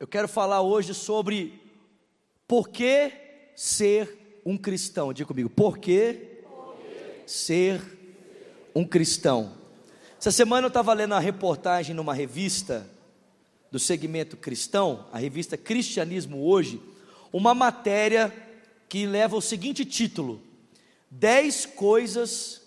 Eu 0.00 0.06
quero 0.08 0.26
falar 0.26 0.62
hoje 0.62 0.94
sobre 0.94 1.60
por 2.48 2.70
que 2.70 3.12
ser 3.54 4.40
um 4.46 4.56
cristão. 4.56 5.12
Diga 5.12 5.28
comigo, 5.28 5.50
por 5.50 5.76
que 5.76 6.42
ser 7.26 7.82
um 8.74 8.82
cristão? 8.82 9.52
Essa 10.18 10.32
semana 10.32 10.64
eu 10.64 10.68
estava 10.68 10.94
lendo 10.94 11.12
uma 11.12 11.20
reportagem 11.20 11.94
numa 11.94 12.14
revista 12.14 12.88
do 13.70 13.78
segmento 13.78 14.38
cristão, 14.38 15.04
a 15.12 15.18
revista 15.18 15.58
Cristianismo 15.58 16.46
Hoje, 16.46 16.80
uma 17.30 17.54
matéria 17.54 18.32
que 18.88 19.04
leva 19.04 19.36
o 19.36 19.42
seguinte 19.42 19.84
título: 19.84 20.40
10 21.10 21.66
coisas 21.66 22.62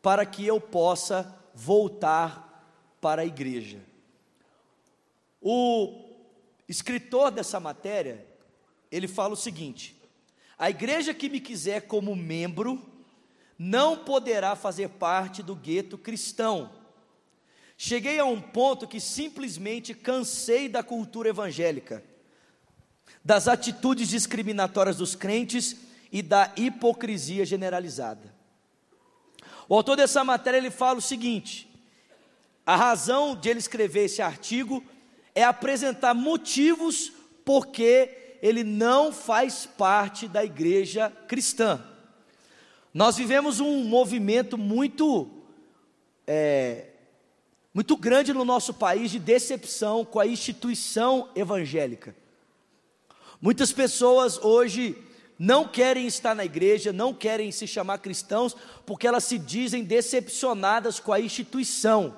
para 0.00 0.24
que 0.24 0.46
eu 0.46 0.58
possa 0.58 1.30
voltar 1.54 2.72
para 3.02 3.20
a 3.20 3.26
igreja. 3.26 3.80
O 5.42 6.09
escritor 6.70 7.32
dessa 7.32 7.58
matéria, 7.58 8.24
ele 8.92 9.08
fala 9.08 9.34
o 9.34 9.36
seguinte: 9.36 10.00
a 10.56 10.70
igreja 10.70 11.12
que 11.12 11.28
me 11.28 11.40
quiser 11.40 11.82
como 11.88 12.14
membro 12.14 12.80
não 13.58 13.96
poderá 13.96 14.54
fazer 14.54 14.88
parte 14.90 15.42
do 15.42 15.56
gueto 15.56 15.98
cristão. 15.98 16.70
Cheguei 17.76 18.20
a 18.20 18.24
um 18.24 18.40
ponto 18.40 18.86
que 18.86 19.00
simplesmente 19.00 19.94
cansei 19.94 20.68
da 20.68 20.82
cultura 20.82 21.30
evangélica, 21.30 22.04
das 23.24 23.48
atitudes 23.48 24.08
discriminatórias 24.08 24.98
dos 24.98 25.16
crentes 25.16 25.76
e 26.12 26.22
da 26.22 26.52
hipocrisia 26.56 27.44
generalizada. 27.44 28.32
O 29.68 29.74
autor 29.74 29.96
dessa 29.96 30.22
matéria 30.22 30.58
ele 30.58 30.70
fala 30.70 31.00
o 31.00 31.02
seguinte: 31.02 31.68
a 32.64 32.76
razão 32.76 33.34
de 33.34 33.48
ele 33.48 33.58
escrever 33.58 34.04
esse 34.04 34.22
artigo 34.22 34.84
é 35.34 35.44
apresentar 35.44 36.14
motivos 36.14 37.12
porque 37.44 38.36
ele 38.42 38.64
não 38.64 39.12
faz 39.12 39.66
parte 39.66 40.26
da 40.26 40.44
igreja 40.44 41.10
cristã. 41.28 41.84
Nós 42.92 43.16
vivemos 43.16 43.60
um 43.60 43.84
movimento 43.84 44.58
muito, 44.58 45.30
é, 46.26 46.88
muito 47.72 47.96
grande 47.96 48.32
no 48.32 48.44
nosso 48.44 48.74
país 48.74 49.10
de 49.10 49.18
decepção 49.18 50.04
com 50.04 50.18
a 50.18 50.26
instituição 50.26 51.28
evangélica. 51.36 52.16
Muitas 53.40 53.72
pessoas 53.72 54.38
hoje 54.38 54.96
não 55.38 55.66
querem 55.66 56.06
estar 56.06 56.34
na 56.34 56.44
igreja, 56.44 56.92
não 56.92 57.14
querem 57.14 57.50
se 57.50 57.66
chamar 57.66 57.98
cristãos, 57.98 58.54
porque 58.84 59.06
elas 59.06 59.24
se 59.24 59.38
dizem 59.38 59.82
decepcionadas 59.82 61.00
com 61.00 61.12
a 61.12 61.20
instituição. 61.20 62.14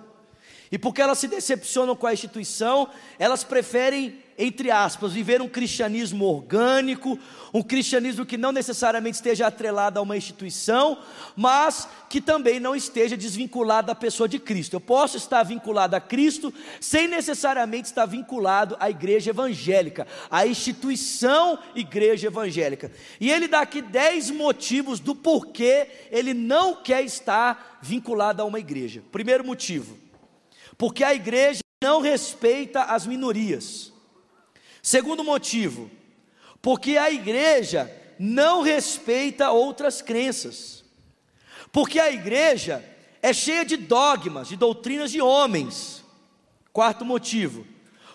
E 0.72 0.78
porque 0.78 1.02
elas 1.02 1.18
se 1.18 1.28
decepcionam 1.28 1.94
com 1.94 2.06
a 2.06 2.14
instituição, 2.14 2.88
elas 3.18 3.44
preferem, 3.44 4.16
entre 4.38 4.70
aspas, 4.70 5.12
viver 5.12 5.42
um 5.42 5.48
cristianismo 5.48 6.24
orgânico, 6.24 7.18
um 7.52 7.62
cristianismo 7.62 8.24
que 8.24 8.38
não 8.38 8.52
necessariamente 8.52 9.16
esteja 9.16 9.46
atrelado 9.46 9.98
a 9.98 10.02
uma 10.02 10.16
instituição, 10.16 10.96
mas 11.36 11.86
que 12.08 12.22
também 12.22 12.58
não 12.58 12.74
esteja 12.74 13.18
desvinculado 13.18 13.88
da 13.88 13.94
pessoa 13.94 14.26
de 14.26 14.38
Cristo. 14.38 14.72
Eu 14.72 14.80
posso 14.80 15.18
estar 15.18 15.42
vinculado 15.42 15.94
a 15.94 16.00
Cristo 16.00 16.50
sem 16.80 17.06
necessariamente 17.06 17.88
estar 17.88 18.06
vinculado 18.06 18.74
à 18.80 18.88
igreja 18.88 19.28
evangélica, 19.28 20.06
à 20.30 20.46
instituição 20.46 21.58
igreja 21.74 22.28
evangélica. 22.28 22.90
E 23.20 23.30
ele 23.30 23.46
dá 23.46 23.60
aqui 23.60 23.82
dez 23.82 24.30
motivos 24.30 25.00
do 25.00 25.14
porquê 25.14 25.86
ele 26.10 26.32
não 26.32 26.76
quer 26.76 27.04
estar 27.04 27.78
vinculado 27.82 28.40
a 28.40 28.46
uma 28.46 28.58
igreja. 28.58 29.02
Primeiro 29.12 29.44
motivo 29.44 30.00
porque 30.76 31.04
a 31.04 31.14
igreja 31.14 31.60
não 31.82 32.00
respeita 32.00 32.82
as 32.84 33.06
minorias. 33.06 33.92
Segundo 34.82 35.22
motivo, 35.22 35.90
porque 36.60 36.96
a 36.96 37.10
igreja 37.10 37.90
não 38.18 38.62
respeita 38.62 39.50
outras 39.50 40.00
crenças. 40.00 40.84
Porque 41.72 41.98
a 41.98 42.10
igreja 42.10 42.84
é 43.20 43.32
cheia 43.32 43.64
de 43.64 43.76
dogmas, 43.76 44.48
de 44.48 44.56
doutrinas 44.56 45.10
de 45.10 45.20
homens. 45.20 46.04
Quarto 46.72 47.04
motivo, 47.04 47.66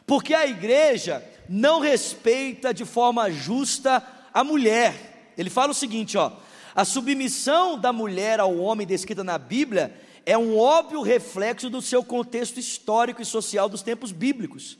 porque 0.06 0.34
a 0.34 0.48
igreja 0.48 1.24
não 1.50 1.80
respeita 1.80 2.74
de 2.74 2.86
forma 2.86 3.30
justa 3.30 4.06
a 4.34 4.44
mulher. 4.44 5.34
Ele 5.38 5.50
fala 5.50 5.72
o 5.72 5.76
seguinte, 5.76 6.18
ó: 6.18 6.32
a 6.76 6.86
submissão 6.86 7.78
da 7.78 7.94
mulher 7.94 8.40
ao 8.40 8.58
homem 8.58 8.88
descrita 8.88 9.24
na 9.24 9.38
Bíblia 9.38 9.94
é 10.28 10.38
um 10.38 10.58
óbvio 10.58 11.02
reflexo 11.02 11.70
do 11.70 11.82
seu 11.82 12.04
contexto 12.04 12.60
histórico 12.60 13.22
e 13.22 13.26
social 13.26 13.70
dos 13.70 13.82
tempos 13.82 14.12
bíblicos. 14.12 14.78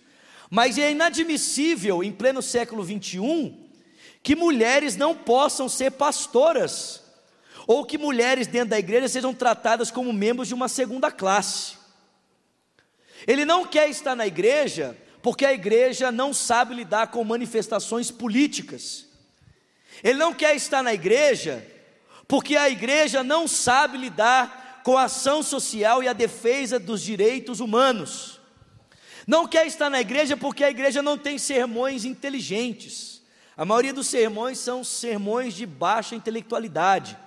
Mas 0.50 0.78
é 0.78 0.92
inadmissível, 0.92 2.04
em 2.04 2.12
pleno 2.12 2.42
século 2.42 2.84
21, 2.84 3.66
que 4.22 4.36
mulheres 4.36 4.98
não 4.98 5.16
possam 5.16 5.70
ser 5.70 5.92
pastoras, 5.92 7.02
ou 7.66 7.86
que 7.86 7.98
mulheres 7.98 8.46
dentro 8.46 8.72
da 8.72 8.78
igreja 8.78 9.08
sejam 9.08 9.34
tratadas 9.34 9.90
como 9.90 10.12
membros 10.12 10.50
de 10.50 10.54
uma 10.54 10.68
segunda 10.68 11.10
classe. 11.10 11.78
Ele 13.26 13.46
não 13.46 13.66
quer 13.66 13.90
estar 13.90 14.18
na 14.18 14.28
igreja 14.28 14.98
porque 15.22 15.46
a 15.46 15.54
igreja 15.54 16.12
não 16.12 16.34
sabe 16.34 16.76
lidar 16.76 17.08
com 17.08 17.24
manifestações 17.24 18.12
políticas. 18.12 19.06
Ele 20.04 20.20
não 20.20 20.34
quer 20.34 20.58
estar 20.58 20.84
na 20.84 20.94
igreja 20.94 21.66
porque 22.28 22.58
a 22.58 22.70
igreja 22.70 23.24
não 23.24 23.48
sabe 23.48 23.98
lidar 23.98 24.67
com 24.88 24.98
a 24.98 25.04
ação 25.04 25.44
social 25.44 26.02
e 26.02 26.08
a 26.08 26.14
defesa 26.14 26.80
dos 26.80 27.02
direitos 27.02 27.60
humanos. 27.60 28.40
Não 29.28 29.46
quer 29.46 29.68
estar 29.68 29.90
na 29.90 30.00
igreja 30.00 30.38
porque 30.38 30.64
a 30.64 30.70
igreja 30.70 31.02
não 31.02 31.18
tem 31.18 31.38
sermões 31.38 32.06
inteligentes. 32.06 33.22
A 33.58 33.66
maioria 33.66 33.92
dos 33.92 34.08
sermões 34.08 34.60
são 34.60 34.86
sermões 34.86 35.54
de 35.56 35.66
baixa 35.66 36.16
intelectualidade. 36.16 37.18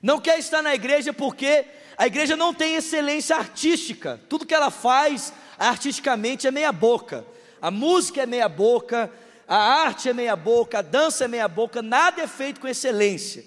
Não 0.00 0.20
quer 0.20 0.38
estar 0.38 0.62
na 0.62 0.72
igreja 0.72 1.12
porque 1.12 1.64
a 1.96 2.06
igreja 2.06 2.36
não 2.36 2.54
tem 2.54 2.76
excelência 2.76 3.34
artística. 3.34 4.20
Tudo 4.28 4.46
que 4.46 4.54
ela 4.54 4.70
faz 4.70 5.32
artisticamente 5.58 6.46
é 6.46 6.52
meia 6.52 6.70
boca. 6.70 7.26
A 7.60 7.72
música 7.72 8.22
é 8.22 8.26
meia 8.26 8.48
boca, 8.48 9.10
a 9.48 9.56
arte 9.56 10.10
é 10.10 10.12
meia 10.12 10.36
boca, 10.36 10.78
a 10.78 10.82
dança 10.82 11.24
é 11.24 11.28
meia 11.28 11.48
boca, 11.48 11.82
nada 11.82 12.22
é 12.22 12.28
feito 12.28 12.60
com 12.60 12.68
excelência. 12.68 13.44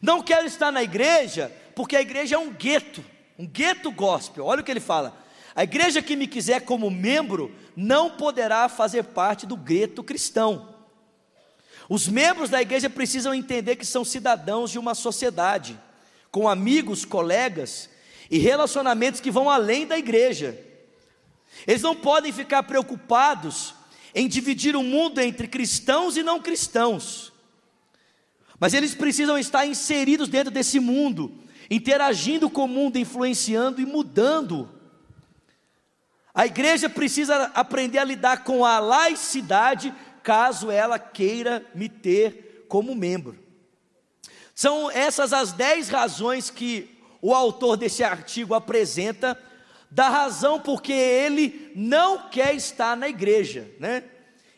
Não 0.00 0.22
quero 0.22 0.46
estar 0.46 0.72
na 0.72 0.82
igreja 0.82 1.52
porque 1.74 1.96
a 1.96 2.00
igreja 2.00 2.36
é 2.36 2.38
um 2.38 2.52
gueto, 2.52 3.04
um 3.38 3.46
gueto 3.46 3.90
gospel. 3.90 4.44
Olha 4.44 4.60
o 4.60 4.64
que 4.64 4.70
ele 4.70 4.80
fala: 4.80 5.16
a 5.54 5.64
igreja 5.64 6.02
que 6.02 6.16
me 6.16 6.26
quiser 6.26 6.62
como 6.62 6.90
membro 6.90 7.54
não 7.76 8.10
poderá 8.10 8.68
fazer 8.68 9.04
parte 9.04 9.46
do 9.46 9.56
gueto 9.56 10.02
cristão. 10.02 10.74
Os 11.88 12.06
membros 12.06 12.50
da 12.50 12.62
igreja 12.62 12.88
precisam 12.88 13.34
entender 13.34 13.76
que 13.76 13.84
são 13.84 14.04
cidadãos 14.04 14.70
de 14.70 14.78
uma 14.78 14.94
sociedade, 14.94 15.78
com 16.30 16.48
amigos, 16.48 17.04
colegas 17.04 17.90
e 18.30 18.38
relacionamentos 18.38 19.20
que 19.20 19.30
vão 19.30 19.50
além 19.50 19.86
da 19.86 19.98
igreja. 19.98 20.56
Eles 21.66 21.82
não 21.82 21.96
podem 21.96 22.32
ficar 22.32 22.62
preocupados 22.62 23.74
em 24.14 24.28
dividir 24.28 24.76
o 24.76 24.82
mundo 24.82 25.20
entre 25.20 25.48
cristãos 25.48 26.16
e 26.16 26.22
não 26.22 26.40
cristãos, 26.40 27.32
mas 28.58 28.72
eles 28.72 28.94
precisam 28.94 29.36
estar 29.38 29.66
inseridos 29.66 30.28
dentro 30.28 30.50
desse 30.52 30.78
mundo 30.78 31.32
interagindo 31.70 32.50
com 32.50 32.64
o 32.64 32.68
mundo, 32.68 32.98
influenciando 32.98 33.80
e 33.80 33.86
mudando. 33.86 34.68
A 36.34 36.46
igreja 36.46 36.88
precisa 36.88 37.44
aprender 37.54 37.98
a 37.98 38.04
lidar 38.04 38.44
com 38.44 38.64
a 38.64 38.78
laicidade, 38.80 39.94
caso 40.22 40.70
ela 40.70 40.98
queira 40.98 41.64
me 41.74 41.88
ter 41.88 42.66
como 42.68 42.94
membro. 42.94 43.38
São 44.54 44.90
essas 44.90 45.32
as 45.32 45.52
dez 45.52 45.88
razões 45.88 46.50
que 46.50 46.98
o 47.22 47.34
autor 47.34 47.76
desse 47.76 48.02
artigo 48.02 48.54
apresenta, 48.54 49.38
da 49.90 50.08
razão 50.08 50.60
porque 50.60 50.92
ele 50.92 51.72
não 51.74 52.28
quer 52.28 52.54
estar 52.54 52.96
na 52.96 53.08
igreja, 53.08 53.68
né? 53.78 54.04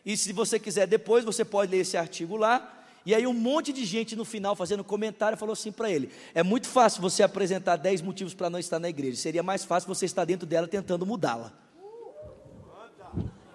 E 0.05 0.15
se 0.17 0.31
você 0.33 0.59
quiser 0.59 0.85
depois, 0.85 1.25
você 1.25 1.43
pode 1.43 1.71
ler 1.71 1.79
esse 1.79 1.97
artigo 1.97 2.35
lá. 2.35 2.82
E 3.05 3.13
aí 3.13 3.27
um 3.27 3.33
monte 3.33 3.73
de 3.73 3.83
gente 3.85 4.15
no 4.15 4.23
final 4.23 4.55
fazendo 4.55 4.83
comentário 4.83 5.37
falou 5.37 5.53
assim 5.53 5.71
para 5.71 5.89
ele: 5.89 6.09
é 6.33 6.41
muito 6.41 6.67
fácil 6.67 7.01
você 7.01 7.21
apresentar 7.23 7.75
10 7.75 8.01
motivos 8.01 8.33
para 8.33 8.49
não 8.49 8.59
estar 8.59 8.79
na 8.79 8.89
igreja. 8.89 9.17
Seria 9.17 9.43
mais 9.43 9.65
fácil 9.65 9.87
você 9.87 10.05
estar 10.05 10.25
dentro 10.25 10.45
dela 10.45 10.67
tentando 10.67 11.05
mudá-la. 11.05 11.51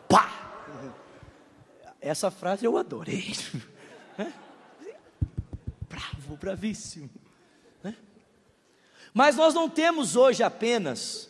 Pá! 0.08 0.50
Essa 2.00 2.30
frase 2.30 2.64
eu 2.64 2.76
adorei. 2.76 3.34
Bravo, 5.88 6.36
bravíssimo. 6.36 7.10
Mas 9.14 9.36
nós 9.36 9.54
não 9.54 9.68
temos 9.68 10.14
hoje 10.14 10.42
apenas 10.42 11.28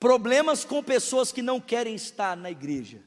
problemas 0.00 0.64
com 0.64 0.82
pessoas 0.82 1.30
que 1.30 1.42
não 1.42 1.60
querem 1.60 1.94
estar 1.94 2.36
na 2.36 2.50
igreja. 2.50 3.00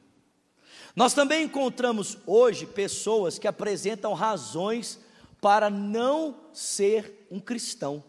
Nós 0.95 1.13
também 1.13 1.43
encontramos 1.43 2.17
hoje 2.25 2.65
pessoas 2.65 3.37
que 3.37 3.47
apresentam 3.47 4.13
razões 4.13 4.99
para 5.41 5.69
não 5.69 6.35
ser 6.53 7.27
um 7.29 7.39
cristão. 7.39 8.03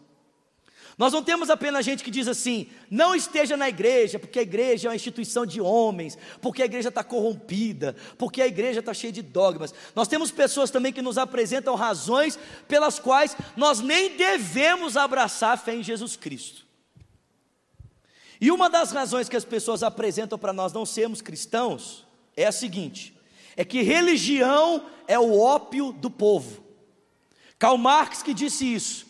Nós 0.97 1.13
não 1.13 1.21
temos 1.21 1.49
apenas 1.51 1.85
gente 1.85 2.03
que 2.03 2.09
diz 2.09 2.27
assim: 2.27 2.69
não 2.89 3.13
esteja 3.13 3.57
na 3.57 3.67
igreja, 3.67 4.17
porque 4.17 4.39
a 4.39 4.41
igreja 4.41 4.87
é 4.87 4.89
uma 4.89 4.95
instituição 4.95 5.45
de 5.45 5.59
homens, 5.59 6.17
porque 6.41 6.61
a 6.61 6.65
igreja 6.65 6.87
está 6.89 7.03
corrompida, 7.03 7.95
porque 8.17 8.41
a 8.41 8.47
igreja 8.47 8.79
está 8.79 8.93
cheia 8.93 9.13
de 9.13 9.21
dogmas. 9.21 9.73
Nós 9.93 10.07
temos 10.07 10.31
pessoas 10.31 10.71
também 10.71 10.93
que 10.93 11.01
nos 11.01 11.17
apresentam 11.17 11.75
razões 11.75 12.39
pelas 12.67 12.97
quais 12.97 13.35
nós 13.55 13.79
nem 13.81 14.15
devemos 14.15 14.95
abraçar 14.95 15.53
a 15.53 15.57
fé 15.57 15.75
em 15.75 15.83
Jesus 15.83 16.15
Cristo. 16.15 16.65
E 18.39 18.49
uma 18.49 18.69
das 18.69 18.91
razões 18.91 19.27
que 19.27 19.35
as 19.35 19.45
pessoas 19.45 19.83
apresentam 19.83 20.39
para 20.39 20.53
nós 20.53 20.71
não 20.71 20.85
sermos 20.85 21.21
cristãos 21.21 22.06
é 22.37 22.45
a 22.45 22.51
seguinte: 22.51 23.13
é 23.57 23.65
que 23.65 23.81
religião 23.81 24.85
é 25.07 25.17
o 25.19 25.37
ópio 25.37 25.91
do 25.91 26.09
povo. 26.09 26.63
Karl 27.57 27.77
Marx 27.77 28.21
que 28.21 28.33
disse 28.33 28.71
isso. 28.71 29.07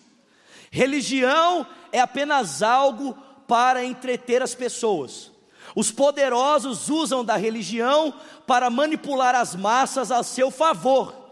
Religião 0.72 1.68
é 1.92 2.00
apenas 2.00 2.64
algo 2.64 3.14
para 3.48 3.84
entreter 3.84 4.42
as 4.42 4.56
pessoas. 4.56 5.32
Os 5.76 5.92
poderosos 5.92 6.90
usam 6.90 7.24
da 7.24 7.36
religião 7.36 8.14
para 8.48 8.70
manipular 8.70 9.36
as 9.36 9.56
massas 9.56 10.12
a 10.12 10.24
seu 10.24 10.50
favor. 10.50 11.28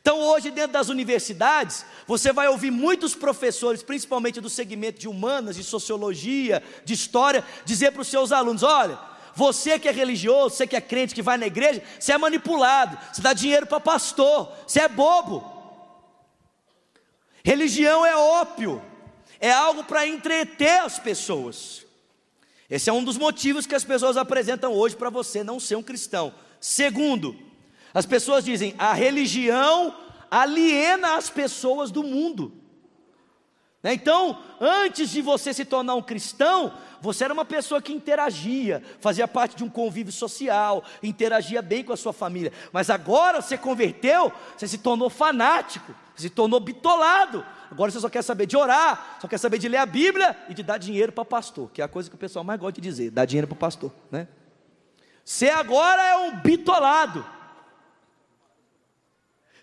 Então, 0.00 0.20
hoje, 0.20 0.50
dentro 0.50 0.72
das 0.72 0.90
universidades, 0.90 1.86
você 2.06 2.30
vai 2.30 2.46
ouvir 2.46 2.70
muitos 2.70 3.14
professores, 3.14 3.82
principalmente 3.82 4.38
do 4.38 4.50
segmento 4.50 5.00
de 5.00 5.08
humanas, 5.08 5.56
de 5.56 5.64
sociologia, 5.64 6.62
de 6.84 6.92
história, 6.92 7.42
dizer 7.64 7.92
para 7.92 8.02
os 8.02 8.08
seus 8.08 8.30
alunos: 8.30 8.62
olha, 8.62 8.98
você 9.34 9.78
que 9.78 9.88
é 9.88 9.92
religioso, 9.92 10.56
você 10.56 10.66
que 10.66 10.76
é 10.76 10.80
crente, 10.80 11.14
que 11.14 11.22
vai 11.22 11.36
na 11.36 11.46
igreja, 11.46 11.82
você 11.98 12.12
é 12.12 12.18
manipulado, 12.18 12.98
você 13.12 13.20
dá 13.20 13.32
dinheiro 13.32 13.66
para 13.66 13.80
pastor, 13.80 14.52
você 14.66 14.80
é 14.80 14.88
bobo. 14.88 15.52
Religião 17.44 18.04
é 18.06 18.16
ópio 18.16 18.82
é 19.44 19.52
algo 19.52 19.84
para 19.84 20.06
entreter 20.06 20.80
as 20.80 20.98
pessoas. 20.98 21.84
Esse 22.70 22.88
é 22.88 22.92
um 22.94 23.04
dos 23.04 23.18
motivos 23.18 23.66
que 23.66 23.74
as 23.74 23.84
pessoas 23.84 24.16
apresentam 24.16 24.72
hoje 24.72 24.96
para 24.96 25.10
você 25.10 25.44
não 25.44 25.60
ser 25.60 25.76
um 25.76 25.82
cristão. 25.82 26.32
Segundo, 26.58 27.36
as 27.92 28.06
pessoas 28.06 28.42
dizem: 28.42 28.74
a 28.78 28.94
religião 28.94 29.94
aliena 30.30 31.16
as 31.16 31.28
pessoas 31.28 31.90
do 31.90 32.02
mundo. 32.02 32.54
Né? 33.82 33.92
Então, 33.92 34.42
antes 34.58 35.10
de 35.10 35.20
você 35.20 35.52
se 35.52 35.66
tornar 35.66 35.94
um 35.94 36.02
cristão, 36.02 36.72
você 37.04 37.24
era 37.24 37.34
uma 37.34 37.44
pessoa 37.44 37.82
que 37.82 37.92
interagia, 37.92 38.82
fazia 38.98 39.28
parte 39.28 39.56
de 39.56 39.62
um 39.62 39.68
convívio 39.68 40.10
social, 40.10 40.82
interagia 41.02 41.60
bem 41.60 41.84
com 41.84 41.92
a 41.92 41.96
sua 41.98 42.14
família. 42.14 42.50
Mas 42.72 42.88
agora 42.88 43.42
você 43.42 43.58
converteu, 43.58 44.32
você 44.56 44.66
se 44.66 44.78
tornou 44.78 45.10
fanático, 45.10 45.94
se 46.16 46.30
tornou 46.30 46.58
bitolado. 46.58 47.44
Agora 47.70 47.90
você 47.90 48.00
só 48.00 48.08
quer 48.08 48.22
saber 48.22 48.46
de 48.46 48.56
orar, 48.56 49.18
só 49.20 49.28
quer 49.28 49.36
saber 49.36 49.58
de 49.58 49.68
ler 49.68 49.76
a 49.76 49.84
Bíblia 49.84 50.34
e 50.48 50.54
de 50.54 50.62
dar 50.62 50.78
dinheiro 50.78 51.12
para 51.12 51.26
pastor, 51.26 51.70
que 51.70 51.82
é 51.82 51.84
a 51.84 51.88
coisa 51.88 52.08
que 52.08 52.16
o 52.16 52.18
pessoal 52.18 52.42
mais 52.42 52.58
gosta 52.58 52.80
de 52.80 52.88
dizer, 52.88 53.10
dar 53.10 53.26
dinheiro 53.26 53.48
para 53.48 53.56
pastor, 53.56 53.92
né? 54.10 54.26
Você 55.22 55.50
agora 55.50 56.02
é 56.02 56.16
um 56.16 56.40
bitolado. 56.40 57.22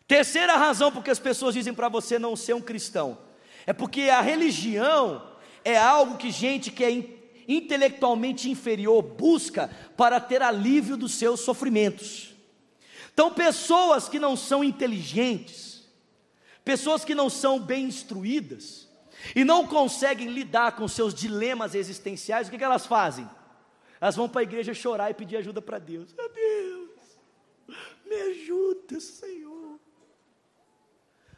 Terceira 0.07 0.57
razão 0.57 0.91
porque 0.91 1.09
as 1.09 1.19
pessoas 1.19 1.55
dizem 1.55 1.73
para 1.73 1.89
você 1.89 2.19
não 2.19 2.35
ser 2.35 2.53
um 2.53 2.61
cristão, 2.61 3.17
é 3.65 3.73
porque 3.73 4.01
a 4.03 4.21
religião 4.21 5.23
é 5.65 5.75
algo 5.75 6.17
que 6.17 6.29
gente 6.29 6.69
que 6.69 6.83
é 6.83 7.20
intelectualmente 7.47 8.49
inferior 8.49 9.01
busca 9.01 9.69
para 9.95 10.19
ter 10.19 10.41
alívio 10.41 10.95
dos 10.95 11.13
seus 11.13 11.41
sofrimentos. 11.41 12.35
Então, 13.13 13.33
pessoas 13.33 14.07
que 14.07 14.19
não 14.19 14.37
são 14.37 14.63
inteligentes, 14.63 15.71
Pessoas 16.63 17.03
que 17.03 17.15
não 17.15 17.29
são 17.29 17.59
bem 17.59 17.85
instruídas 17.85 18.87
e 19.35 19.43
não 19.43 19.65
conseguem 19.65 20.29
lidar 20.29 20.75
com 20.75 20.87
seus 20.87 21.13
dilemas 21.13 21.73
existenciais, 21.75 22.47
o 22.47 22.51
que, 22.51 22.57
que 22.57 22.63
elas 22.63 22.85
fazem? 22.85 23.29
Elas 23.99 24.15
vão 24.15 24.29
para 24.29 24.41
a 24.41 24.43
igreja 24.43 24.73
chorar 24.73 25.09
e 25.09 25.15
pedir 25.15 25.37
ajuda 25.37 25.61
para 25.61 25.79
Deus. 25.79 26.13
Meu 26.13 26.29
Deus, 26.29 26.89
me 28.05 28.15
ajuda, 28.15 28.99
Senhor. 28.99 29.79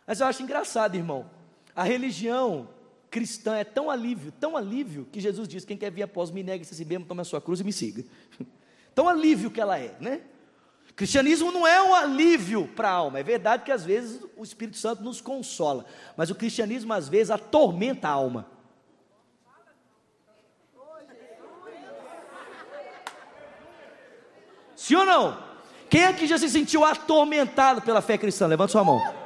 Mas 0.05 0.19
eu 0.19 0.27
acho 0.27 0.43
engraçado, 0.43 0.95
irmão. 0.95 1.29
A 1.75 1.83
religião 1.83 2.69
cristã 3.13 3.55
é 3.57 3.63
tão 3.63 3.91
alívio, 3.91 4.31
tão 4.31 4.57
alívio, 4.57 5.07
que 5.11 5.19
Jesus 5.19 5.47
diz: 5.47 5.63
quem 5.63 5.77
quer 5.77 5.91
vir 5.91 6.01
após 6.01 6.31
me 6.31 6.41
negue-se 6.41 6.73
a 6.73 6.77
si 6.77 6.83
mesmo, 6.83 7.05
tome 7.05 7.21
a 7.21 7.23
sua 7.23 7.39
cruz 7.39 7.59
e 7.59 7.63
me 7.63 7.71
siga. 7.71 8.03
Tão 8.95 9.09
alívio 9.09 9.49
que 9.49 9.59
ela 9.59 9.79
é, 9.79 9.95
né? 9.99 10.21
Cristianismo 10.95 11.51
não 11.51 11.65
é 11.65 11.81
um 11.81 11.95
alívio 11.95 12.67
para 12.75 12.87
a 12.87 12.91
alma. 12.91 13.17
É 13.17 13.23
verdade 13.23 13.63
que 13.63 13.71
às 13.71 13.83
vezes 13.83 14.23
o 14.37 14.43
Espírito 14.43 14.77
Santo 14.77 15.01
nos 15.01 15.19
consola, 15.19 15.83
mas 16.15 16.29
o 16.29 16.35
cristianismo 16.35 16.93
às 16.93 17.09
vezes 17.09 17.31
atormenta 17.31 18.07
a 18.07 18.11
alma. 18.11 18.47
Sim 24.75 24.95
ou 24.95 25.05
não? 25.05 25.43
Quem 25.89 26.05
aqui 26.05 26.27
já 26.27 26.37
se 26.37 26.49
sentiu 26.49 26.85
atormentado 26.85 27.81
pela 27.81 27.99
fé 27.99 28.15
cristã? 28.15 28.45
Levanta 28.45 28.73
sua 28.73 28.83
mão. 28.83 29.22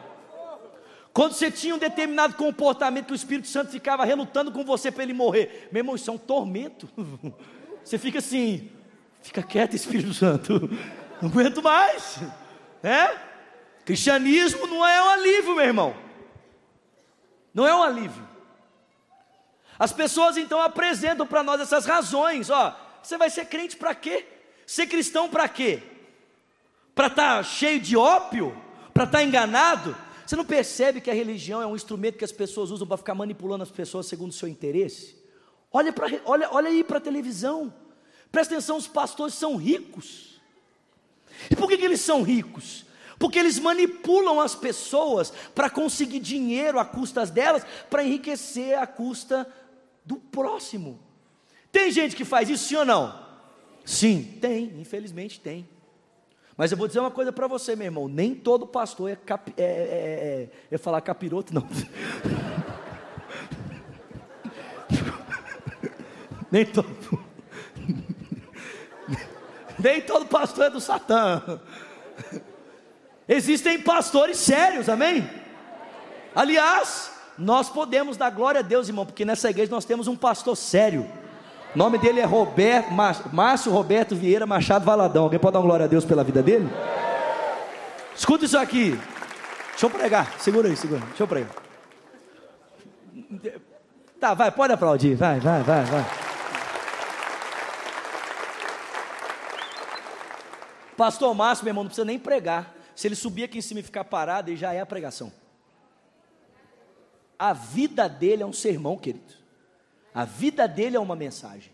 Quando 1.17 1.33
você 1.33 1.49
tinha 1.49 1.73
um 1.73 1.79
determinado 1.79 2.35
comportamento 2.35 3.07
que 3.07 3.11
o 3.11 3.15
Espírito 3.15 3.47
Santo 3.47 3.71
ficava 3.71 4.05
relutando 4.05 4.51
com 4.51 4.63
você 4.63 4.91
para 4.91 5.01
ele 5.01 5.15
morrer, 5.15 5.67
meu 5.71 5.79
irmão, 5.79 5.95
isso 5.95 6.11
é 6.11 6.13
um 6.13 6.17
tormento. 6.17 6.87
Você 7.83 7.97
fica 7.97 8.19
assim, 8.19 8.69
fica 9.23 9.41
quieto, 9.41 9.75
Espírito 9.75 10.13
Santo. 10.13 10.69
Não 11.19 11.27
aguento 11.29 11.63
mais. 11.63 12.19
É? 12.83 13.17
Cristianismo 13.83 14.67
não 14.67 14.85
é 14.85 15.01
um 15.01 15.09
alívio, 15.09 15.55
meu 15.55 15.65
irmão. 15.65 15.95
Não 17.51 17.65
é 17.65 17.73
um 17.73 17.81
alívio. 17.81 18.27
As 19.79 19.91
pessoas 19.91 20.37
então 20.37 20.61
apresentam 20.61 21.25
para 21.25 21.41
nós 21.41 21.59
essas 21.59 21.87
razões. 21.87 22.51
Ó, 22.51 22.75
você 23.01 23.17
vai 23.17 23.31
ser 23.31 23.45
crente 23.45 23.75
para 23.75 23.95
quê? 23.95 24.23
Ser 24.67 24.85
cristão 24.85 25.27
para 25.27 25.49
quê? 25.49 25.81
Para 26.93 27.07
estar 27.07 27.37
tá 27.37 27.43
cheio 27.43 27.79
de 27.79 27.97
ópio? 27.97 28.55
Para 28.93 29.05
estar 29.05 29.17
tá 29.17 29.23
enganado? 29.23 29.97
Você 30.27 30.35
não 30.35 30.43
percebe 30.43 30.99
que 30.99 31.09
a 31.09 31.13
religião 31.13 31.61
é 31.61 31.65
um 31.65 31.73
instrumento 31.73 32.17
que 32.17 32.25
as 32.25 32.33
pessoas 32.33 32.69
usam 32.69 32.85
para 32.85 32.97
ficar 32.97 33.15
manipulando 33.15 33.63
as 33.63 33.71
pessoas 33.71 34.07
segundo 34.07 34.31
o 34.31 34.33
seu 34.33 34.49
interesse? 34.49 35.15
Olha, 35.71 35.93
pra, 35.93 36.07
olha, 36.25 36.49
olha 36.51 36.67
aí 36.67 36.83
para 36.83 36.97
a 36.97 37.01
televisão. 37.01 37.73
Presta 38.29 38.53
atenção, 38.53 38.75
os 38.75 38.87
pastores 38.87 39.35
são 39.35 39.55
ricos. 39.55 40.41
E 41.49 41.55
por 41.55 41.69
que, 41.69 41.77
que 41.77 41.85
eles 41.85 42.01
são 42.01 42.23
ricos? 42.23 42.85
Porque 43.17 43.39
eles 43.39 43.57
manipulam 43.57 44.41
as 44.41 44.53
pessoas 44.53 45.31
para 45.55 45.69
conseguir 45.69 46.19
dinheiro 46.19 46.77
a 46.77 46.83
custas 46.83 47.29
delas, 47.29 47.65
para 47.89 48.03
enriquecer 48.03 48.77
a 48.77 48.85
custa 48.85 49.47
do 50.03 50.17
próximo. 50.17 50.99
Tem 51.71 51.89
gente 51.89 52.17
que 52.17 52.25
faz 52.25 52.49
isso, 52.49 52.65
sim 52.65 52.75
ou 52.75 52.83
não? 52.83 53.17
Sim, 53.85 54.37
tem, 54.41 54.77
infelizmente 54.77 55.39
tem. 55.39 55.65
Mas 56.57 56.71
eu 56.71 56.77
vou 56.77 56.87
dizer 56.87 56.99
uma 56.99 57.11
coisa 57.11 57.31
para 57.31 57.45
você, 57.47 57.75
meu 57.75 57.85
irmão: 57.85 58.07
nem 58.07 58.33
todo 58.33 58.65
pastor 58.65 59.11
é, 59.11 59.15
cap, 59.15 59.53
é, 59.55 59.63
é, 59.63 59.69
é, 59.69 60.49
é 60.71 60.77
falar 60.77 61.01
capiroto, 61.01 61.53
não. 61.53 61.67
nem 66.51 66.65
todo. 66.65 66.87
Nem 69.79 70.01
todo 70.01 70.25
pastor 70.25 70.65
é 70.65 70.69
do 70.71 70.81
Satã. 70.81 71.61
Existem 73.29 73.79
pastores 73.79 74.37
sérios, 74.37 74.89
amém? 74.89 75.29
Aliás, 76.33 77.11
nós 77.37 77.69
podemos 77.69 78.17
dar 78.17 78.31
glória 78.31 78.59
a 78.59 78.63
Deus, 78.63 78.87
irmão, 78.87 79.05
porque 79.05 79.23
nessa 79.23 79.51
igreja 79.51 79.69
nós 79.69 79.85
temos 79.85 80.07
um 80.07 80.15
pastor 80.15 80.57
sério. 80.57 81.07
O 81.77 81.85
nome 81.85 81.99
dele 81.99 82.19
é 82.19 82.25
Roberto, 82.25 82.91
Márcio 83.31 83.71
Roberto 83.71 84.15
Vieira 84.15 84.47
Machado 84.47 84.83
Valadão. 84.83 85.25
Alguém 85.25 85.37
pode 85.37 85.53
dar 85.53 85.61
glória 85.61 85.85
a 85.85 85.87
Deus 85.87 86.03
pela 86.03 86.23
vida 86.23 86.41
dele? 86.41 86.67
Escuta 88.15 88.45
isso 88.45 88.57
aqui. 88.57 88.99
Deixa 89.69 89.85
eu 89.85 89.89
pregar. 89.91 90.39
Segura 90.39 90.69
aí, 90.69 90.75
segura. 90.75 91.01
Deixa 91.01 91.21
eu 91.21 91.27
pregar. 91.27 91.51
Tá, 94.19 94.33
vai, 94.33 94.49
pode 94.49 94.73
aplaudir. 94.73 95.13
Vai, 95.13 95.39
vai, 95.39 95.61
vai, 95.61 95.85
vai. 95.85 96.05
Pastor 100.97 101.35
Márcio, 101.35 101.63
meu 101.63 101.69
irmão, 101.69 101.83
não 101.83 101.89
precisa 101.89 102.05
nem 102.05 102.17
pregar. 102.17 102.73
Se 102.95 103.07
ele 103.07 103.15
subir 103.15 103.43
aqui 103.43 103.59
em 103.59 103.61
cima 103.61 103.81
e 103.81 103.83
ficar 103.83 104.03
parado, 104.03 104.49
ele 104.49 104.57
já 104.57 104.73
é 104.73 104.79
a 104.79 104.85
pregação. 104.87 105.31
A 107.37 107.53
vida 107.53 108.09
dele 108.09 108.41
é 108.41 108.45
um 108.47 108.51
sermão, 108.51 108.97
querido. 108.97 109.36
A 110.17 110.25
vida 110.25 110.67
dele 110.67 110.97
é 110.97 110.99
uma 110.99 111.15
mensagem. 111.15 111.71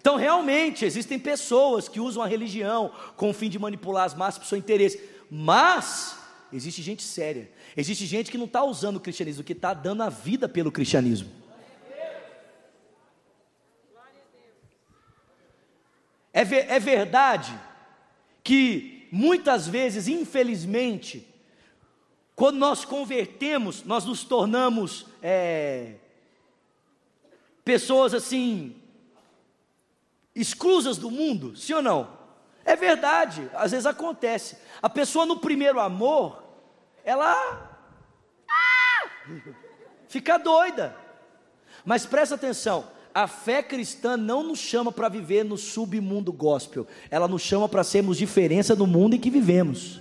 Então, 0.00 0.16
realmente, 0.16 0.86
existem 0.86 1.18
pessoas 1.18 1.86
que 1.86 2.00
usam 2.00 2.22
a 2.22 2.26
religião 2.26 2.90
com 3.18 3.28
o 3.28 3.34
fim 3.34 3.50
de 3.50 3.58
manipular 3.58 4.06
as 4.06 4.14
massas 4.14 4.38
para 4.38 4.46
o 4.46 4.48
seu 4.48 4.56
interesse. 4.56 4.98
Mas, 5.30 6.18
existe 6.50 6.80
gente 6.80 7.02
séria. 7.02 7.52
Existe 7.76 8.06
gente 8.06 8.30
que 8.30 8.38
não 8.38 8.46
está 8.46 8.64
usando 8.64 8.96
o 8.96 9.00
cristianismo, 9.00 9.44
que 9.44 9.52
está 9.52 9.74
dando 9.74 10.04
a 10.04 10.08
vida 10.08 10.48
pelo 10.48 10.72
cristianismo. 10.72 11.30
É, 16.32 16.44
ver, 16.46 16.64
é 16.70 16.80
verdade 16.80 17.54
que 18.42 19.06
muitas 19.12 19.68
vezes, 19.68 20.08
infelizmente, 20.08 21.28
quando 22.34 22.56
nós 22.56 22.86
convertemos, 22.86 23.84
nós 23.84 24.06
nos 24.06 24.24
tornamos 24.24 25.04
é, 25.22 25.96
pessoas 27.68 28.14
assim, 28.14 28.74
exclusas 30.34 30.96
do 30.96 31.10
mundo, 31.10 31.54
sim 31.54 31.74
ou 31.74 31.82
não? 31.82 32.08
É 32.64 32.74
verdade, 32.74 33.46
às 33.52 33.72
vezes 33.72 33.84
acontece. 33.84 34.56
A 34.80 34.88
pessoa 34.88 35.26
no 35.26 35.38
primeiro 35.38 35.78
amor, 35.78 36.42
ela 37.04 37.78
fica 40.08 40.38
doida. 40.38 40.96
Mas 41.84 42.06
presta 42.06 42.36
atenção, 42.36 42.88
a 43.12 43.28
fé 43.28 43.62
cristã 43.62 44.16
não 44.16 44.42
nos 44.42 44.58
chama 44.58 44.90
para 44.90 45.10
viver 45.10 45.44
no 45.44 45.58
submundo 45.58 46.32
gospel, 46.32 46.86
ela 47.10 47.28
nos 47.28 47.42
chama 47.42 47.68
para 47.68 47.84
sermos 47.84 48.16
diferença 48.16 48.74
no 48.74 48.86
mundo 48.86 49.14
em 49.14 49.20
que 49.20 49.28
vivemos. 49.28 50.00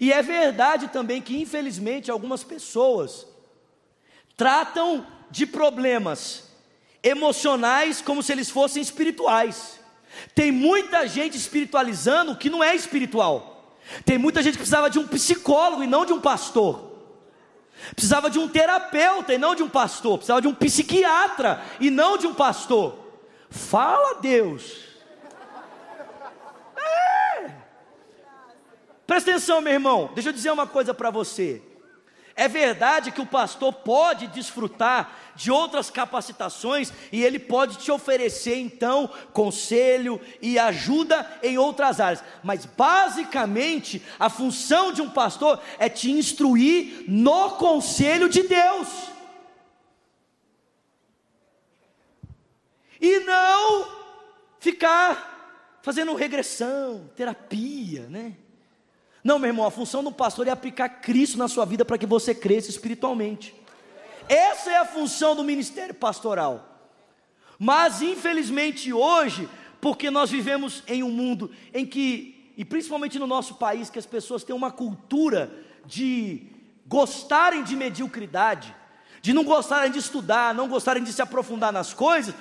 E 0.00 0.10
é 0.10 0.22
verdade 0.22 0.88
também 0.88 1.20
que, 1.20 1.38
infelizmente, 1.38 2.10
algumas 2.10 2.42
pessoas 2.42 3.26
tratam 4.34 5.06
de 5.34 5.46
problemas 5.46 6.44
emocionais 7.02 8.00
como 8.00 8.22
se 8.22 8.30
eles 8.30 8.48
fossem 8.48 8.80
espirituais. 8.80 9.80
Tem 10.32 10.52
muita 10.52 11.08
gente 11.08 11.36
espiritualizando 11.36 12.36
que 12.36 12.48
não 12.48 12.62
é 12.62 12.72
espiritual. 12.72 13.74
Tem 14.04 14.16
muita 14.16 14.44
gente 14.44 14.52
que 14.52 14.58
precisava 14.58 14.88
de 14.88 15.00
um 15.00 15.08
psicólogo 15.08 15.82
e 15.82 15.88
não 15.88 16.06
de 16.06 16.12
um 16.12 16.20
pastor. 16.20 16.92
Precisava 17.96 18.30
de 18.30 18.38
um 18.38 18.48
terapeuta 18.48 19.34
e 19.34 19.38
não 19.38 19.56
de 19.56 19.64
um 19.64 19.68
pastor. 19.68 20.18
Precisava 20.18 20.40
de 20.40 20.46
um 20.46 20.54
psiquiatra 20.54 21.60
e 21.80 21.90
não 21.90 22.16
de 22.16 22.28
um 22.28 22.34
pastor. 22.34 22.96
Fala 23.50 24.20
Deus. 24.20 24.84
É. 26.76 27.50
Presta 29.04 29.32
atenção, 29.32 29.60
meu 29.60 29.72
irmão. 29.72 30.12
Deixa 30.14 30.28
eu 30.28 30.32
dizer 30.32 30.52
uma 30.52 30.66
coisa 30.66 30.94
para 30.94 31.10
você. 31.10 31.60
É 32.36 32.48
verdade 32.48 33.12
que 33.12 33.20
o 33.20 33.26
pastor 33.26 33.72
pode 33.72 34.26
desfrutar 34.26 35.16
de 35.36 35.52
outras 35.52 35.88
capacitações 35.88 36.92
e 37.12 37.22
ele 37.22 37.38
pode 37.38 37.78
te 37.78 37.92
oferecer 37.92 38.56
então 38.56 39.08
conselho 39.32 40.20
e 40.42 40.58
ajuda 40.58 41.38
em 41.42 41.58
outras 41.58 42.00
áreas, 42.00 42.24
mas 42.42 42.66
basicamente 42.66 44.02
a 44.18 44.28
função 44.28 44.92
de 44.92 45.00
um 45.00 45.10
pastor 45.10 45.60
é 45.78 45.88
te 45.88 46.10
instruir 46.10 47.04
no 47.06 47.50
conselho 47.52 48.28
de 48.28 48.42
Deus. 48.42 48.88
E 53.00 53.20
não 53.20 53.86
ficar 54.58 55.78
fazendo 55.82 56.14
regressão, 56.14 57.10
terapia, 57.14 58.08
né? 58.08 58.34
Não, 59.24 59.38
meu 59.38 59.48
irmão, 59.48 59.66
a 59.66 59.70
função 59.70 60.04
do 60.04 60.12
pastor 60.12 60.46
é 60.46 60.50
aplicar 60.50 60.86
Cristo 61.00 61.38
na 61.38 61.48
sua 61.48 61.64
vida 61.64 61.82
para 61.82 61.96
que 61.96 62.04
você 62.04 62.34
cresça 62.34 62.68
espiritualmente. 62.68 63.54
Essa 64.28 64.70
é 64.70 64.76
a 64.76 64.84
função 64.84 65.34
do 65.34 65.42
ministério 65.42 65.94
pastoral. 65.94 66.92
Mas 67.58 68.02
infelizmente 68.02 68.92
hoje, 68.92 69.48
porque 69.80 70.10
nós 70.10 70.30
vivemos 70.30 70.82
em 70.86 71.02
um 71.02 71.10
mundo 71.10 71.50
em 71.72 71.86
que, 71.86 72.52
e 72.54 72.66
principalmente 72.66 73.18
no 73.18 73.26
nosso 73.26 73.54
país, 73.54 73.88
que 73.88 73.98
as 73.98 74.04
pessoas 74.04 74.44
têm 74.44 74.54
uma 74.54 74.70
cultura 74.70 75.50
de 75.86 76.42
gostarem 76.86 77.64
de 77.64 77.74
mediocridade, 77.74 78.76
de 79.22 79.32
não 79.32 79.42
gostarem 79.42 79.90
de 79.90 79.98
estudar, 79.98 80.52
não 80.52 80.68
gostarem 80.68 81.02
de 81.02 81.10
se 81.10 81.22
aprofundar 81.22 81.72
nas 81.72 81.94
coisas, 81.94 82.34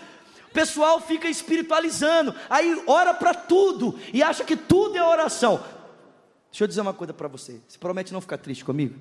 o 0.49 0.53
pessoal 0.53 0.99
fica 0.99 1.29
espiritualizando, 1.29 2.35
aí 2.49 2.83
ora 2.85 3.13
para 3.13 3.33
tudo 3.33 3.97
e 4.11 4.21
acha 4.21 4.43
que 4.43 4.57
tudo 4.57 4.97
é 4.97 5.03
oração. 5.03 5.63
Deixa 6.53 6.65
eu 6.65 6.67
dizer 6.67 6.81
uma 6.81 6.93
coisa 6.93 7.11
para 7.11 7.27
você. 7.27 7.59
Você 7.67 7.79
promete 7.79 8.13
não 8.13 8.21
ficar 8.21 8.37
triste 8.37 8.63
comigo? 8.63 8.99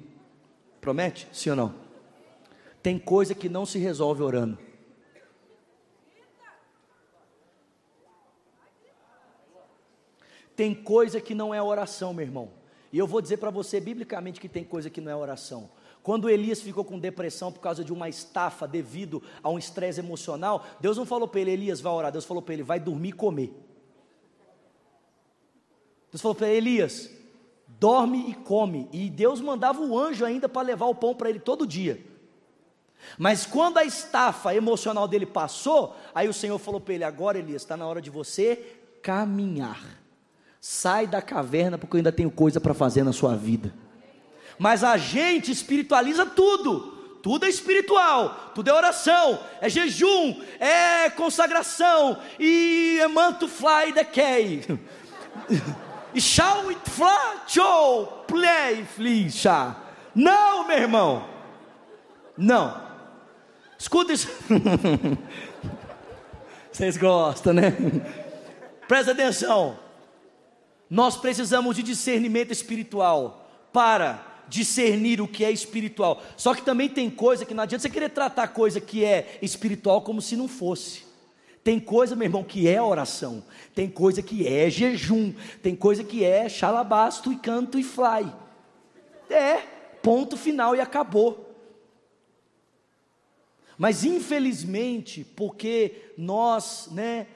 Promete? 0.80 1.28
Sim 1.34 1.50
ou 1.50 1.56
não? 1.56 1.74
Tem 2.82 2.98
coisa 2.98 3.34
que 3.34 3.46
não 3.46 3.66
se 3.66 3.78
resolve 3.78 4.22
orando. 4.22 4.58
Tem 10.56 10.74
coisa 10.74 11.20
que 11.20 11.34
não 11.34 11.54
é 11.54 11.60
oração, 11.60 12.14
meu 12.14 12.24
irmão. 12.24 12.50
E 12.90 12.96
eu 12.96 13.06
vou 13.06 13.20
dizer 13.20 13.36
para 13.36 13.50
você 13.50 13.78
biblicamente 13.78 14.40
que 14.40 14.48
tem 14.48 14.64
coisa 14.64 14.88
que 14.88 15.02
não 15.02 15.12
é 15.12 15.14
oração. 15.14 15.68
Quando 16.02 16.30
Elias 16.30 16.62
ficou 16.62 16.86
com 16.86 16.98
depressão 16.98 17.52
por 17.52 17.60
causa 17.60 17.84
de 17.84 17.92
uma 17.92 18.08
estafa 18.08 18.66
devido 18.66 19.22
a 19.42 19.50
um 19.50 19.58
estresse 19.58 20.00
emocional, 20.00 20.64
Deus 20.80 20.96
não 20.96 21.04
falou 21.04 21.28
para 21.28 21.42
ele, 21.42 21.50
Elias, 21.50 21.82
vai 21.82 21.92
orar. 21.92 22.10
Deus 22.12 22.24
falou 22.24 22.42
para 22.42 22.54
ele, 22.54 22.62
vai 22.62 22.80
dormir 22.80 23.10
e 23.10 23.12
comer. 23.12 23.52
Deus 26.10 26.22
falou 26.22 26.34
para 26.34 26.48
ele, 26.48 26.56
Elias, 26.70 27.20
dorme 27.82 28.26
e 28.28 28.34
come. 28.34 28.88
E 28.92 29.10
Deus 29.10 29.40
mandava 29.40 29.80
o 29.80 29.98
anjo 29.98 30.24
ainda 30.24 30.48
para 30.48 30.62
levar 30.62 30.86
o 30.86 30.94
pão 30.94 31.16
para 31.16 31.28
ele 31.28 31.40
todo 31.40 31.66
dia. 31.66 32.00
Mas 33.18 33.44
quando 33.44 33.78
a 33.78 33.84
estafa 33.84 34.54
emocional 34.54 35.08
dele 35.08 35.26
passou, 35.26 35.96
aí 36.14 36.28
o 36.28 36.32
Senhor 36.32 36.56
falou 36.60 36.80
para 36.80 36.94
ele: 36.94 37.02
agora, 37.02 37.40
Elias, 37.40 37.62
está 37.62 37.76
na 37.76 37.84
hora 37.84 38.00
de 38.00 38.08
você 38.08 38.54
caminhar. 39.02 39.82
Sai 40.60 41.08
da 41.08 41.20
caverna, 41.20 41.76
porque 41.76 41.96
eu 41.96 41.98
ainda 41.98 42.12
tenho 42.12 42.30
coisa 42.30 42.60
para 42.60 42.72
fazer 42.72 43.02
na 43.02 43.12
sua 43.12 43.34
vida. 43.34 43.74
Mas 44.56 44.84
a 44.84 44.96
gente 44.96 45.50
espiritualiza 45.50 46.24
tudo. 46.24 46.92
Tudo 47.20 47.46
é 47.46 47.48
espiritual, 47.48 48.52
tudo 48.52 48.68
é 48.68 48.72
oração, 48.72 49.38
é 49.60 49.68
jejum, 49.68 50.42
é 50.58 51.08
consagração 51.10 52.18
e 52.36 52.98
é 53.00 53.06
manto 53.06 53.46
fly 53.46 53.92
the 53.92 54.02
shall 56.20 56.68
it 56.68 56.80
show, 57.46 58.24
play, 58.26 58.84
flicha. 58.84 59.76
Não, 60.14 60.66
meu 60.66 60.78
irmão. 60.78 61.28
Não. 62.36 62.80
Escuta 63.78 64.12
isso. 64.12 64.28
Vocês 66.70 66.96
gostam, 66.96 67.52
né? 67.52 67.76
Presta 68.88 69.12
atenção. 69.12 69.78
Nós 70.88 71.16
precisamos 71.16 71.76
de 71.76 71.82
discernimento 71.82 72.52
espiritual 72.52 73.48
para 73.72 74.32
discernir 74.48 75.20
o 75.20 75.28
que 75.28 75.44
é 75.44 75.50
espiritual. 75.50 76.22
Só 76.36 76.54
que 76.54 76.62
também 76.62 76.88
tem 76.88 77.08
coisa 77.08 77.46
que 77.46 77.54
não 77.54 77.62
adianta 77.62 77.82
você 77.82 77.90
querer 77.90 78.10
tratar 78.10 78.48
coisa 78.48 78.80
que 78.80 79.04
é 79.04 79.38
espiritual 79.40 80.02
como 80.02 80.20
se 80.20 80.36
não 80.36 80.46
fosse. 80.46 81.11
Tem 81.64 81.78
coisa, 81.78 82.16
meu 82.16 82.26
irmão, 82.26 82.42
que 82.42 82.68
é 82.68 82.82
oração. 82.82 83.44
Tem 83.74 83.88
coisa 83.88 84.20
que 84.20 84.46
é 84.46 84.68
jejum. 84.68 85.32
Tem 85.62 85.76
coisa 85.76 86.02
que 86.02 86.24
é 86.24 86.48
xalabasto 86.48 87.32
e 87.32 87.36
canto 87.36 87.78
e 87.78 87.84
fly. 87.84 88.32
É, 89.30 89.58
ponto 90.02 90.36
final 90.36 90.74
e 90.74 90.80
acabou. 90.80 91.48
Mas 93.78 94.04
infelizmente, 94.04 95.24
porque 95.24 96.12
nós, 96.16 96.88
né, 96.90 97.26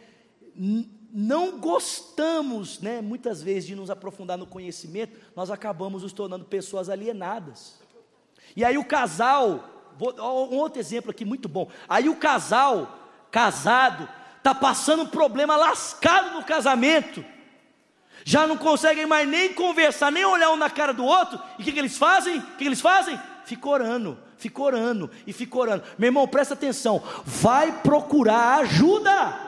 não 1.13 1.59
gostamos, 1.59 2.81
né, 2.81 3.01
muitas 3.01 3.41
vezes 3.41 3.67
de 3.67 3.75
nos 3.75 3.91
aprofundar 3.91 4.37
no 4.37 4.47
conhecimento, 4.47 5.19
nós 5.35 5.51
acabamos 5.51 6.03
nos 6.03 6.13
tornando 6.13 6.45
pessoas 6.45 6.89
alienadas. 6.89 7.81
E 8.55 8.65
aí 8.65 8.77
o 8.77 8.85
casal, 8.85 9.93
vou, 9.99 10.15
um 10.19 10.57
outro 10.57 10.81
exemplo 10.81 11.11
aqui 11.11 11.25
muito 11.25 11.49
bom. 11.49 11.71
Aí 11.89 12.09
o 12.09 12.17
casal 12.17 13.06
casado, 13.31 14.09
está 14.39 14.55
passando 14.55 15.03
um 15.03 15.09
problema 15.09 15.57
lascado 15.57 16.35
no 16.35 16.45
casamento, 16.45 17.25
já 18.25 18.47
não 18.47 18.57
conseguem 18.57 19.07
mais 19.07 19.29
nem 19.29 19.53
conversar, 19.53 20.11
nem 20.11 20.25
olhar 20.25 20.51
um 20.51 20.57
na 20.57 20.69
cara 20.69 20.93
do 20.93 21.05
outro, 21.05 21.41
e 21.59 21.63
o 21.63 21.65
que, 21.65 21.73
que 21.73 21.79
eles 21.79 21.97
fazem? 21.97 22.39
O 22.39 22.43
que, 22.43 22.57
que 22.59 22.65
eles 22.65 22.81
fazem? 22.81 23.21
Fica 23.45 23.69
orando, 23.69 24.19
fica 24.37 24.61
orando 24.61 25.11
e 25.25 25.33
fica 25.33 25.57
orando. 25.57 25.85
Meu 25.97 26.09
irmão, 26.09 26.27
presta 26.27 26.55
atenção, 26.55 27.01
vai 27.25 27.71
procurar 27.83 28.59
ajuda. 28.59 29.46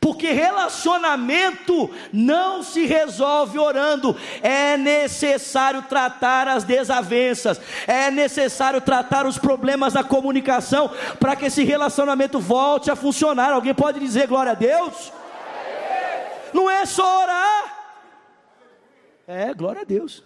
Porque 0.00 0.30
relacionamento 0.30 1.90
não 2.12 2.62
se 2.62 2.86
resolve 2.86 3.58
orando, 3.58 4.16
é 4.42 4.76
necessário 4.76 5.82
tratar 5.82 6.46
as 6.46 6.62
desavenças, 6.62 7.60
é 7.86 8.10
necessário 8.10 8.80
tratar 8.80 9.26
os 9.26 9.38
problemas 9.38 9.94
da 9.94 10.04
comunicação 10.04 10.90
para 11.18 11.34
que 11.34 11.46
esse 11.46 11.64
relacionamento 11.64 12.38
volte 12.38 12.90
a 12.90 12.96
funcionar. 12.96 13.52
Alguém 13.52 13.74
pode 13.74 13.98
dizer 13.98 14.26
glória 14.26 14.52
a 14.52 14.54
Deus? 14.54 15.12
Não 16.52 16.70
é 16.70 16.86
só 16.86 17.22
orar, 17.22 17.78
é 19.26 19.52
glória 19.52 19.82
a 19.82 19.84
Deus. 19.84 20.22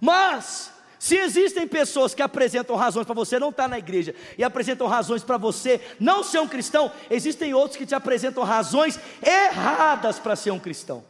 Mas 0.00 0.71
se 1.02 1.16
existem 1.16 1.66
pessoas 1.66 2.14
que 2.14 2.22
apresentam 2.22 2.76
razões 2.76 3.04
para 3.04 3.14
você 3.16 3.36
não 3.36 3.48
estar 3.48 3.64
tá 3.64 3.68
na 3.68 3.76
igreja 3.76 4.14
e 4.38 4.44
apresentam 4.44 4.86
razões 4.86 5.24
para 5.24 5.36
você 5.36 5.80
não 5.98 6.22
ser 6.22 6.38
um 6.38 6.46
cristão, 6.46 6.92
existem 7.10 7.52
outros 7.52 7.76
que 7.76 7.84
te 7.84 7.92
apresentam 7.92 8.44
razões 8.44 9.00
erradas 9.20 10.20
para 10.20 10.36
ser 10.36 10.52
um 10.52 10.60
cristão. 10.60 11.04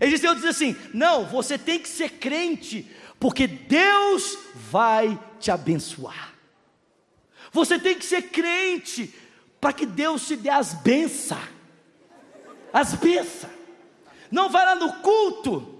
Existem 0.00 0.30
outros 0.30 0.46
que 0.46 0.52
dizem 0.52 0.70
assim: 0.70 0.90
não, 0.94 1.24
você 1.24 1.58
tem 1.58 1.80
que 1.80 1.88
ser 1.88 2.08
crente, 2.10 2.88
porque 3.18 3.48
Deus 3.48 4.38
vai 4.70 5.18
te 5.40 5.50
abençoar. 5.50 6.34
Você 7.50 7.80
tem 7.80 7.98
que 7.98 8.04
ser 8.04 8.22
crente, 8.30 9.12
para 9.60 9.72
que 9.72 9.84
Deus 9.84 10.24
te 10.24 10.36
dê 10.36 10.50
as 10.50 10.72
bênçãos. 10.72 11.48
As 12.72 12.94
bênçãos. 12.94 13.50
Não 14.30 14.48
vai 14.48 14.64
lá 14.64 14.76
no 14.76 14.92
culto 15.00 15.73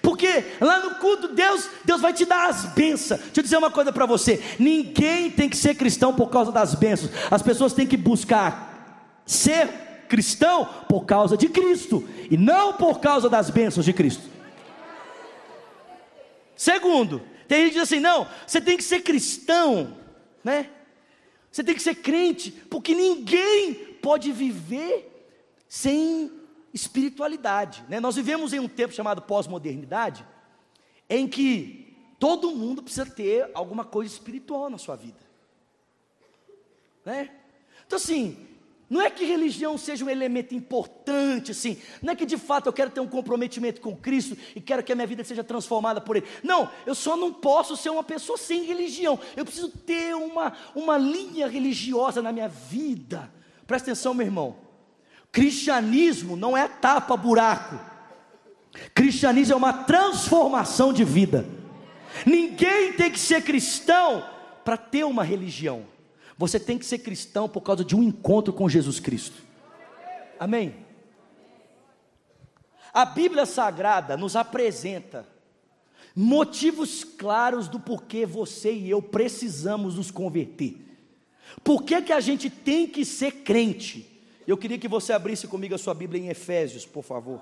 Porque 0.00 0.44
lá 0.60 0.80
no 0.80 0.96
culto, 0.96 1.28
Deus, 1.28 1.68
Deus 1.84 2.00
vai 2.00 2.12
te 2.12 2.24
dar 2.24 2.48
as 2.48 2.66
bênçãos. 2.66 3.20
Deixa 3.20 3.40
eu 3.40 3.42
dizer 3.42 3.56
uma 3.56 3.70
coisa 3.70 3.92
para 3.92 4.06
você: 4.06 4.42
ninguém 4.58 5.30
tem 5.30 5.48
que 5.48 5.56
ser 5.56 5.74
cristão 5.74 6.14
por 6.14 6.30
causa 6.30 6.52
das 6.52 6.74
bênçãos. 6.74 7.10
As 7.30 7.42
pessoas 7.42 7.72
têm 7.72 7.86
que 7.86 7.96
buscar 7.96 9.22
ser 9.26 9.68
cristão 10.08 10.68
por 10.88 11.04
causa 11.04 11.36
de 11.36 11.48
Cristo 11.48 12.06
e 12.30 12.36
não 12.36 12.74
por 12.74 13.00
causa 13.00 13.28
das 13.28 13.50
bênçãos 13.50 13.84
de 13.84 13.92
Cristo. 13.92 14.22
Segundo, 16.56 17.22
tem 17.48 17.62
gente 17.62 17.68
que 17.68 17.74
diz 17.80 17.82
assim: 17.82 18.00
não, 18.00 18.26
você 18.46 18.60
tem 18.60 18.76
que 18.76 18.84
ser 18.84 19.00
cristão, 19.00 19.96
né? 20.42 20.68
Você 21.50 21.62
tem 21.62 21.74
que 21.74 21.82
ser 21.82 21.94
crente, 21.94 22.50
porque 22.68 22.94
ninguém 22.94 23.74
pode 24.02 24.32
viver 24.32 25.10
sem 25.68 26.30
espiritualidade. 26.74 27.84
Né? 27.88 28.00
Nós 28.00 28.16
vivemos 28.16 28.52
em 28.52 28.58
um 28.58 28.68
tempo 28.68 28.92
chamado 28.92 29.22
pós-modernidade, 29.22 30.26
em 31.08 31.28
que 31.28 31.96
todo 32.18 32.50
mundo 32.50 32.82
precisa 32.82 33.06
ter 33.06 33.48
alguma 33.54 33.84
coisa 33.84 34.12
espiritual 34.12 34.68
na 34.68 34.76
sua 34.76 34.96
vida. 34.96 35.20
Né? 37.04 37.30
Então, 37.86 37.96
assim, 37.96 38.36
não 38.90 39.00
é 39.00 39.08
que 39.08 39.24
religião 39.24 39.78
seja 39.78 40.04
um 40.04 40.10
elemento 40.10 40.54
importante, 40.54 41.52
assim, 41.52 41.80
não 42.02 42.12
é 42.12 42.16
que 42.16 42.26
de 42.26 42.36
fato 42.36 42.66
eu 42.66 42.72
quero 42.72 42.90
ter 42.90 43.00
um 43.00 43.06
comprometimento 43.06 43.80
com 43.80 43.96
Cristo 43.96 44.36
e 44.56 44.60
quero 44.60 44.82
que 44.82 44.92
a 44.92 44.94
minha 44.96 45.06
vida 45.06 45.22
seja 45.22 45.44
transformada 45.44 46.00
por 46.00 46.16
Ele. 46.16 46.26
Não, 46.42 46.68
eu 46.84 46.94
só 46.94 47.16
não 47.16 47.32
posso 47.32 47.76
ser 47.76 47.90
uma 47.90 48.02
pessoa 48.02 48.36
sem 48.36 48.64
religião, 48.64 49.18
eu 49.36 49.44
preciso 49.44 49.68
ter 49.68 50.14
uma, 50.16 50.54
uma 50.74 50.98
linha 50.98 51.46
religiosa 51.46 52.20
na 52.20 52.32
minha 52.32 52.48
vida. 52.48 53.32
Presta 53.66 53.90
atenção, 53.90 54.12
meu 54.12 54.26
irmão. 54.26 54.63
Cristianismo 55.34 56.36
não 56.36 56.56
é 56.56 56.68
tapa-buraco. 56.68 57.76
Cristianismo 58.94 59.54
é 59.54 59.56
uma 59.56 59.72
transformação 59.72 60.92
de 60.92 61.02
vida. 61.02 61.44
Ninguém 62.24 62.92
tem 62.92 63.10
que 63.10 63.18
ser 63.18 63.42
cristão 63.42 64.24
para 64.64 64.76
ter 64.76 65.02
uma 65.02 65.24
religião. 65.24 65.86
Você 66.38 66.60
tem 66.60 66.78
que 66.78 66.86
ser 66.86 66.98
cristão 66.98 67.48
por 67.48 67.62
causa 67.62 67.84
de 67.84 67.96
um 67.96 68.02
encontro 68.04 68.52
com 68.52 68.68
Jesus 68.68 69.00
Cristo. 69.00 69.42
Amém? 70.38 70.76
A 72.92 73.04
Bíblia 73.04 73.44
Sagrada 73.44 74.16
nos 74.16 74.36
apresenta 74.36 75.26
motivos 76.14 77.02
claros 77.02 77.66
do 77.66 77.80
porquê 77.80 78.24
você 78.24 78.72
e 78.72 78.88
eu 78.88 79.02
precisamos 79.02 79.96
nos 79.96 80.12
converter. 80.12 80.76
Por 81.64 81.82
que, 81.82 82.00
que 82.02 82.12
a 82.12 82.20
gente 82.20 82.48
tem 82.48 82.86
que 82.86 83.04
ser 83.04 83.42
crente? 83.42 84.13
Eu 84.46 84.56
queria 84.56 84.78
que 84.78 84.88
você 84.88 85.12
abrisse 85.12 85.46
comigo 85.46 85.74
a 85.74 85.78
sua 85.78 85.94
Bíblia 85.94 86.22
em 86.22 86.28
Efésios, 86.28 86.84
por 86.84 87.02
favor. 87.02 87.40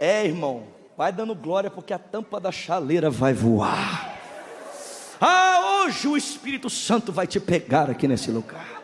É, 0.00 0.24
irmão, 0.24 0.64
vai 0.96 1.10
dando 1.10 1.34
glória 1.34 1.70
porque 1.70 1.92
a 1.92 1.98
tampa 1.98 2.38
da 2.38 2.52
chaleira 2.52 3.10
vai 3.10 3.32
voar. 3.32 4.16
Ah, 5.20 5.82
hoje 5.84 6.06
o 6.06 6.16
Espírito 6.16 6.68
Santo 6.68 7.10
vai 7.10 7.26
te 7.26 7.40
pegar 7.40 7.90
aqui 7.90 8.06
nesse 8.06 8.30
lugar. 8.30 8.82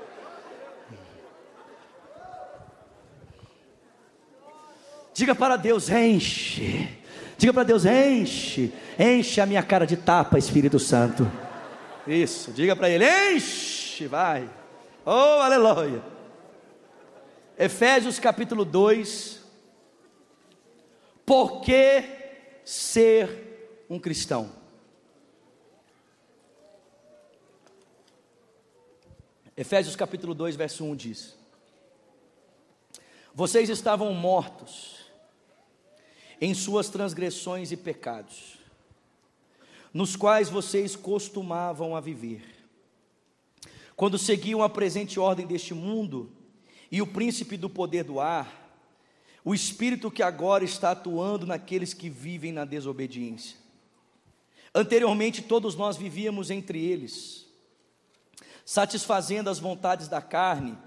Diga 5.12 5.34
para 5.34 5.56
Deus, 5.56 5.88
enche. 5.90 6.88
Diga 7.38 7.52
para 7.52 7.62
Deus, 7.62 7.84
enche. 7.84 8.72
Enche 8.98 9.40
a 9.40 9.46
minha 9.46 9.62
cara 9.62 9.86
de 9.86 9.96
tapa, 9.96 10.38
Espírito 10.38 10.78
Santo. 10.78 11.30
Isso, 12.06 12.50
diga 12.50 12.74
para 12.74 12.88
Ele, 12.90 13.04
enche, 13.32 14.08
vai. 14.08 14.48
Oh, 15.06 15.40
aleluia. 15.40 16.13
Efésios 17.56 18.18
capítulo 18.18 18.64
2. 18.64 19.40
Por 21.24 21.60
que 21.60 22.02
ser 22.64 23.84
um 23.88 23.98
cristão? 23.98 24.50
Efésios 29.56 29.94
capítulo 29.94 30.34
2, 30.34 30.56
verso 30.56 30.84
1 30.84 30.96
diz: 30.96 31.36
Vocês 33.32 33.68
estavam 33.68 34.12
mortos 34.12 35.04
em 36.40 36.52
suas 36.54 36.88
transgressões 36.88 37.70
e 37.70 37.76
pecados, 37.76 38.58
nos 39.92 40.16
quais 40.16 40.48
vocês 40.48 40.96
costumavam 40.96 41.94
a 41.94 42.00
viver, 42.00 42.44
quando 43.94 44.18
seguiam 44.18 44.60
a 44.60 44.68
presente 44.68 45.20
ordem 45.20 45.46
deste 45.46 45.72
mundo 45.72 46.43
e 46.94 47.02
o 47.02 47.06
príncipe 47.08 47.56
do 47.56 47.68
poder 47.68 48.04
do 48.04 48.20
ar, 48.20 48.70
o 49.44 49.52
espírito 49.52 50.12
que 50.12 50.22
agora 50.22 50.62
está 50.62 50.92
atuando 50.92 51.44
naqueles 51.44 51.92
que 51.92 52.08
vivem 52.08 52.52
na 52.52 52.64
desobediência. 52.64 53.56
Anteriormente, 54.72 55.42
todos 55.42 55.74
nós 55.74 55.96
vivíamos 55.96 56.52
entre 56.52 56.78
eles, 56.80 57.46
satisfazendo 58.64 59.50
as 59.50 59.58
vontades 59.58 60.06
da 60.06 60.22
carne, 60.22 60.78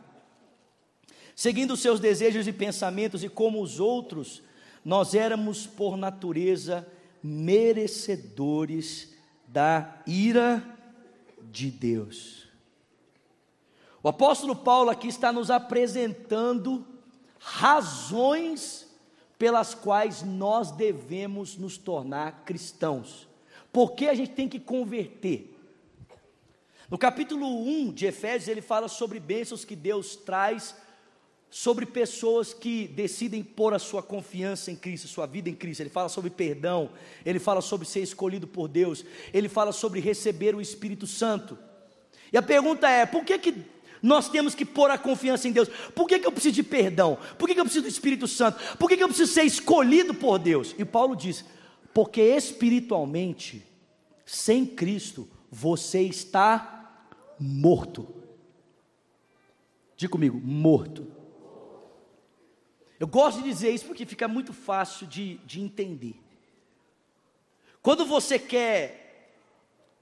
seguindo 1.36 1.76
seus 1.76 2.00
desejos 2.00 2.48
e 2.48 2.54
pensamentos, 2.54 3.22
e 3.22 3.28
como 3.28 3.62
os 3.62 3.82
outros, 3.82 4.42
nós 4.86 5.14
éramos 5.14 5.68
por 5.68 5.98
natureza 5.98 6.88
merecedores 7.22 9.14
da 9.46 10.02
ira 10.08 10.64
de 11.52 11.70
Deus. 11.70 12.47
O 14.08 14.10
apóstolo 14.10 14.56
Paulo 14.56 14.90
aqui 14.90 15.10
está 15.10 15.34
nos 15.34 15.52
apresentando 15.52 16.88
razões 17.38 18.88
pelas 19.38 19.76
quais 19.76 20.24
nós 20.24 20.72
devemos 20.72 21.58
nos 21.58 21.78
tornar 21.78 22.46
cristãos. 22.46 23.28
Por 23.70 23.96
que 23.96 24.08
a 24.08 24.14
gente 24.14 24.32
tem 24.32 24.48
que 24.48 24.62
converter? 24.62 25.54
No 26.90 26.98
capítulo 26.98 27.46
1 27.46 27.92
de 27.92 28.06
Efésios, 28.06 28.48
ele 28.48 28.62
fala 28.62 28.88
sobre 28.88 29.20
bênçãos 29.20 29.66
que 29.66 29.76
Deus 29.76 30.16
traz 30.16 30.74
sobre 31.50 31.86
pessoas 31.86 32.54
que 32.54 32.88
decidem 32.88 33.44
pôr 33.44 33.74
a 33.74 33.80
sua 33.80 34.02
confiança 34.02 34.72
em 34.72 34.78
Cristo, 34.78 35.10
sua 35.10 35.26
vida 35.26 35.50
em 35.50 35.54
Cristo. 35.54 35.82
Ele 35.82 35.90
fala 35.90 36.08
sobre 36.08 36.30
perdão, 36.30 36.92
ele 37.26 37.40
fala 37.40 37.60
sobre 37.60 37.86
ser 37.86 38.04
escolhido 38.04 38.48
por 38.48 38.70
Deus, 38.70 39.04
ele 39.34 39.50
fala 39.50 39.74
sobre 39.74 40.00
receber 40.00 40.56
o 40.56 40.62
Espírito 40.62 41.06
Santo. 41.06 41.58
E 42.32 42.38
a 42.38 42.42
pergunta 42.42 42.90
é: 42.90 43.06
por 43.06 43.26
que, 43.26 43.38
que 43.38 43.77
nós 44.02 44.30
temos 44.30 44.54
que 44.54 44.66
pôr 44.66 44.90
a 44.92 44.98
confiança 44.98 45.48
em 45.48 45.52
Deus. 45.52 45.70
Por 45.96 46.08
que, 46.08 46.20
que 46.20 46.28
eu 46.28 46.32
preciso 46.32 46.56
de 46.56 46.64
perdão? 46.64 47.18
Por 47.38 47.48
que, 47.48 47.54
que 47.54 47.60
eu 47.60 47.66
preciso 47.66 47.84
do 47.84 47.90
Espírito 47.90 48.28
Santo? 48.28 48.78
Por 48.78 48.88
que, 48.88 48.98
que 48.98 49.04
eu 49.04 49.08
preciso 49.08 49.32
ser 49.32 49.44
escolhido 49.44 50.14
por 50.14 50.38
Deus? 50.38 50.76
E 50.78 50.86
Paulo 50.86 51.16
diz: 51.16 51.44
porque 51.94 52.22
espiritualmente, 52.22 53.66
sem 54.26 54.66
Cristo, 54.66 55.28
você 55.50 56.02
está 56.02 57.06
morto. 57.40 58.14
Diga 59.96 60.12
comigo, 60.12 60.40
morto. 60.40 61.12
Eu 63.00 63.08
gosto 63.08 63.42
de 63.42 63.50
dizer 63.50 63.72
isso 63.72 63.86
porque 63.86 64.06
fica 64.06 64.28
muito 64.28 64.54
fácil 64.54 65.08
de, 65.08 65.38
de 65.46 65.60
entender. 65.60 66.16
Quando 67.82 68.06
você 68.06 68.38
quer 68.38 69.34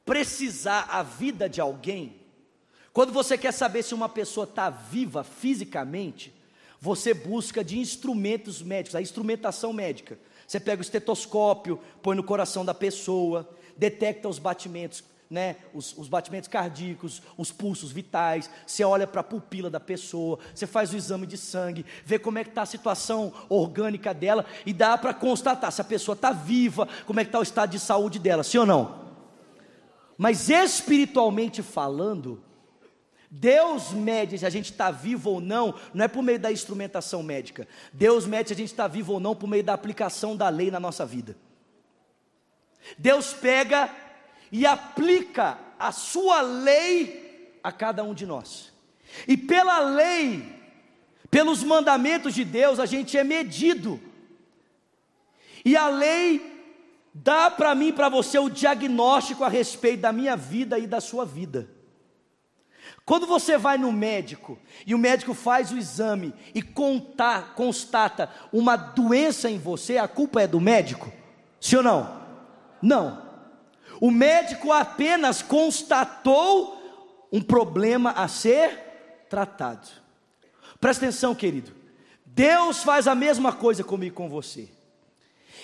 precisar 0.05 0.87
a 0.89 1.03
vida 1.03 1.47
de 1.49 1.61
alguém, 1.61 2.24
quando 2.95 3.11
você 3.11 3.37
quer 3.37 3.51
saber 3.51 3.83
se 3.83 3.93
uma 3.93 4.07
pessoa 4.07 4.45
está 4.45 4.69
viva 4.69 5.21
fisicamente, 5.21 6.33
você 6.79 7.13
busca 7.13 7.61
de 7.61 7.77
instrumentos 7.77 8.61
médicos, 8.61 8.95
a 8.95 9.01
instrumentação 9.01 9.73
médica. 9.73 10.17
Você 10.47 10.61
pega 10.61 10.79
o 10.79 10.81
estetoscópio, 10.81 11.77
põe 12.01 12.15
no 12.15 12.23
coração 12.23 12.63
da 12.63 12.73
pessoa, 12.73 13.49
detecta 13.75 14.29
os 14.29 14.39
batimentos, 14.39 15.03
né, 15.29 15.57
os, 15.73 15.93
os 15.97 16.07
batimentos 16.07 16.47
cardíacos, 16.47 17.21
os 17.37 17.51
pulsos 17.51 17.91
vitais, 17.91 18.49
você 18.65 18.85
olha 18.85 19.05
para 19.05 19.19
a 19.19 19.25
pupila 19.25 19.69
da 19.69 19.81
pessoa, 19.81 20.39
você 20.53 20.65
faz 20.65 20.93
o 20.93 20.95
exame 20.95 21.27
de 21.27 21.37
sangue, 21.37 21.85
vê 22.05 22.17
como 22.17 22.39
é 22.39 22.45
que 22.45 22.49
está 22.51 22.61
a 22.61 22.65
situação 22.65 23.33
orgânica 23.49 24.13
dela 24.13 24.45
e 24.65 24.71
dá 24.71 24.97
para 24.97 25.13
constatar 25.13 25.69
se 25.69 25.81
a 25.81 25.83
pessoa 25.83 26.13
está 26.13 26.31
viva, 26.31 26.87
como 27.05 27.19
é 27.19 27.25
que 27.25 27.27
está 27.27 27.39
o 27.39 27.43
estado 27.43 27.71
de 27.71 27.79
saúde 27.79 28.19
dela, 28.19 28.41
sim 28.41 28.57
ou 28.57 28.65
não? 28.65 29.03
Mas 30.17 30.47
espiritualmente 30.47 31.61
falando, 31.61 32.41
Deus 33.37 33.91
mede 33.91 34.37
se 34.37 34.45
a 34.45 34.49
gente 34.49 34.71
está 34.71 34.89
vivo 34.89 35.29
ou 35.29 35.41
não, 35.41 35.75
não 35.93 36.05
é 36.05 36.07
por 36.07 36.23
meio 36.23 36.39
da 36.39 36.53
instrumentação 36.53 37.21
médica. 37.21 37.67
Deus 37.91 38.25
mede 38.25 38.47
se 38.47 38.53
a 38.53 38.57
gente 38.57 38.71
está 38.71 38.87
vivo 38.87 39.11
ou 39.11 39.19
não 39.19 39.35
por 39.35 39.45
meio 39.45 39.63
da 39.63 39.73
aplicação 39.73 40.37
da 40.37 40.47
lei 40.47 40.71
na 40.71 40.79
nossa 40.79 41.05
vida. 41.05 41.35
Deus 42.97 43.33
pega 43.33 43.93
e 44.49 44.65
aplica 44.65 45.59
a 45.77 45.91
sua 45.91 46.41
lei 46.41 47.59
a 47.61 47.73
cada 47.73 48.05
um 48.05 48.13
de 48.13 48.25
nós. 48.25 48.71
E 49.27 49.35
pela 49.35 49.79
lei, 49.79 50.57
pelos 51.29 51.61
mandamentos 51.61 52.33
de 52.33 52.45
Deus, 52.45 52.79
a 52.79 52.85
gente 52.85 53.17
é 53.17 53.23
medido. 53.23 53.99
E 55.65 55.75
a 55.75 55.89
lei 55.89 56.53
dá 57.13 57.51
para 57.51 57.75
mim 57.75 57.87
e 57.87 57.93
para 57.93 58.07
você 58.07 58.39
o 58.39 58.47
diagnóstico 58.47 59.43
a 59.43 59.49
respeito 59.49 60.01
da 60.01 60.13
minha 60.13 60.37
vida 60.37 60.79
e 60.79 60.87
da 60.87 61.01
sua 61.01 61.25
vida. 61.25 61.74
Quando 63.05 63.27
você 63.27 63.55
vai 63.55 63.77
no 63.77 63.91
médico 63.91 64.57
e 64.85 64.95
o 64.95 64.97
médico 64.97 65.35
faz 65.35 65.71
o 65.71 65.77
exame 65.77 66.33
e 66.55 66.61
contar, 66.61 67.53
constata 67.53 68.31
uma 68.51 68.75
doença 68.75 69.49
em 69.49 69.59
você, 69.59 69.97
a 69.97 70.07
culpa 70.07 70.41
é 70.41 70.47
do 70.47 70.59
médico? 70.59 71.13
Sim 71.61 71.77
ou 71.77 71.83
não? 71.83 72.21
Não. 72.81 73.23
O 74.01 74.09
médico 74.09 74.71
apenas 74.71 75.43
constatou 75.43 77.27
um 77.31 77.41
problema 77.41 78.11
a 78.11 78.27
ser 78.27 79.25
tratado. 79.29 79.87
Presta 80.81 81.05
atenção, 81.05 81.35
querido. 81.35 81.71
Deus 82.25 82.83
faz 82.83 83.07
a 83.07 83.13
mesma 83.13 83.53
coisa 83.53 83.83
comigo 83.83 84.13
e 84.13 84.15
com 84.15 84.27
você. 84.27 84.67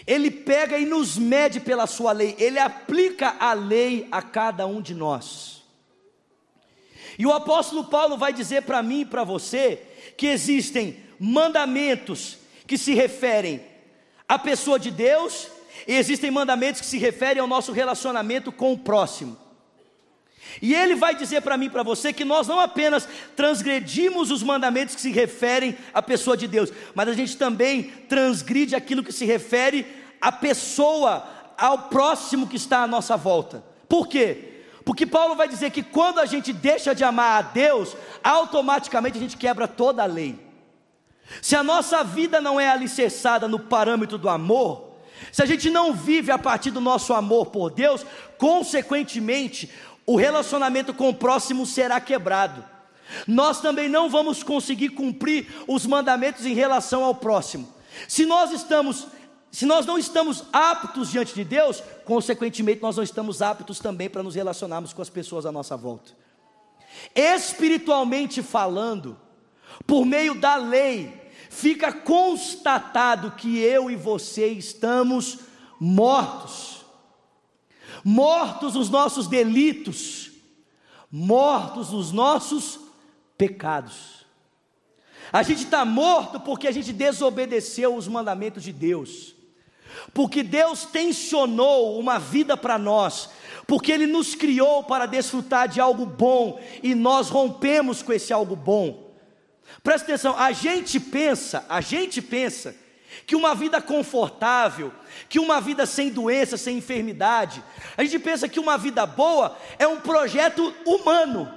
Ele 0.06 0.30
pega 0.30 0.78
e 0.78 0.86
nos 0.86 1.18
mede 1.18 1.60
pela 1.60 1.88
sua 1.88 2.12
lei, 2.12 2.36
ele 2.40 2.60
aplica 2.60 3.36
a 3.40 3.54
lei 3.54 4.08
a 4.12 4.22
cada 4.22 4.66
um 4.68 4.82
de 4.82 4.94
nós. 4.94 5.61
E 7.22 7.26
o 7.28 7.32
apóstolo 7.32 7.84
Paulo 7.84 8.18
vai 8.18 8.34
dizer 8.34 8.64
para 8.64 8.82
mim 8.82 9.02
e 9.02 9.06
para 9.06 9.24
você 9.24 9.80
que 10.18 10.26
existem 10.26 10.98
mandamentos 11.20 12.40
que 12.66 12.80
se 12.80 12.96
referem 12.96 13.62
à 14.28 14.40
pessoa 14.40 14.80
de 14.80 14.90
Deus 14.90 15.48
e 15.88 15.94
existem 15.94 16.32
mandamentos 16.32 16.82
que 16.82 16.88
se 16.88 16.98
referem 16.98 17.40
ao 17.40 17.48
nosso 17.48 17.72
relacionamento 17.72 18.52
com 18.52 18.74
o 18.74 18.78
próximo. 18.80 19.38
E 20.60 20.74
ele 20.74 20.96
vai 20.96 21.14
dizer 21.14 21.42
para 21.42 21.58
mim 21.58 21.68
e 21.68 21.70
para 21.70 21.84
você 21.84 22.12
que 22.12 22.26
nós 22.26 22.48
não 22.48 22.60
apenas 22.60 23.08
transgredimos 23.36 24.32
os 24.32 24.42
mandamentos 24.42 24.96
que 24.96 25.02
se 25.02 25.12
referem 25.12 25.78
à 25.94 26.02
pessoa 26.02 26.36
de 26.36 26.48
Deus, 26.48 26.74
mas 26.96 27.08
a 27.08 27.14
gente 27.14 27.38
também 27.38 27.84
transgride 28.10 28.76
aquilo 28.76 29.04
que 29.04 29.14
se 29.14 29.26
refere 29.26 29.86
à 30.20 30.32
pessoa, 30.32 31.24
ao 31.56 31.84
próximo 31.84 32.48
que 32.48 32.56
está 32.56 32.82
à 32.82 32.88
nossa 32.88 33.16
volta. 33.16 33.64
Por 33.88 34.08
quê? 34.08 34.51
Porque 34.84 35.06
Paulo 35.06 35.36
vai 35.36 35.48
dizer 35.48 35.72
que 35.72 35.84
quando 35.84 36.20
a 36.20 36.26
gente 36.26 36.52
deixa 36.52 36.96
de 36.96 37.04
amar 37.04 37.40
a 37.40 37.42
Deus, 37.42 37.96
automaticamente 38.24 39.18
a 39.18 39.22
gente 39.22 39.38
quebra 39.38 39.68
toda 39.68 40.04
a 40.04 40.08
lei. 40.08 40.40
Se 41.42 41.56
a 41.56 41.64
nossa 41.64 42.04
vida 42.04 42.42
não 42.42 42.60
é 42.60 42.70
alicerçada 42.70 43.48
no 43.48 43.60
parâmetro 43.60 44.18
do 44.18 44.28
amor, 44.28 44.92
se 45.32 45.42
a 45.42 45.46
gente 45.46 45.70
não 45.70 45.94
vive 45.94 46.32
a 46.32 46.38
partir 46.38 46.72
do 46.72 46.82
nosso 46.82 47.14
amor 47.14 47.48
por 47.48 47.70
Deus, 47.70 48.06
consequentemente, 48.38 49.72
o 50.06 50.16
relacionamento 50.16 50.94
com 50.94 51.10
o 51.10 51.14
próximo 51.14 51.66
será 51.66 52.02
quebrado. 52.02 52.66
Nós 53.28 53.62
também 53.62 53.88
não 53.88 54.10
vamos 54.10 54.42
conseguir 54.42 54.90
cumprir 54.90 55.48
os 55.68 55.86
mandamentos 55.86 56.46
em 56.46 56.54
relação 56.54 57.04
ao 57.04 57.14
próximo. 57.14 57.72
Se 58.08 58.26
nós 58.26 58.52
estamos 58.52 59.08
se 59.52 59.66
nós 59.66 59.86
não 59.86 59.98
estamos 59.98 60.46
aptos 60.54 61.12
diante 61.12 61.36
de 61.36 61.44
Deus, 61.44 61.84
consequentemente 62.06 62.82
nós 62.82 62.96
não 62.96 63.04
estamos 63.04 63.42
aptos 63.42 63.80
também 63.80 64.10
para 64.10 64.24
nos 64.24 64.34
relacionarmos 64.34 64.94
com 64.94 65.02
as 65.02 65.10
pessoas 65.10 65.46
à 65.46 65.52
nossa 65.52 65.76
volta. 65.76 66.14
Espiritualmente 67.14 68.42
falando, 68.42 69.20
por 69.86 70.06
meio 70.06 70.36
da 70.36 70.56
lei, 70.56 71.30
fica 71.50 71.92
constatado 71.92 73.32
que 73.32 73.60
eu 73.60 73.92
e 73.92 73.96
você 73.98 74.48
estamos 74.48 75.40
mortos. 75.78 76.86
Mortos 78.06 78.76
nos 78.76 78.90
nossos 78.90 79.28
delitos, 79.28 80.32
mortos 81.12 81.92
nos 81.92 82.14
nossos 82.14 82.80
pecados. 83.38 84.26
A 85.32 85.44
gente 85.44 85.66
está 85.66 85.84
morto 85.84 86.40
porque 86.40 86.70
a 86.70 86.72
gente 86.72 86.94
desobedeceu 86.94 87.96
os 87.96 88.08
mandamentos 88.08 88.64
de 88.64 88.72
Deus 88.72 89.41
porque 90.14 90.44
Deus 90.44 90.86
tensionou 90.86 92.00
uma 92.00 92.20
vida 92.20 92.58
para 92.58 92.78
nós, 92.78 93.30
porque 93.68 93.92
Ele 93.92 94.08
nos 94.08 94.36
criou 94.36 94.84
para 94.84 95.06
desfrutar 95.06 95.68
de 95.68 95.80
algo 95.80 96.06
bom 96.06 96.60
e 96.84 96.94
nós 96.94 97.30
rompemos 97.30 98.02
com 98.02 98.14
esse 98.14 98.34
algo 98.34 98.56
bom. 98.56 99.12
Presta 99.84 100.06
atenção, 100.06 100.38
a 100.38 100.52
gente 100.52 101.00
pensa, 101.00 101.66
a 101.70 101.82
gente 101.82 102.22
pensa 102.22 102.76
que 103.26 103.36
uma 103.36 103.56
vida 103.56 103.82
confortável, 103.82 104.92
que 105.30 105.40
uma 105.40 105.60
vida 105.62 105.86
sem 105.86 106.10
doença, 106.10 106.58
sem 106.58 106.78
enfermidade, 106.78 107.64
a 107.98 108.04
gente 108.04 108.20
pensa 108.20 108.48
que 108.48 108.60
uma 108.60 108.78
vida 108.78 109.06
boa 109.06 109.58
é 109.80 109.88
um 109.88 110.00
projeto 110.00 110.74
humano. 110.86 111.52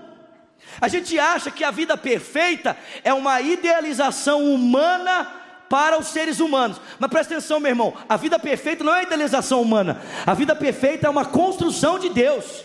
A 0.81 0.89
gente 0.89 1.19
acha 1.19 1.51
que 1.51 1.63
a 1.63 1.71
vida 1.71 1.97
perfeita 1.97 2.77
é 3.03 3.13
uma 3.13 3.41
idealização 3.41 4.45
humana 4.53 5.44
para 5.69 5.99
os 5.99 6.09
seres 6.09 6.41
humanos. 6.41 6.81
Mas 6.99 7.11
presta 7.11 7.35
atenção, 7.35 7.61
meu 7.61 7.71
irmão: 7.71 7.95
a 8.09 8.17
vida 8.17 8.39
perfeita 8.39 8.85
não 8.85 8.95
é 8.95 9.03
idealização 9.03 9.61
humana, 9.61 10.01
a 10.27 10.35
vida 10.35 10.55
perfeita 10.55 11.07
é 11.07 11.11
uma 11.11 11.25
construção 11.25 11.99
de 11.99 12.09
Deus. 12.09 12.65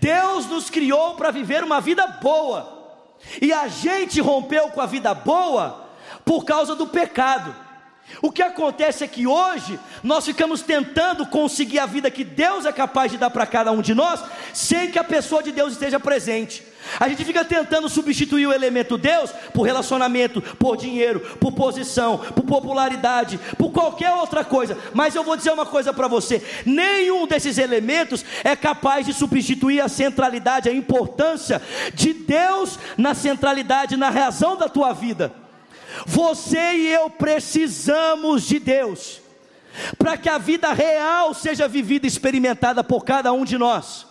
Deus 0.00 0.46
nos 0.46 0.70
criou 0.70 1.14
para 1.14 1.30
viver 1.30 1.62
uma 1.62 1.80
vida 1.80 2.06
boa, 2.06 2.96
e 3.40 3.52
a 3.52 3.68
gente 3.68 4.20
rompeu 4.20 4.70
com 4.70 4.80
a 4.80 4.86
vida 4.86 5.12
boa 5.12 5.88
por 6.24 6.44
causa 6.44 6.74
do 6.74 6.86
pecado. 6.86 7.67
O 8.20 8.32
que 8.32 8.42
acontece 8.42 9.04
é 9.04 9.08
que 9.08 9.26
hoje 9.26 9.78
nós 10.02 10.24
ficamos 10.24 10.62
tentando 10.62 11.26
conseguir 11.26 11.78
a 11.78 11.86
vida 11.86 12.10
que 12.10 12.24
Deus 12.24 12.64
é 12.64 12.72
capaz 12.72 13.12
de 13.12 13.18
dar 13.18 13.30
para 13.30 13.46
cada 13.46 13.70
um 13.70 13.80
de 13.80 13.94
nós, 13.94 14.20
sem 14.52 14.90
que 14.90 14.98
a 14.98 15.04
pessoa 15.04 15.42
de 15.42 15.52
Deus 15.52 15.72
esteja 15.72 16.00
presente. 16.00 16.62
A 16.98 17.08
gente 17.08 17.24
fica 17.24 17.44
tentando 17.44 17.88
substituir 17.88 18.46
o 18.46 18.52
elemento 18.52 18.96
Deus 18.96 19.30
por 19.52 19.62
relacionamento, 19.62 20.40
por 20.40 20.76
dinheiro, 20.76 21.20
por 21.38 21.52
posição, 21.52 22.18
por 22.18 22.44
popularidade, 22.44 23.38
por 23.58 23.70
qualquer 23.70 24.12
outra 24.12 24.44
coisa. 24.44 24.76
Mas 24.94 25.14
eu 25.14 25.22
vou 25.22 25.36
dizer 25.36 25.52
uma 25.52 25.66
coisa 25.66 25.92
para 25.92 26.08
você: 26.08 26.42
nenhum 26.64 27.26
desses 27.26 27.58
elementos 27.58 28.24
é 28.42 28.56
capaz 28.56 29.06
de 29.06 29.12
substituir 29.12 29.80
a 29.80 29.88
centralidade, 29.88 30.68
a 30.68 30.72
importância 30.72 31.60
de 31.94 32.12
Deus 32.12 32.78
na 32.96 33.14
centralidade, 33.14 33.96
na 33.96 34.10
razão 34.10 34.56
da 34.56 34.68
tua 34.68 34.92
vida. 34.92 35.47
Você 36.10 36.58
e 36.58 36.88
eu 36.90 37.10
precisamos 37.10 38.44
de 38.44 38.58
Deus 38.58 39.20
para 39.98 40.16
que 40.16 40.26
a 40.26 40.38
vida 40.38 40.72
real 40.72 41.34
seja 41.34 41.68
vivida 41.68 42.06
e 42.06 42.08
experimentada 42.08 42.82
por 42.82 43.04
cada 43.04 43.30
um 43.30 43.44
de 43.44 43.58
nós. 43.58 44.06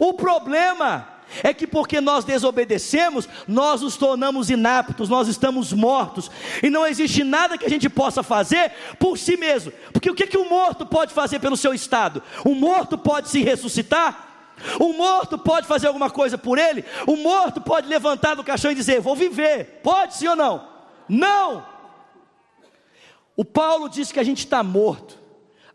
O 0.00 0.14
problema 0.14 1.06
é 1.44 1.54
que 1.54 1.64
porque 1.64 2.00
nós 2.00 2.24
desobedecemos, 2.24 3.28
nós 3.46 3.82
nos 3.82 3.96
tornamos 3.96 4.50
inaptos, 4.50 5.08
nós 5.08 5.28
estamos 5.28 5.72
mortos, 5.72 6.28
e 6.60 6.68
não 6.68 6.84
existe 6.84 7.22
nada 7.22 7.56
que 7.56 7.66
a 7.66 7.70
gente 7.70 7.88
possa 7.88 8.24
fazer 8.24 8.72
por 8.98 9.16
si 9.16 9.36
mesmo, 9.36 9.72
porque 9.92 10.10
o 10.10 10.16
que, 10.16 10.26
que 10.26 10.38
o 10.38 10.50
morto 10.50 10.84
pode 10.84 11.14
fazer 11.14 11.38
pelo 11.38 11.56
seu 11.56 11.72
estado? 11.72 12.20
O 12.44 12.52
morto 12.56 12.98
pode 12.98 13.28
se 13.28 13.44
ressuscitar? 13.44 14.26
O 14.80 14.92
morto 14.92 15.38
pode 15.38 15.68
fazer 15.68 15.86
alguma 15.86 16.10
coisa 16.10 16.36
por 16.36 16.58
ele? 16.58 16.84
O 17.06 17.14
morto 17.14 17.60
pode 17.60 17.86
levantar 17.86 18.34
do 18.34 18.42
caixão 18.42 18.72
e 18.72 18.74
dizer: 18.74 19.00
Vou 19.00 19.14
viver. 19.14 19.78
Pode 19.84 20.16
sim 20.16 20.26
ou 20.26 20.34
não? 20.34 20.77
Não! 21.08 21.66
O 23.36 23.44
Paulo 23.44 23.88
diz 23.88 24.10
que 24.10 24.18
a 24.18 24.24
gente 24.24 24.40
está 24.40 24.62
morto. 24.62 25.18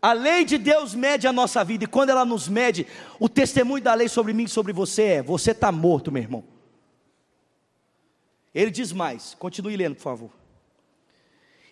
A 0.00 0.12
lei 0.12 0.44
de 0.44 0.58
Deus 0.58 0.94
mede 0.94 1.26
a 1.26 1.32
nossa 1.32 1.64
vida, 1.64 1.84
e 1.84 1.86
quando 1.86 2.10
ela 2.10 2.26
nos 2.26 2.46
mede, 2.46 2.86
o 3.18 3.26
testemunho 3.26 3.82
da 3.82 3.94
lei 3.94 4.06
sobre 4.06 4.34
mim 4.34 4.44
e 4.44 4.48
sobre 4.48 4.70
você 4.70 5.02
é: 5.02 5.22
você 5.22 5.52
está 5.52 5.72
morto, 5.72 6.12
meu 6.12 6.22
irmão. 6.22 6.44
Ele 8.54 8.70
diz 8.70 8.92
mais, 8.92 9.34
continue 9.34 9.76
lendo, 9.76 9.96
por 9.96 10.02
favor. 10.02 10.30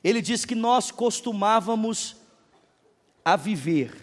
Ele 0.03 0.23
diz 0.23 0.47
que 0.47 0.55
nós 0.55 0.91
costumávamos 0.91 2.17
a 3.25 3.37
viver, 3.37 3.95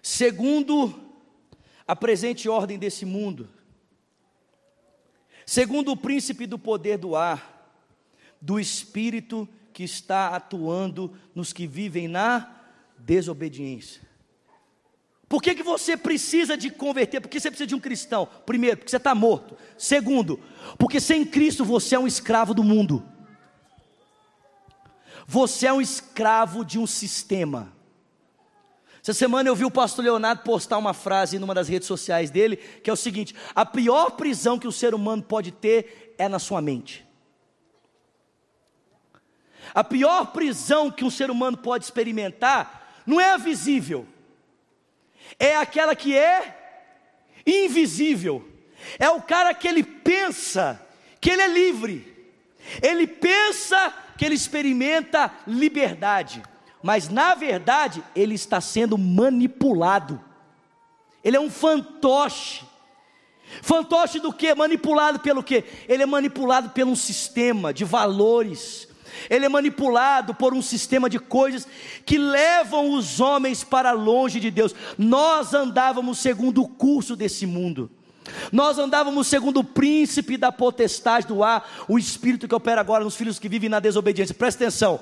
segundo 0.00 0.94
a 1.86 1.94
presente 1.94 2.48
ordem 2.48 2.78
desse 2.78 3.04
mundo, 3.04 3.48
segundo 5.46 5.92
o 5.92 5.96
príncipe 5.96 6.46
do 6.46 6.58
poder 6.58 6.98
do 6.98 7.16
ar, 7.16 7.52
do 8.40 8.58
espírito 8.58 9.48
que 9.72 9.84
está 9.84 10.28
atuando 10.28 11.16
nos 11.34 11.52
que 11.52 11.66
vivem 11.66 12.08
na 12.08 12.50
desobediência. 12.98 14.02
Por 15.28 15.42
que, 15.42 15.54
que 15.54 15.62
você 15.62 15.96
precisa 15.96 16.58
de 16.58 16.68
converter? 16.68 17.20
Por 17.20 17.28
que 17.30 17.40
você 17.40 17.50
precisa 17.50 17.66
de 17.66 17.74
um 17.74 17.80
cristão? 17.80 18.28
Primeiro, 18.44 18.76
porque 18.76 18.90
você 18.90 18.98
está 18.98 19.14
morto. 19.14 19.56
Segundo, 19.78 20.38
porque 20.78 21.00
sem 21.00 21.24
Cristo 21.24 21.64
você 21.64 21.94
é 21.94 21.98
um 21.98 22.06
escravo 22.06 22.52
do 22.52 22.62
mundo. 22.62 23.02
Você 25.26 25.66
é 25.66 25.72
um 25.72 25.80
escravo 25.80 26.64
de 26.64 26.78
um 26.78 26.86
sistema. 26.86 27.72
Essa 29.02 29.12
semana 29.12 29.48
eu 29.48 29.56
vi 29.56 29.64
o 29.64 29.70
pastor 29.70 30.04
Leonardo 30.04 30.44
postar 30.44 30.78
uma 30.78 30.94
frase 30.94 31.36
numa 31.36 31.52
das 31.52 31.68
redes 31.68 31.88
sociais 31.88 32.30
dele, 32.30 32.56
que 32.56 32.88
é 32.88 32.92
o 32.92 32.96
seguinte: 32.96 33.34
a 33.52 33.66
pior 33.66 34.12
prisão 34.12 34.58
que 34.58 34.68
o 34.68 34.72
ser 34.72 34.94
humano 34.94 35.22
pode 35.22 35.50
ter 35.50 36.14
é 36.16 36.28
na 36.28 36.38
sua 36.38 36.62
mente. 36.62 37.04
A 39.74 39.82
pior 39.82 40.26
prisão 40.26 40.90
que 40.90 41.04
um 41.04 41.10
ser 41.10 41.30
humano 41.30 41.56
pode 41.56 41.84
experimentar 41.84 43.02
não 43.04 43.20
é 43.20 43.30
a 43.30 43.36
visível, 43.36 44.06
é 45.36 45.56
aquela 45.56 45.96
que 45.96 46.16
é 46.16 46.58
invisível. 47.44 48.48
É 48.98 49.08
o 49.08 49.22
cara 49.22 49.54
que 49.54 49.66
ele 49.66 49.82
pensa 49.82 50.80
que 51.20 51.30
ele 51.30 51.42
é 51.42 51.48
livre, 51.48 52.30
ele 52.80 53.06
pensa 53.06 53.92
que 54.16 54.24
ele 54.24 54.34
experimenta 54.34 55.32
liberdade, 55.46 56.42
mas 56.82 57.08
na 57.08 57.34
verdade 57.34 58.02
ele 58.14 58.34
está 58.34 58.60
sendo 58.60 58.98
manipulado, 58.98 60.20
ele 61.22 61.36
é 61.36 61.40
um 61.40 61.50
fantoche. 61.50 62.64
Fantoche 63.60 64.18
do 64.18 64.32
que? 64.32 64.54
Manipulado 64.54 65.20
pelo 65.20 65.42
que? 65.42 65.64
Ele 65.86 66.02
é 66.02 66.06
manipulado 66.06 66.70
por 66.70 66.84
um 66.84 66.96
sistema 66.96 67.72
de 67.72 67.84
valores. 67.84 68.88
Ele 69.28 69.44
é 69.44 69.48
manipulado 69.48 70.34
por 70.34 70.54
um 70.54 70.62
sistema 70.62 71.08
de 71.08 71.18
coisas 71.18 71.68
que 72.04 72.16
levam 72.16 72.92
os 72.92 73.20
homens 73.20 73.62
para 73.62 73.92
longe 73.92 74.40
de 74.40 74.50
Deus. 74.50 74.74
Nós 74.96 75.52
andávamos 75.52 76.18
segundo 76.18 76.62
o 76.62 76.68
curso 76.68 77.14
desse 77.14 77.46
mundo. 77.46 77.90
Nós 78.50 78.78
andávamos 78.78 79.26
segundo 79.26 79.60
o 79.60 79.64
príncipe 79.64 80.36
da 80.36 80.50
potestade 80.50 81.26
do 81.26 81.42
ar, 81.42 81.84
o 81.88 81.98
espírito 81.98 82.48
que 82.48 82.54
opera 82.54 82.80
agora 82.80 83.04
nos 83.04 83.16
filhos 83.16 83.38
que 83.38 83.48
vivem 83.48 83.68
na 83.68 83.80
desobediência. 83.80 84.34
Presta 84.34 84.64
atenção. 84.64 85.00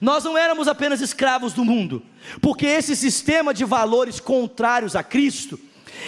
Nós 0.00 0.24
não 0.24 0.36
éramos 0.36 0.68
apenas 0.68 1.00
escravos 1.00 1.52
do 1.52 1.64
mundo, 1.64 2.02
porque 2.40 2.66
esse 2.66 2.94
sistema 2.94 3.54
de 3.54 3.64
valores 3.64 4.20
contrários 4.20 4.94
a 4.94 5.02
Cristo, 5.02 5.58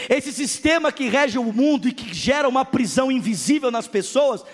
esse 0.09 0.33
sistema 0.33 0.93
que 0.93 1.09
rege 1.09 1.39
o 1.39 1.53
mundo 1.53 1.89
e 1.89 1.93
que 1.93 2.13
gera 2.15 2.49
uma 2.49 2.65
prisão 2.65 3.11
invisível 3.11 3.71
nas 3.71 3.89
pessoas, 3.89 4.45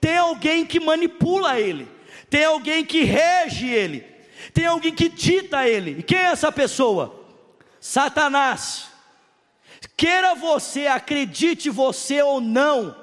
tem 0.00 0.16
alguém 0.16 0.64
que 0.64 0.80
manipula 0.80 1.60
ele, 1.60 1.86
tem 2.28 2.44
alguém 2.44 2.84
que 2.84 3.04
rege 3.04 3.68
ele, 3.68 4.04
tem 4.52 4.66
alguém 4.66 4.92
que 4.92 5.08
dita 5.08 5.68
ele. 5.68 6.00
E 6.00 6.02
quem 6.02 6.18
é 6.18 6.24
essa 6.24 6.50
pessoa? 6.50 7.24
Satanás. 7.80 8.88
Queira 9.96 10.34
você, 10.34 10.86
acredite 10.86 11.68
você 11.68 12.22
ou 12.22 12.40
não, 12.40 12.96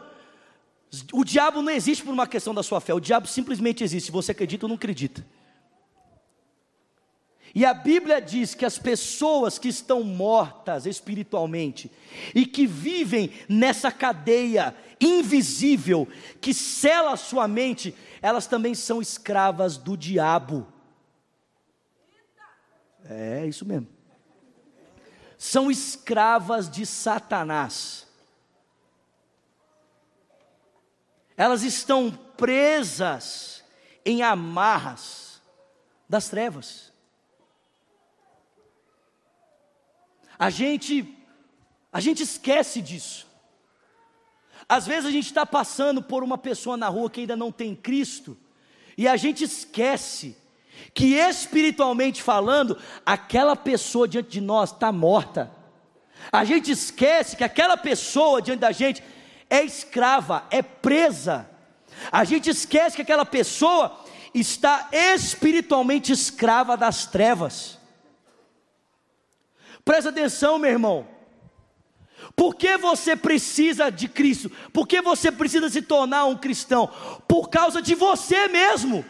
o 1.12 1.24
diabo 1.24 1.62
não 1.62 1.72
existe 1.72 2.04
por 2.04 2.14
uma 2.14 2.28
questão 2.28 2.54
da 2.54 2.64
sua 2.64 2.80
fé, 2.80 2.94
o 2.94 3.00
diabo 3.00 3.28
simplesmente 3.28 3.84
existe, 3.84 4.12
você 4.12 4.32
acredita 4.32 4.66
ou 4.66 4.70
não 4.70 4.76
acredita. 4.76 5.26
E 7.56 7.66
a 7.66 7.74
Bíblia 7.74 8.22
diz 8.22 8.54
que 8.54 8.66
as 8.66 8.78
pessoas 8.78 9.58
que 9.58 9.68
estão 9.68 10.04
mortas 10.04 10.86
espiritualmente 10.86 11.92
e 12.36 12.46
que 12.46 12.68
vivem 12.68 13.32
nessa 13.48 13.92
cadeia 13.92 14.76
invisível 15.00 16.08
que 16.42 16.54
cela 16.54 17.14
a 17.14 17.18
sua 17.18 17.48
mente, 17.48 17.96
elas 18.22 18.48
também 18.48 18.76
são 18.76 19.02
escravas 19.02 19.78
do 19.78 19.96
diabo. 19.96 20.68
É 23.06 23.46
isso 23.46 23.66
mesmo. 23.66 23.88
São 25.38 25.72
escravas 25.72 26.70
de 26.70 26.86
Satanás. 26.86 28.08
Elas 31.38 31.62
estão 31.62 32.12
presas 32.36 33.64
em 34.04 34.24
amarras 34.24 35.40
das 36.10 36.28
trevas. 36.28 36.87
A 40.38 40.50
gente, 40.50 41.18
a 41.92 42.00
gente 42.00 42.24
esquece 42.24 42.82
disso. 42.82 43.28
Às 44.70 44.86
vezes 44.86 45.06
a 45.06 45.12
gente 45.12 45.28
está 45.28 45.46
passando 45.46 46.02
por 46.02 46.24
uma 46.24 46.38
pessoa 46.38 46.76
na 46.76 46.90
rua 46.90 47.10
que 47.10 47.22
ainda 47.22 47.36
não 47.36 47.52
tem 47.52 47.76
Cristo, 47.76 48.38
e 48.98 49.08
a 49.08 49.16
gente 49.16 49.44
esquece 49.44 50.36
que 50.94 51.16
espiritualmente 51.16 52.22
falando, 52.22 52.78
aquela 53.06 53.56
pessoa 53.56 54.08
diante 54.08 54.30
de 54.30 54.42
nós 54.42 54.72
está 54.72 54.92
morta. 54.92 55.52
A 56.32 56.44
gente 56.44 56.72
esquece 56.72 57.36
que 57.36 57.44
aquela 57.44 57.78
pessoa 57.78 58.42
diante 58.42 58.60
da 58.60 58.72
gente 58.72 59.04
é 59.50 59.64
escrava, 59.64 60.46
é 60.50 60.62
presa. 60.62 61.50
A 62.12 62.24
gente 62.24 62.50
esquece 62.50 62.96
que 62.96 63.02
aquela 63.02 63.26
pessoa 63.26 64.04
está 64.34 64.90
espiritualmente 64.92 66.12
escrava 66.12 66.76
das 66.76 67.06
trevas. 67.06 67.77
Presta 69.88 70.10
atenção, 70.10 70.60
meu 70.60 70.70
irmão. 70.70 71.08
Por 72.36 72.56
que 72.56 72.76
você 72.76 73.16
precisa 73.16 73.90
de 73.90 74.10
Cristo? 74.10 74.52
Por 74.74 74.86
que 74.86 75.02
você 75.02 75.32
precisa 75.32 75.70
se 75.70 75.82
tornar 75.82 76.26
um 76.26 76.36
cristão? 76.36 76.92
Por 77.26 77.50
causa 77.50 77.82
de 77.82 77.96
você 77.96 78.50
mesmo. 78.50 79.06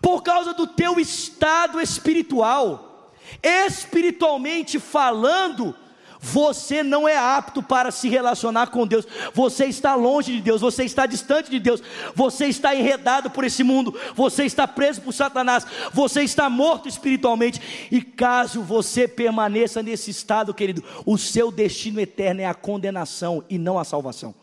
Por 0.00 0.22
causa 0.22 0.54
do 0.54 0.66
teu 0.66 0.98
estado 0.98 1.78
espiritual. 1.82 3.12
Espiritualmente 3.42 4.78
falando, 4.78 5.76
você 6.20 6.82
não 6.82 7.08
é 7.08 7.16
apto 7.16 7.62
para 7.62 7.90
se 7.90 8.08
relacionar 8.08 8.68
com 8.68 8.86
Deus, 8.86 9.06
você 9.32 9.66
está 9.66 9.94
longe 9.94 10.32
de 10.32 10.40
Deus, 10.40 10.60
você 10.60 10.84
está 10.84 11.06
distante 11.06 11.50
de 11.50 11.58
Deus, 11.58 11.82
você 12.14 12.46
está 12.46 12.74
enredado 12.74 13.30
por 13.30 13.44
esse 13.44 13.62
mundo, 13.62 13.98
você 14.14 14.44
está 14.44 14.66
preso 14.66 15.00
por 15.00 15.12
Satanás, 15.12 15.66
você 15.92 16.22
está 16.22 16.48
morto 16.48 16.88
espiritualmente, 16.88 17.88
e 17.90 18.00
caso 18.00 18.62
você 18.62 19.06
permaneça 19.06 19.82
nesse 19.82 20.10
estado, 20.10 20.54
querido, 20.54 20.82
o 21.04 21.18
seu 21.18 21.50
destino 21.50 22.00
eterno 22.00 22.40
é 22.40 22.46
a 22.46 22.54
condenação 22.54 23.44
e 23.48 23.58
não 23.58 23.78
a 23.78 23.84
salvação. 23.84 24.34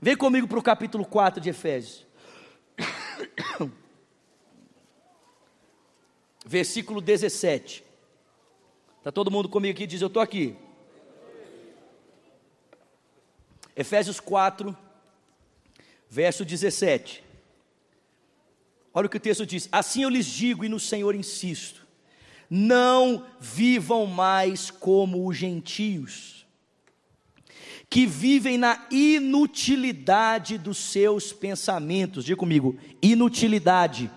Vem 0.00 0.16
comigo 0.16 0.46
para 0.46 0.58
o 0.58 0.62
capítulo 0.62 1.04
4 1.04 1.40
de 1.40 1.50
Efésios. 1.50 2.06
Versículo 6.46 7.00
17. 7.00 7.87
Está 8.98 9.12
todo 9.12 9.30
mundo 9.30 9.48
comigo 9.48 9.76
aqui? 9.76 9.86
Diz: 9.86 10.00
Eu 10.00 10.08
estou 10.08 10.20
aqui. 10.20 10.56
Efésios 13.76 14.18
4, 14.18 14.76
verso 16.10 16.44
17. 16.44 17.22
Olha 18.92 19.06
o 19.06 19.08
que 19.08 19.16
o 19.16 19.20
texto 19.20 19.46
diz: 19.46 19.68
Assim 19.70 20.02
eu 20.02 20.08
lhes 20.08 20.26
digo 20.26 20.64
e 20.64 20.68
no 20.68 20.80
Senhor 20.80 21.14
insisto: 21.14 21.86
não 22.50 23.24
vivam 23.38 24.04
mais 24.04 24.70
como 24.70 25.28
os 25.28 25.36
gentios, 25.36 26.44
que 27.88 28.04
vivem 28.04 28.58
na 28.58 28.86
inutilidade 28.90 30.58
dos 30.58 30.78
seus 30.78 31.32
pensamentos. 31.32 32.24
Diga 32.24 32.36
comigo: 32.36 32.76
inutilidade 33.00 34.10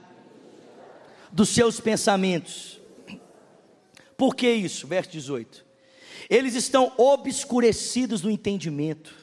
dos 1.32 1.50
seus 1.50 1.80
pensamentos 1.80 2.81
por 4.21 4.36
que 4.36 4.47
isso? 4.53 4.86
Verso 4.86 5.10
18. 5.13 5.65
Eles 6.29 6.53
estão 6.53 6.93
obscurecidos 6.95 8.21
no 8.21 8.29
entendimento, 8.29 9.15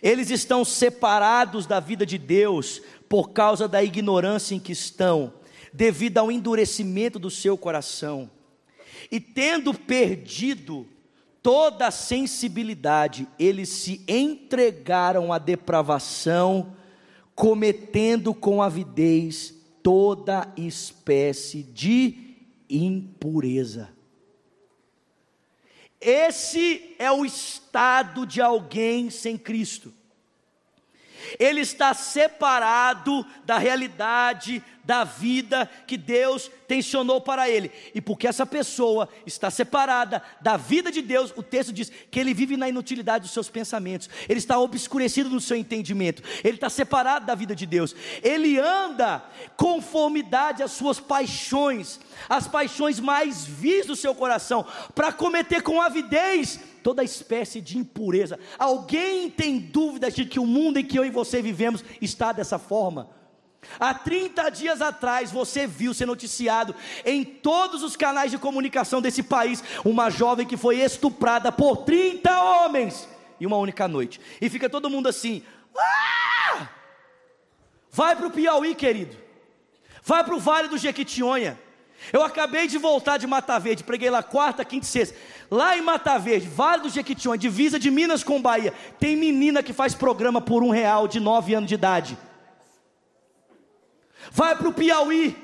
eles 0.00 0.30
estão 0.30 0.64
separados 0.64 1.66
da 1.66 1.80
vida 1.80 2.06
de 2.06 2.16
Deus 2.16 2.80
por 3.08 3.30
causa 3.30 3.66
da 3.66 3.82
ignorância 3.82 4.54
em 4.54 4.60
que 4.60 4.70
estão, 4.70 5.34
devido 5.72 6.18
ao 6.18 6.30
endurecimento 6.30 7.18
do 7.18 7.28
seu 7.28 7.58
coração, 7.58 8.30
e 9.10 9.18
tendo 9.18 9.74
perdido 9.74 10.86
toda 11.42 11.88
a 11.88 11.90
sensibilidade, 11.90 13.26
eles 13.36 13.68
se 13.68 14.00
entregaram 14.06 15.32
à 15.32 15.38
depravação, 15.38 16.76
cometendo 17.34 18.32
com 18.32 18.62
avidez 18.62 19.52
toda 19.82 20.52
espécie 20.56 21.64
de 21.64 22.36
impureza. 22.70 23.93
Esse 26.04 26.94
é 26.98 27.10
o 27.10 27.24
estado 27.24 28.26
de 28.26 28.40
alguém 28.40 29.08
sem 29.08 29.38
Cristo. 29.38 29.90
Ele 31.38 31.60
está 31.60 31.94
separado 31.94 33.26
da 33.44 33.58
realidade 33.58 34.62
da 34.84 35.02
vida 35.02 35.68
que 35.86 35.96
Deus 35.96 36.50
tensionou 36.68 37.20
para 37.20 37.48
ele. 37.48 37.72
E 37.94 38.00
porque 38.00 38.28
essa 38.28 38.44
pessoa 38.44 39.08
está 39.24 39.50
separada 39.50 40.22
da 40.40 40.56
vida 40.56 40.92
de 40.92 41.00
Deus, 41.00 41.32
o 41.36 41.42
texto 41.42 41.72
diz 41.72 41.90
que 42.10 42.20
ele 42.20 42.34
vive 42.34 42.56
na 42.56 42.68
inutilidade 42.68 43.22
dos 43.24 43.32
seus 43.32 43.48
pensamentos, 43.48 44.10
ele 44.28 44.38
está 44.38 44.58
obscurecido 44.58 45.30
no 45.30 45.40
seu 45.40 45.56
entendimento, 45.56 46.22
ele 46.42 46.56
está 46.56 46.68
separado 46.68 47.26
da 47.26 47.34
vida 47.34 47.54
de 47.54 47.64
Deus, 47.66 47.96
ele 48.22 48.58
anda 48.58 49.24
conformidade 49.56 50.62
às 50.62 50.72
suas 50.72 51.00
paixões, 51.00 51.98
as 52.28 52.46
paixões 52.46 53.00
mais 53.00 53.44
vis 53.44 53.86
do 53.86 53.96
seu 53.96 54.14
coração, 54.14 54.66
para 54.94 55.12
cometer 55.12 55.62
com 55.62 55.80
avidez 55.80 56.60
toda 56.84 57.02
espécie 57.02 57.62
de 57.62 57.78
impureza. 57.78 58.38
Alguém 58.58 59.30
tem 59.30 59.58
dúvida 59.58 60.10
de 60.10 60.26
que 60.26 60.38
o 60.38 60.46
mundo 60.46 60.78
em 60.78 60.84
que 60.84 60.98
eu 60.98 61.04
e 61.04 61.10
você 61.10 61.40
vivemos 61.40 61.82
está 62.00 62.30
dessa 62.30 62.58
forma? 62.58 63.08
Há 63.80 63.94
30 63.94 64.50
dias 64.50 64.82
atrás 64.82 65.32
você 65.32 65.66
viu 65.66 65.94
ser 65.94 66.04
noticiado 66.04 66.74
em 67.02 67.24
todos 67.24 67.82
os 67.82 67.96
canais 67.96 68.30
de 68.30 68.36
comunicação 68.36 69.00
desse 69.00 69.22
país 69.22 69.64
uma 69.82 70.10
jovem 70.10 70.46
que 70.46 70.58
foi 70.58 70.80
estuprada 70.80 71.50
por 71.50 71.78
30 71.78 72.38
homens 72.42 73.08
em 73.40 73.46
uma 73.46 73.56
única 73.56 73.88
noite. 73.88 74.20
E 74.38 74.50
fica 74.50 74.68
todo 74.68 74.90
mundo 74.90 75.08
assim: 75.08 75.42
ah! 75.74 76.68
vai 77.90 78.14
para 78.14 78.26
o 78.26 78.30
Piauí, 78.30 78.74
querido, 78.74 79.16
vai 80.02 80.22
para 80.22 80.34
o 80.34 80.38
Vale 80.38 80.68
do 80.68 80.76
Jequitinhonha. 80.76 81.58
Eu 82.12 82.22
acabei 82.22 82.66
de 82.66 82.78
voltar 82.78 83.16
de 83.16 83.26
Mata 83.26 83.58
Verde, 83.58 83.84
preguei 83.84 84.10
lá 84.10 84.22
quarta, 84.22 84.64
quinta 84.64 84.84
e 84.84 84.88
sexta. 84.88 85.16
Lá 85.50 85.76
em 85.76 85.82
Mata 85.82 86.18
Verde, 86.18 86.48
Vale 86.48 86.82
do 86.82 86.88
Jequitinhonha, 86.88 87.38
divisa 87.38 87.78
de 87.78 87.90
Minas 87.90 88.22
com 88.22 88.40
Bahia, 88.40 88.72
tem 88.98 89.16
menina 89.16 89.62
que 89.62 89.72
faz 89.72 89.94
programa 89.94 90.40
por 90.40 90.62
um 90.62 90.70
real 90.70 91.08
de 91.08 91.20
nove 91.20 91.54
anos 91.54 91.68
de 91.68 91.74
idade 91.74 92.18
vai 94.30 94.56
para 94.56 94.68
o 94.68 94.72
Piauí. 94.72 95.36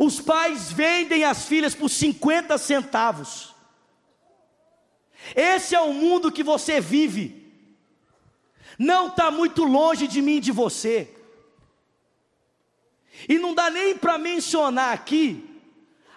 Os 0.00 0.20
pais 0.20 0.72
vendem 0.72 1.24
as 1.24 1.46
filhas 1.46 1.74
por 1.74 1.88
50 1.88 2.58
centavos. 2.58 3.54
Esse 5.34 5.74
é 5.74 5.80
o 5.80 5.92
mundo 5.92 6.32
que 6.32 6.42
você 6.42 6.80
vive. 6.80 7.44
Não 8.78 9.08
está 9.08 9.30
muito 9.30 9.64
longe 9.64 10.06
de 10.06 10.20
mim 10.20 10.36
e 10.36 10.40
de 10.40 10.52
você. 10.52 11.14
E 13.28 13.38
não 13.38 13.54
dá 13.54 13.70
nem 13.70 13.96
para 13.96 14.18
mencionar 14.18 14.92
aqui 14.92 15.55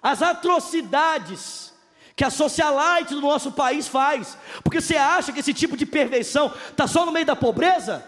as 0.02 0.22
atrocidades 0.22 1.74
que 2.16 2.24
a 2.24 2.30
socialite 2.30 3.16
do 3.16 3.22
nosso 3.22 3.52
país 3.52 3.88
faz. 3.88 4.38
Porque 4.64 4.82
você 4.82 4.98
acha 4.98 5.32
que 5.32 5.40
esse 5.40 5.54
tipo 5.54 5.78
de 5.78 5.86
perversão 5.86 6.54
está 6.70 6.86
só 6.86 7.06
no 7.06 7.12
meio 7.12 7.26
da 7.26 7.36
pobreza? 7.36 8.06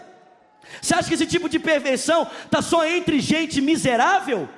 Você 0.80 0.94
acha 0.94 1.08
que 1.08 1.14
esse 1.14 1.26
tipo 1.26 1.48
de 1.48 1.58
perversão 1.58 2.28
está 2.44 2.60
só 2.60 2.84
entre 2.84 3.20
gente 3.20 3.60
miserável? 3.60 4.48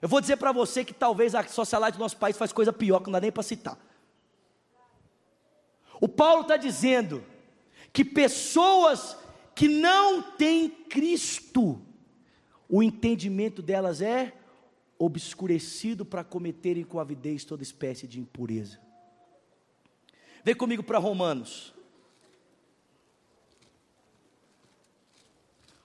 Eu 0.00 0.08
vou 0.08 0.20
dizer 0.20 0.36
para 0.36 0.50
você 0.50 0.84
que 0.84 0.92
talvez 0.92 1.34
a 1.34 1.46
socialite 1.46 1.96
do 1.96 2.00
nosso 2.00 2.16
país 2.16 2.36
faz 2.36 2.52
coisa 2.52 2.72
pior 2.72 2.98
que 2.98 3.06
não 3.06 3.12
dá 3.12 3.20
nem 3.20 3.30
para 3.30 3.44
citar. 3.44 3.78
O 6.00 6.08
Paulo 6.08 6.42
está 6.42 6.56
dizendo 6.56 7.24
que 7.92 8.04
pessoas 8.04 9.16
que 9.54 9.68
não 9.68 10.20
têm 10.20 10.68
Cristo, 10.68 11.80
o 12.68 12.82
entendimento 12.82 13.62
delas 13.62 14.00
é 14.00 14.32
obscurecido 15.04 16.04
para 16.04 16.22
cometerem 16.22 16.84
com 16.84 17.00
avidez 17.00 17.44
toda 17.44 17.64
espécie 17.64 18.06
de 18.06 18.20
impureza. 18.20 18.78
Vem 20.44 20.54
comigo 20.54 20.80
para 20.80 20.98
Romanos. 20.98 21.74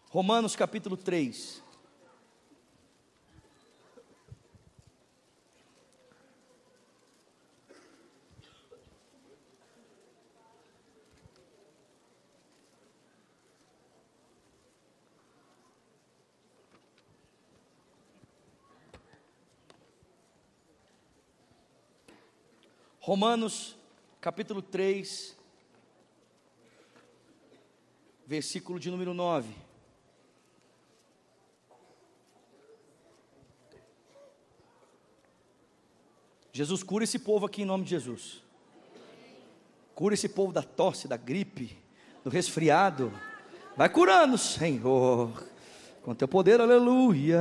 Romanos 0.10 0.56
capítulo 0.56 0.96
3. 0.96 1.64
Romanos, 23.08 23.78
capítulo 24.20 24.62
3, 24.62 25.34
versículo 28.26 28.78
de 28.78 28.92
número 28.92 29.14
9. 29.14 29.48
Jesus 36.52 36.84
cura 36.84 37.06
esse 37.06 37.18
povo 37.18 37.46
aqui 37.46 37.62
em 37.62 37.66
nome 37.66 37.86
de 37.86 37.92
Jesus. 37.92 38.44
Cura 39.96 40.14
esse 40.14 40.28
povo 40.28 40.52
da 40.52 40.62
tosse, 40.62 41.08
da 41.08 41.16
gripe, 41.16 41.78
do 42.26 42.30
resfriado. 42.30 43.14
Vai 43.78 43.88
curando, 43.88 44.38
Senhor. 44.38 45.48
Com 46.04 46.14
teu 46.14 46.28
poder, 46.28 46.60
aleluia. 46.60 47.40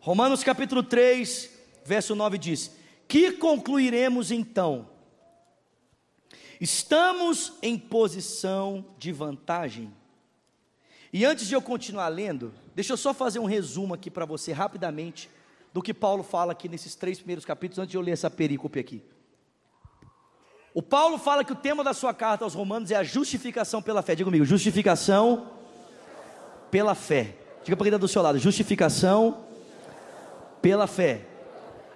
Romanos 0.00 0.42
capítulo 0.42 0.82
3, 0.82 1.50
verso 1.84 2.14
9 2.14 2.38
diz: 2.38 2.81
que 3.12 3.32
concluiremos 3.32 4.30
então? 4.30 4.88
Estamos 6.58 7.52
em 7.60 7.78
posição 7.78 8.86
de 8.96 9.12
vantagem. 9.12 9.92
E 11.12 11.22
antes 11.22 11.46
de 11.46 11.52
eu 11.54 11.60
continuar 11.60 12.08
lendo, 12.08 12.54
deixa 12.74 12.94
eu 12.94 12.96
só 12.96 13.12
fazer 13.12 13.38
um 13.38 13.44
resumo 13.44 13.92
aqui 13.92 14.10
para 14.10 14.24
você 14.24 14.50
rapidamente 14.50 15.28
do 15.74 15.82
que 15.82 15.92
Paulo 15.92 16.22
fala 16.22 16.52
aqui 16.52 16.70
nesses 16.70 16.94
três 16.94 17.18
primeiros 17.18 17.44
capítulos, 17.44 17.80
antes 17.80 17.90
de 17.90 17.98
eu 17.98 18.00
ler 18.00 18.12
essa 18.12 18.30
perícope 18.30 18.80
aqui. 18.80 19.02
O 20.72 20.80
Paulo 20.80 21.18
fala 21.18 21.44
que 21.44 21.52
o 21.52 21.56
tema 21.56 21.84
da 21.84 21.92
sua 21.92 22.14
carta 22.14 22.46
aos 22.46 22.54
Romanos 22.54 22.90
é 22.90 22.96
a 22.96 23.02
justificação 23.02 23.82
pela 23.82 24.00
fé. 24.00 24.14
Diga 24.14 24.24
comigo, 24.24 24.46
justificação 24.46 25.50
pela 26.70 26.94
fé. 26.94 27.36
Diga 27.62 27.76
para 27.76 27.84
quem 27.84 27.88
está 27.88 27.98
do 27.98 28.08
seu 28.08 28.22
lado, 28.22 28.38
justificação 28.38 29.44
pela 30.62 30.86
fé. 30.86 31.26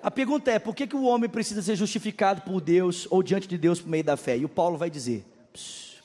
A 0.07 0.11
pergunta 0.12 0.53
é: 0.53 0.61
por 0.61 0.73
que, 0.73 0.87
que 0.87 0.95
o 0.95 1.03
homem 1.03 1.29
precisa 1.29 1.61
ser 1.61 1.75
justificado 1.75 2.42
por 2.42 2.61
Deus 2.61 3.09
ou 3.11 3.25
diante 3.25 3.49
de 3.49 3.59
Deus 3.59 3.81
por 3.81 3.88
meio 3.88 4.05
da 4.05 4.16
fé? 4.16 4.38
E 4.38 4.45
o 4.45 4.49
Paulo 4.49 4.79
vai 4.79 4.88
dizer. 4.88 5.25
Pss, 5.53 5.97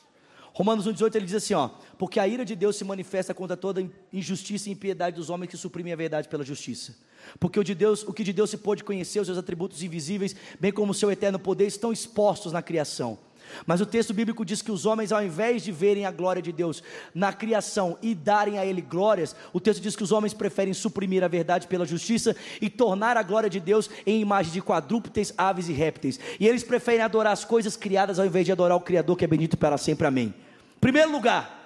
Romanos 0.54 0.88
1,18 0.88 1.16
ele 1.18 1.26
diz 1.28 1.36
assim: 1.36 1.54
ó, 1.54 1.70
porque 2.00 2.20
a 2.20 2.28
ira 2.28 2.44
de 2.44 2.56
Deus 2.56 2.76
se 2.76 2.84
manifesta 2.84 3.32
contra 3.32 3.56
toda 3.56 3.88
injustiça 4.12 4.70
e 4.70 4.72
impiedade 4.72 5.18
dos 5.18 5.30
homens 5.30 5.52
que 5.52 5.56
suprimem 5.56 5.94
a 5.94 5.96
verdade 5.96 6.28
pela 6.28 6.44
justiça. 6.44 6.98
Porque 7.40 7.60
o, 7.60 7.64
de 7.64 7.76
Deus, 7.76 8.02
o 8.02 8.12
que 8.12 8.24
de 8.24 8.34
Deus 8.34 8.50
se 8.50 8.58
pode 8.58 8.84
conhecer, 8.84 9.20
os 9.20 9.28
seus 9.28 9.38
atributos 9.38 9.84
invisíveis, 9.84 10.36
bem 10.60 10.72
como 10.72 10.94
o 10.94 10.96
seu 10.96 11.12
eterno 11.12 11.38
poder, 11.38 11.68
estão 11.68 11.94
expostos 11.94 12.52
na 12.52 12.64
criação 12.64 13.20
mas 13.66 13.82
o 13.82 13.86
texto 13.86 14.14
bíblico 14.14 14.46
diz 14.46 14.62
que 14.62 14.72
os 14.72 14.86
homens, 14.86 15.12
ao 15.12 15.24
invés 15.24 15.64
de 15.64 15.72
verem 15.72 16.06
a 16.06 16.12
glória 16.12 16.42
de 16.42 16.52
Deus 16.52 16.84
na 17.14 17.32
criação 17.34 17.98
e 18.02 18.14
darem 18.14 18.58
a 18.58 18.66
Ele 18.66 18.82
glórias, 18.82 19.36
o 19.54 19.60
texto 19.60 19.82
diz 19.82 19.96
que 19.96 20.04
os 20.04 20.12
homens 20.12 20.34
preferem 20.34 20.74
suprimir 20.74 21.24
a 21.24 21.28
verdade 21.28 21.68
pela 21.68 21.86
justiça 21.86 22.36
e 22.62 22.70
tornar 22.70 23.18
a 23.18 23.24
glória 23.24 23.50
de 23.50 23.60
Deus 23.60 23.90
em 24.06 24.22
imagem 24.22 24.52
de 24.52 24.62
quadrúpedes, 24.62 25.34
aves 25.38 25.70
e 25.70 25.74
répteis. 25.74 26.20
E 26.40 26.48
eles 26.48 26.64
preferem 26.64 27.02
adorar 27.02 27.34
as 27.34 27.46
coisas 27.46 27.76
criadas 27.76 28.20
ao 28.20 28.26
invés 28.26 28.46
de 28.46 28.52
adorar 28.52 28.78
o 28.78 28.82
Criador 28.82 29.18
que 29.18 29.26
é 29.26 29.28
bendito 29.28 29.58
para 29.58 29.78
sempre. 29.78 30.08
Amém. 30.08 30.34
Primeiro 30.80 31.12
lugar, 31.12 31.60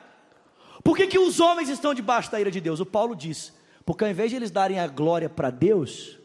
por 0.83 0.95
que, 0.95 1.07
que 1.07 1.19
os 1.19 1.39
homens 1.39 1.69
estão 1.69 1.93
debaixo 1.93 2.31
da 2.31 2.39
ira 2.39 2.51
de 2.51 2.61
Deus? 2.61 2.79
O 2.79 2.85
Paulo 2.85 3.15
diz: 3.15 3.53
porque 3.85 4.03
ao 4.03 4.09
invés 4.09 4.31
de 4.31 4.35
eles 4.35 4.51
darem 4.51 4.79
a 4.79 4.87
glória 4.87 5.29
para 5.29 5.51
Deus, 5.51 6.17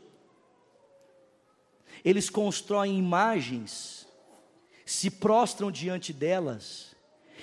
eles 2.04 2.30
constroem 2.30 2.98
imagens 2.98 3.99
se 4.90 5.08
prostram 5.08 5.70
diante 5.70 6.12
delas 6.12 6.96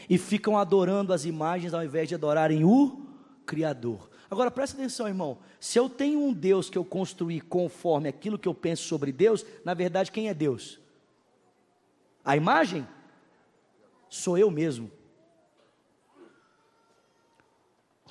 e 0.09 0.17
ficam 0.17 0.57
adorando 0.57 1.13
as 1.13 1.23
imagens 1.23 1.73
ao 1.73 1.81
invés 1.81 2.09
de 2.09 2.13
adorarem 2.13 2.65
o 2.65 3.07
Criador. 3.45 4.09
Agora 4.29 4.51
presta 4.51 4.75
atenção, 4.75 5.07
irmão. 5.07 5.37
Se 5.57 5.79
eu 5.79 5.89
tenho 5.89 6.19
um 6.19 6.33
Deus 6.33 6.69
que 6.69 6.77
eu 6.77 6.83
construí 6.83 7.39
conforme 7.39 8.09
aquilo 8.09 8.37
que 8.37 8.49
eu 8.49 8.53
penso 8.53 8.83
sobre 8.83 9.13
Deus, 9.13 9.45
na 9.63 9.73
verdade, 9.73 10.11
quem 10.11 10.27
é 10.27 10.33
Deus? 10.33 10.77
A 12.23 12.35
imagem? 12.35 12.85
Sou 14.09 14.37
eu 14.37 14.51
mesmo. 14.51 14.91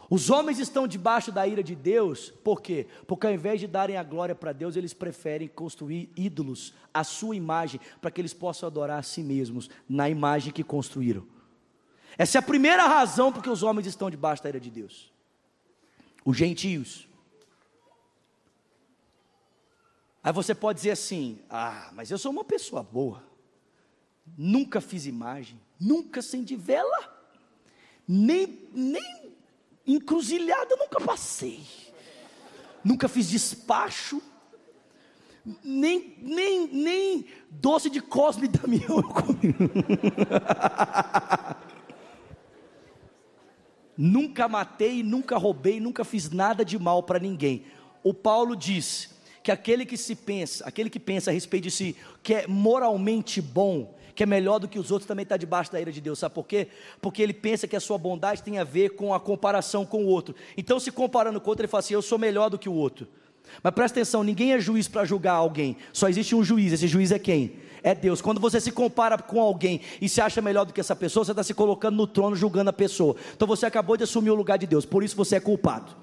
Os 0.08 0.30
homens 0.30 0.60
estão 0.60 0.86
debaixo 0.86 1.32
da 1.32 1.46
ira 1.46 1.62
de 1.62 1.74
Deus, 1.74 2.30
por 2.44 2.62
quê? 2.62 2.86
Porque 3.06 3.26
ao 3.26 3.32
invés 3.32 3.58
de 3.58 3.66
darem 3.66 3.96
a 3.96 4.04
glória 4.04 4.34
para 4.34 4.52
Deus, 4.52 4.76
eles 4.76 4.94
preferem 4.94 5.48
construir 5.48 6.10
ídolos, 6.16 6.72
à 6.94 7.02
sua 7.02 7.34
imagem, 7.34 7.80
para 8.00 8.10
que 8.10 8.20
eles 8.20 8.32
possam 8.32 8.68
adorar 8.68 9.00
a 9.00 9.02
si 9.02 9.22
mesmos, 9.22 9.68
na 9.88 10.08
imagem 10.08 10.52
que 10.52 10.62
construíram. 10.62 11.26
Essa 12.16 12.38
é 12.38 12.40
a 12.40 12.42
primeira 12.42 12.86
razão 12.86 13.32
porque 13.32 13.50
os 13.50 13.62
homens 13.62 13.86
estão 13.86 14.08
debaixo 14.08 14.42
da 14.42 14.48
ira 14.48 14.60
de 14.60 14.70
Deus. 14.70 15.12
Os 16.24 16.36
gentios. 16.36 17.08
Aí 20.22 20.32
você 20.32 20.54
pode 20.54 20.78
dizer 20.78 20.92
assim: 20.92 21.40
ah, 21.50 21.90
mas 21.92 22.10
eu 22.10 22.18
sou 22.18 22.30
uma 22.30 22.44
pessoa 22.44 22.82
boa, 22.82 23.24
nunca 24.38 24.80
fiz 24.80 25.04
imagem, 25.04 25.60
nunca 25.80 26.20
acendi 26.20 26.56
vela, 26.56 27.28
nem, 28.08 28.68
nem 28.72 29.25
Encruzilhada 29.86 30.74
eu 30.74 30.78
nunca 30.78 31.00
passei. 31.00 31.60
Nunca 32.82 33.08
fiz 33.08 33.28
despacho. 33.28 34.20
Nem, 35.62 36.16
nem, 36.20 36.66
nem 36.66 37.26
doce 37.48 37.88
de 37.88 38.00
Cosme 38.00 38.48
Damião 38.48 38.96
eu 38.98 39.02
comi. 39.04 39.54
nunca 43.96 44.48
matei, 44.48 45.04
nunca 45.04 45.36
roubei, 45.36 45.78
nunca 45.78 46.04
fiz 46.04 46.30
nada 46.30 46.64
de 46.64 46.76
mal 46.78 47.02
para 47.04 47.20
ninguém. 47.20 47.64
O 48.02 48.12
Paulo 48.12 48.56
diz 48.56 49.14
que 49.42 49.52
aquele 49.52 49.86
que 49.86 49.96
se 49.96 50.16
pensa, 50.16 50.64
aquele 50.66 50.90
que 50.90 50.98
pensa 50.98 51.30
a 51.30 51.34
respeito 51.34 51.64
de 51.64 51.70
si, 51.70 51.96
que 52.22 52.34
é 52.34 52.46
moralmente 52.48 53.40
bom, 53.40 53.95
que 54.16 54.22
é 54.22 54.26
melhor 54.26 54.58
do 54.58 54.66
que 54.66 54.78
os 54.78 54.90
outros, 54.90 55.06
também 55.06 55.22
está 55.22 55.36
debaixo 55.36 55.70
da 55.70 55.80
ira 55.80 55.92
de 55.92 56.00
Deus. 56.00 56.18
Sabe 56.18 56.34
por 56.34 56.46
quê? 56.46 56.68
Porque 57.00 57.22
ele 57.22 57.34
pensa 57.34 57.68
que 57.68 57.76
a 57.76 57.80
sua 57.80 57.98
bondade 57.98 58.42
tem 58.42 58.58
a 58.58 58.64
ver 58.64 58.90
com 58.90 59.12
a 59.12 59.20
comparação 59.20 59.84
com 59.84 60.04
o 60.04 60.06
outro. 60.06 60.34
Então, 60.56 60.80
se 60.80 60.90
comparando 60.90 61.40
com 61.40 61.46
o 61.46 61.50
outro, 61.50 61.62
ele 61.62 61.68
fala 61.68 61.80
assim: 61.80 61.94
Eu 61.94 62.02
sou 62.02 62.18
melhor 62.18 62.48
do 62.48 62.58
que 62.58 62.68
o 62.68 62.72
outro. 62.72 63.06
Mas 63.62 63.74
presta 63.74 64.00
atenção: 64.00 64.24
ninguém 64.24 64.54
é 64.54 64.58
juiz 64.58 64.88
para 64.88 65.04
julgar 65.04 65.34
alguém, 65.34 65.76
só 65.92 66.08
existe 66.08 66.34
um 66.34 66.42
juiz. 66.42 66.72
Esse 66.72 66.88
juiz 66.88 67.12
é 67.12 67.18
quem? 67.18 67.60
É 67.82 67.94
Deus. 67.94 68.20
Quando 68.20 68.40
você 68.40 68.60
se 68.60 68.72
compara 68.72 69.16
com 69.18 69.40
alguém 69.40 69.80
e 70.00 70.08
se 70.08 70.20
acha 70.20 70.40
melhor 70.40 70.64
do 70.64 70.72
que 70.72 70.80
essa 70.80 70.96
pessoa, 70.96 71.24
você 71.24 71.32
está 71.32 71.42
se 71.42 71.54
colocando 71.54 71.96
no 71.96 72.06
trono 72.06 72.34
julgando 72.34 72.70
a 72.70 72.72
pessoa. 72.72 73.14
Então 73.34 73.46
você 73.46 73.66
acabou 73.66 73.96
de 73.96 74.04
assumir 74.04 74.30
o 74.30 74.34
lugar 74.34 74.58
de 74.58 74.66
Deus, 74.66 74.84
por 74.84 75.04
isso 75.04 75.14
você 75.14 75.36
é 75.36 75.40
culpado. 75.40 75.94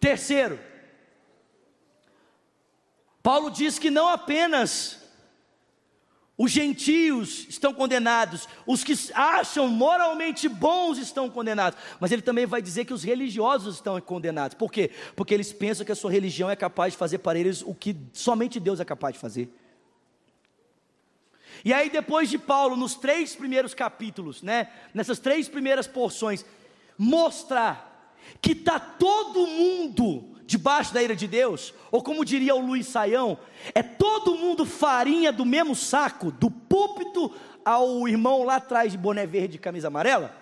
Terceiro, 0.00 0.58
Paulo 3.22 3.50
diz 3.50 3.78
que 3.78 3.90
não 3.90 4.08
apenas 4.08 5.01
os 6.36 6.50
gentios 6.50 7.46
estão 7.48 7.74
condenados, 7.74 8.48
os 8.66 8.82
que 8.82 8.94
acham 9.12 9.68
moralmente 9.68 10.48
bons 10.48 10.96
estão 10.98 11.28
condenados, 11.28 11.78
mas 12.00 12.10
ele 12.10 12.22
também 12.22 12.46
vai 12.46 12.62
dizer 12.62 12.84
que 12.86 12.94
os 12.94 13.04
religiosos 13.04 13.76
estão 13.76 14.00
condenados. 14.00 14.56
Por 14.56 14.72
quê? 14.72 14.90
Porque 15.14 15.34
eles 15.34 15.52
pensam 15.52 15.84
que 15.84 15.92
a 15.92 15.96
sua 15.96 16.10
religião 16.10 16.50
é 16.50 16.56
capaz 16.56 16.94
de 16.94 16.98
fazer 16.98 17.18
para 17.18 17.38
eles 17.38 17.62
o 17.62 17.74
que 17.74 17.96
somente 18.12 18.58
Deus 18.58 18.80
é 18.80 18.84
capaz 18.84 19.14
de 19.14 19.20
fazer. 19.20 19.48
E 21.64 21.72
aí, 21.72 21.90
depois 21.90 22.30
de 22.30 22.38
Paulo, 22.38 22.76
nos 22.76 22.94
três 22.94 23.36
primeiros 23.36 23.74
capítulos, 23.74 24.42
né, 24.42 24.68
nessas 24.92 25.18
três 25.18 25.48
primeiras 25.48 25.86
porções, 25.86 26.44
mostrar 26.96 28.16
que 28.40 28.52
está 28.52 28.80
todo 28.80 29.46
mundo 29.46 30.31
debaixo 30.52 30.92
da 30.92 31.02
ira 31.02 31.16
de 31.16 31.26
Deus, 31.26 31.72
ou 31.90 32.02
como 32.02 32.26
diria 32.26 32.54
o 32.54 32.60
Luiz 32.60 32.86
Saião, 32.86 33.38
é 33.74 33.82
todo 33.82 34.36
mundo 34.36 34.66
farinha 34.66 35.32
do 35.32 35.46
mesmo 35.46 35.74
saco, 35.74 36.30
do 36.30 36.50
púlpito 36.50 37.34
ao 37.64 38.06
irmão 38.06 38.44
lá 38.44 38.56
atrás 38.56 38.92
de 38.92 38.98
boné 38.98 39.26
verde 39.26 39.56
e 39.56 39.58
camisa 39.58 39.88
amarela? 39.88 40.36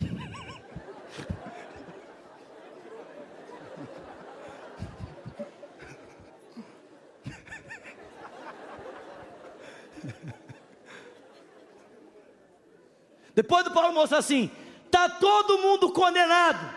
Depois 13.34 13.64
do 13.64 13.72
Paulo 13.72 13.92
mostrar 13.92 14.18
assim: 14.18 14.48
está 14.88 15.08
todo 15.08 15.58
mundo 15.58 15.92
condenado. 15.92 16.74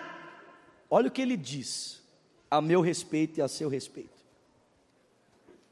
Olha 0.90 1.08
o 1.08 1.12
que 1.12 1.22
ele 1.22 1.38
diz 1.38 2.02
a 2.50 2.62
meu 2.62 2.82
respeito 2.82 3.40
e 3.40 3.42
a 3.42 3.48
seu 3.48 3.70
respeito. 3.70 4.22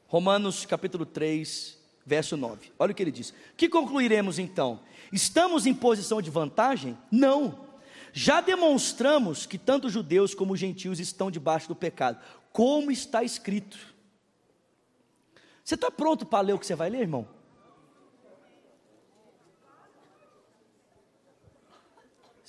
Romanos 0.08 0.64
capítulo 0.66 1.06
3, 1.06 1.78
verso 2.04 2.36
9. 2.36 2.72
Olha 2.78 2.92
o 2.92 2.94
que 2.94 3.02
ele 3.02 3.12
diz. 3.12 3.32
Que 3.56 3.68
concluiremos 3.68 4.38
então? 4.38 4.80
Estamos 5.12 5.66
em 5.66 5.74
posição 5.74 6.20
de 6.22 6.30
vantagem? 6.30 6.98
Não. 7.12 7.68
Já 8.12 8.40
demonstramos 8.40 9.46
que 9.46 9.58
tanto 9.58 9.90
judeus 9.90 10.34
como 10.34 10.56
gentios 10.56 10.98
estão 10.98 11.30
debaixo 11.30 11.68
do 11.68 11.76
pecado, 11.76 12.18
como 12.52 12.90
está 12.90 13.22
escrito. 13.22 13.78
Você 15.62 15.74
está 15.74 15.90
pronto 15.90 16.26
para 16.26 16.40
ler 16.40 16.54
o 16.54 16.58
que 16.58 16.66
você 16.66 16.74
vai 16.74 16.90
ler, 16.90 17.02
irmão? 17.02 17.28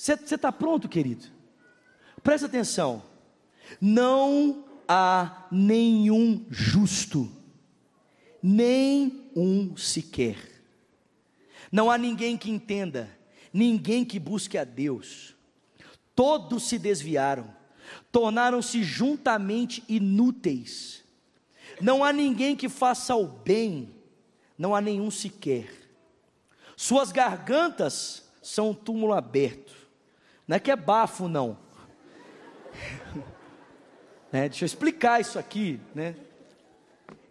Você 0.02 0.16
está 0.16 0.52
pronto, 0.52 0.90
querido? 0.90 1.28
Presta 2.24 2.48
atenção. 2.48 3.04
Não 3.80 4.66
há 4.88 5.46
nenhum 5.52 6.44
justo, 6.50 7.32
nem 8.42 9.30
um 9.36 9.78
sequer. 9.78 10.40
Não 11.72 11.92
há 11.92 12.00
ninguém 12.00 12.36
que 12.36 12.50
entenda, 12.50 13.16
ninguém 13.54 14.04
que 14.04 14.18
busque 14.18 14.58
a 14.58 14.64
Deus. 14.64 15.36
Todos 16.16 16.68
se 16.68 16.80
desviaram, 16.80 17.56
tornaram-se 18.12 18.84
juntamente 18.84 19.84
inúteis. 19.88 21.04
Não 21.80 22.04
há 22.04 22.12
ninguém 22.12 22.56
que 22.56 22.68
faça 22.68 23.16
o 23.16 23.28
bem, 23.28 23.94
não 24.58 24.74
há 24.74 24.82
nenhum 24.82 25.12
sequer. 25.12 25.72
Suas 26.76 27.12
gargantas 27.12 28.28
são 28.42 28.72
um 28.72 28.74
túmulo 28.74 29.14
aberto 29.14 29.81
não 30.52 30.58
é 30.58 30.60
que 30.60 30.70
é 30.70 30.76
bafo, 30.76 31.30
não. 31.30 31.58
né? 34.34 34.50
Deixa 34.50 34.66
eu 34.66 34.68
explicar 34.68 35.22
isso 35.22 35.40
aqui, 35.40 35.80
né? 35.96 36.14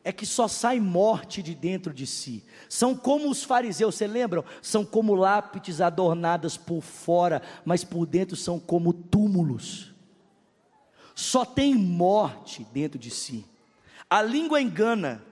É 0.03 0.11
que 0.11 0.25
só 0.25 0.49
sai 0.49 0.81
morte 0.81 1.43
de 1.43 1.55
dentro 1.55 1.93
de 1.93 2.07
si. 2.07 2.43
São 2.66 2.97
como 2.97 3.29
os 3.29 3.45
fariseus, 3.45 3.95
você 3.95 4.07
lembram? 4.07 4.43
São 4.62 4.87
como 4.87 5.14
lápides 5.14 5.83
adornadas 5.83 6.57
por 6.57 6.81
fora, 6.81 7.43
mas 7.62 7.85
por 7.85 8.07
dentro 8.07 8.37
são 8.37 8.59
como 8.59 8.91
túmulos. 8.91 9.93
Só 11.14 11.45
tem 11.45 11.75
morte 11.75 12.66
dentro 12.73 12.99
de 12.99 13.11
si. 13.11 13.45
A 14.09 14.23
língua 14.23 14.62
engana. 14.62 15.23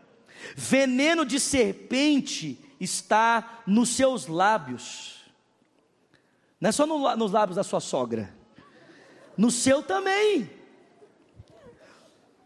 Veneno 0.55 1.25
de 1.25 1.41
serpente 1.41 2.59
está 2.79 3.63
nos 3.67 3.89
seus 3.89 4.27
lábios. 4.27 5.18
Não 6.61 6.69
é 6.69 6.73
só 6.73 6.87
no, 6.87 7.17
nos 7.17 7.33
lábios 7.33 7.57
da 7.57 7.63
sua 7.63 7.81
sogra, 7.81 8.35
no 9.37 9.51
seu 9.51 9.83
também. 9.83 10.51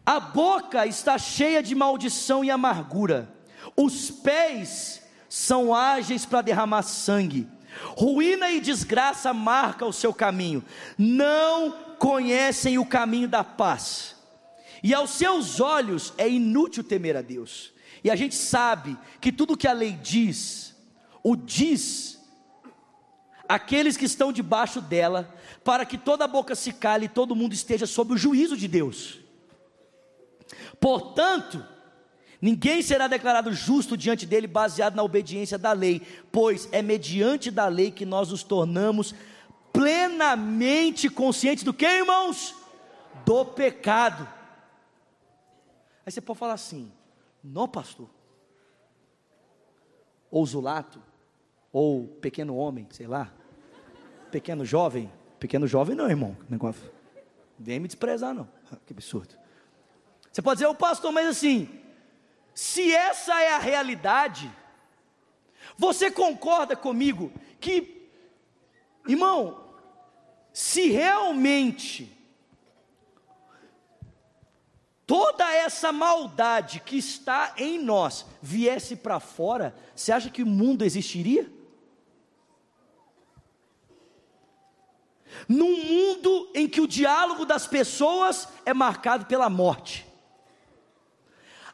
A 0.05 0.19
boca 0.19 0.85
está 0.85 1.17
cheia 1.17 1.63
de 1.63 1.73
maldição 1.73 2.43
e 2.43 2.51
amargura, 2.51 3.33
os 3.75 4.11
pés 4.11 5.01
são 5.29 5.73
ágeis 5.73 6.25
para 6.25 6.41
derramar 6.41 6.83
sangue, 6.83 7.47
ruína 7.97 8.51
e 8.51 8.59
desgraça 8.59 9.33
marcam 9.33 9.87
o 9.87 9.93
seu 9.93 10.13
caminho, 10.13 10.63
não 10.97 11.71
conhecem 11.97 12.77
o 12.77 12.85
caminho 12.85 13.29
da 13.29 13.43
paz, 13.43 14.15
e 14.83 14.93
aos 14.93 15.11
seus 15.11 15.61
olhos 15.61 16.13
é 16.17 16.29
inútil 16.29 16.83
temer 16.83 17.15
a 17.15 17.21
Deus, 17.21 17.71
e 18.03 18.11
a 18.11 18.15
gente 18.15 18.35
sabe 18.35 18.97
que 19.21 19.31
tudo 19.31 19.57
que 19.57 19.67
a 19.67 19.73
lei 19.73 19.93
diz, 19.93 20.75
o 21.23 21.37
diz 21.37 22.19
aqueles 23.47 23.97
que 23.97 24.05
estão 24.05 24.31
debaixo 24.31 24.81
dela, 24.81 25.33
para 25.63 25.85
que 25.85 25.97
toda 25.97 26.25
a 26.25 26.27
boca 26.27 26.55
se 26.55 26.73
cale 26.73 27.05
e 27.05 27.09
todo 27.09 27.35
mundo 27.35 27.53
esteja 27.53 27.85
sob 27.85 28.13
o 28.13 28.17
juízo 28.17 28.57
de 28.57 28.67
Deus. 28.67 29.19
Portanto, 30.79 31.65
ninguém 32.41 32.81
será 32.81 33.07
declarado 33.07 33.53
justo 33.53 33.95
diante 33.95 34.25
dele 34.25 34.47
baseado 34.47 34.95
na 34.95 35.03
obediência 35.03 35.57
da 35.57 35.71
lei, 35.71 36.01
pois 36.31 36.67
é 36.71 36.81
mediante 36.81 37.49
da 37.51 37.67
lei 37.67 37.91
que 37.91 38.05
nós 38.05 38.29
nos 38.29 38.43
tornamos 38.43 39.13
plenamente 39.71 41.09
conscientes 41.09 41.63
do 41.63 41.73
que, 41.73 41.85
irmãos? 41.85 42.55
Do 43.25 43.45
pecado. 43.45 44.27
Aí 46.05 46.11
você 46.11 46.21
pode 46.21 46.39
falar 46.39 46.53
assim: 46.53 46.91
não, 47.43 47.67
pastor. 47.67 48.09
Ou 50.29 50.45
Zulato, 50.45 51.01
ou 51.73 52.07
pequeno 52.07 52.55
homem, 52.55 52.87
sei 52.91 53.07
lá, 53.07 53.33
pequeno 54.31 54.63
jovem, 54.63 55.11
pequeno 55.39 55.65
jovem 55.65 55.95
não, 55.95 56.07
irmão, 56.07 56.37
vem 57.57 57.79
me 57.79 57.87
desprezar 57.87 58.33
não, 58.33 58.47
que 58.85 58.93
absurdo. 58.93 59.35
Você 60.31 60.41
pode 60.41 60.59
dizer, 60.59 60.67
o 60.67 60.75
pastor, 60.75 61.11
mas 61.11 61.27
assim, 61.27 61.67
se 62.53 62.93
essa 62.93 63.41
é 63.41 63.49
a 63.53 63.57
realidade, 63.57 64.51
você 65.75 66.11
concorda 66.11 66.75
comigo 66.75 67.31
que, 67.59 68.07
irmão, 69.07 69.63
se 70.51 70.89
realmente 70.89 72.15
toda 75.07 75.51
essa 75.53 75.91
maldade 75.91 76.79
que 76.79 76.97
está 76.97 77.53
em 77.57 77.79
nós 77.79 78.25
viesse 78.41 78.95
para 78.95 79.19
fora, 79.19 79.75
você 79.95 80.11
acha 80.11 80.29
que 80.29 80.43
o 80.43 80.47
mundo 80.47 80.83
existiria? 80.83 81.51
Num 85.47 85.83
mundo 85.83 86.49
em 86.53 86.67
que 86.67 86.81
o 86.81 86.87
diálogo 86.87 87.45
das 87.45 87.67
pessoas 87.67 88.47
é 88.65 88.73
marcado 88.73 89.25
pela 89.25 89.49
morte. 89.49 90.05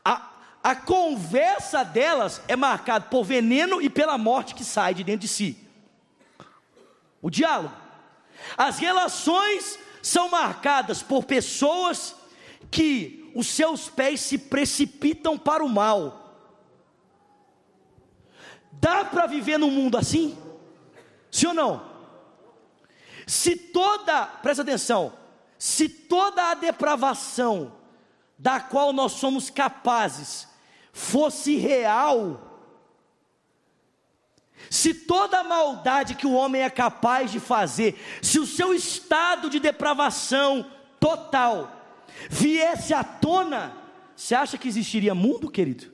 A, 0.04 0.30
a 0.64 0.76
conversa 0.76 1.84
delas 1.84 2.42
é 2.48 2.56
marcada 2.56 3.06
por 3.06 3.24
veneno 3.24 3.82
e 3.82 3.90
pela 3.90 4.18
morte 4.18 4.56
que 4.56 4.64
sai 4.64 4.94
de 4.94 5.04
dentro 5.04 5.22
de 5.22 5.28
si. 5.28 5.58
O 7.22 7.30
diálogo. 7.30 7.76
As 8.58 8.78
relações 8.80 9.78
são 10.02 10.30
marcadas 10.30 11.04
por 11.04 11.26
pessoas 11.26 12.16
que 12.72 13.32
os 13.36 13.48
seus 13.48 13.90
pés 13.90 14.22
se 14.22 14.38
precipitam 14.38 15.38
para 15.38 15.64
o 15.64 15.70
mal. 15.70 16.20
Dá 18.72 19.04
para 19.04 19.28
viver 19.28 19.58
num 19.58 19.72
mundo 19.72 19.98
assim? 19.98 20.38
Sim 21.30 21.48
ou 21.48 21.54
não? 21.54 21.89
Se 23.30 23.56
toda, 23.56 24.26
presta 24.26 24.64
atenção, 24.64 25.14
se 25.56 25.88
toda 25.88 26.50
a 26.50 26.56
depravação 26.56 27.76
da 28.40 28.60
qual 28.60 28.92
nós 28.92 29.12
somos 29.12 29.52
capazes 29.52 30.48
fosse 30.92 31.56
real, 31.56 32.74
se 34.68 34.96
toda 34.96 35.42
a 35.42 35.44
maldade 35.44 36.16
que 36.16 36.26
o 36.26 36.34
homem 36.34 36.64
é 36.64 36.72
capaz 36.72 37.32
de 37.32 37.40
fazer, 37.40 38.04
se 38.20 38.40
o 38.40 38.48
seu 38.48 38.74
estado 38.74 39.48
de 39.48 39.60
depravação 39.60 40.66
total 41.00 41.72
viesse 42.32 42.96
à 42.96 43.04
tona, 43.04 43.78
você 44.16 44.34
acha 44.34 44.58
que 44.58 44.68
existiria 44.68 45.14
mundo, 45.14 45.52
querido? 45.52 45.94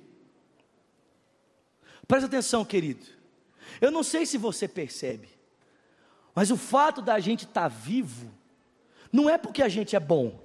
Presta 2.08 2.28
atenção, 2.28 2.64
querido. 2.64 3.06
Eu 3.82 3.92
não 3.92 4.04
sei 4.04 4.26
se 4.26 4.38
você 4.38 4.70
percebe, 4.70 5.35
mas 6.36 6.52
o 6.52 6.58
fato 6.58 7.02
da 7.02 7.18
gente 7.20 7.46
estar 7.46 7.62
tá 7.62 7.68
vivo, 7.70 8.30
não 9.12 9.30
é 9.30 9.38
porque 9.38 9.64
a 9.64 9.70
gente 9.70 9.96
é 9.96 10.00
bom. 10.00 10.44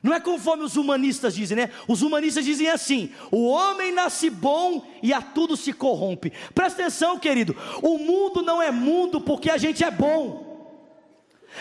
Não 0.00 0.14
é 0.14 0.20
conforme 0.20 0.62
os 0.62 0.76
humanistas 0.76 1.34
dizem, 1.34 1.56
né? 1.56 1.70
Os 1.88 2.00
humanistas 2.00 2.44
dizem 2.44 2.70
assim: 2.70 3.12
o 3.32 3.48
homem 3.48 3.90
nasce 3.90 4.30
bom 4.30 4.86
e 5.02 5.12
a 5.12 5.20
tudo 5.20 5.56
se 5.56 5.72
corrompe. 5.72 6.32
Presta 6.54 6.82
atenção, 6.82 7.18
querido. 7.18 7.56
O 7.82 7.98
mundo 7.98 8.40
não 8.40 8.62
é 8.62 8.70
mundo 8.70 9.20
porque 9.20 9.50
a 9.50 9.56
gente 9.56 9.82
é 9.82 9.90
bom. 9.90 10.46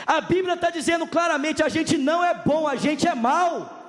A 0.06 0.22
Bíblia 0.22 0.54
está 0.54 0.70
dizendo 0.70 1.08
claramente: 1.08 1.64
a 1.64 1.70
gente 1.70 1.98
não 1.98 2.24
é 2.24 2.36
bom, 2.36 2.68
a 2.68 2.76
gente 2.76 3.08
é 3.08 3.16
mal. 3.16 3.84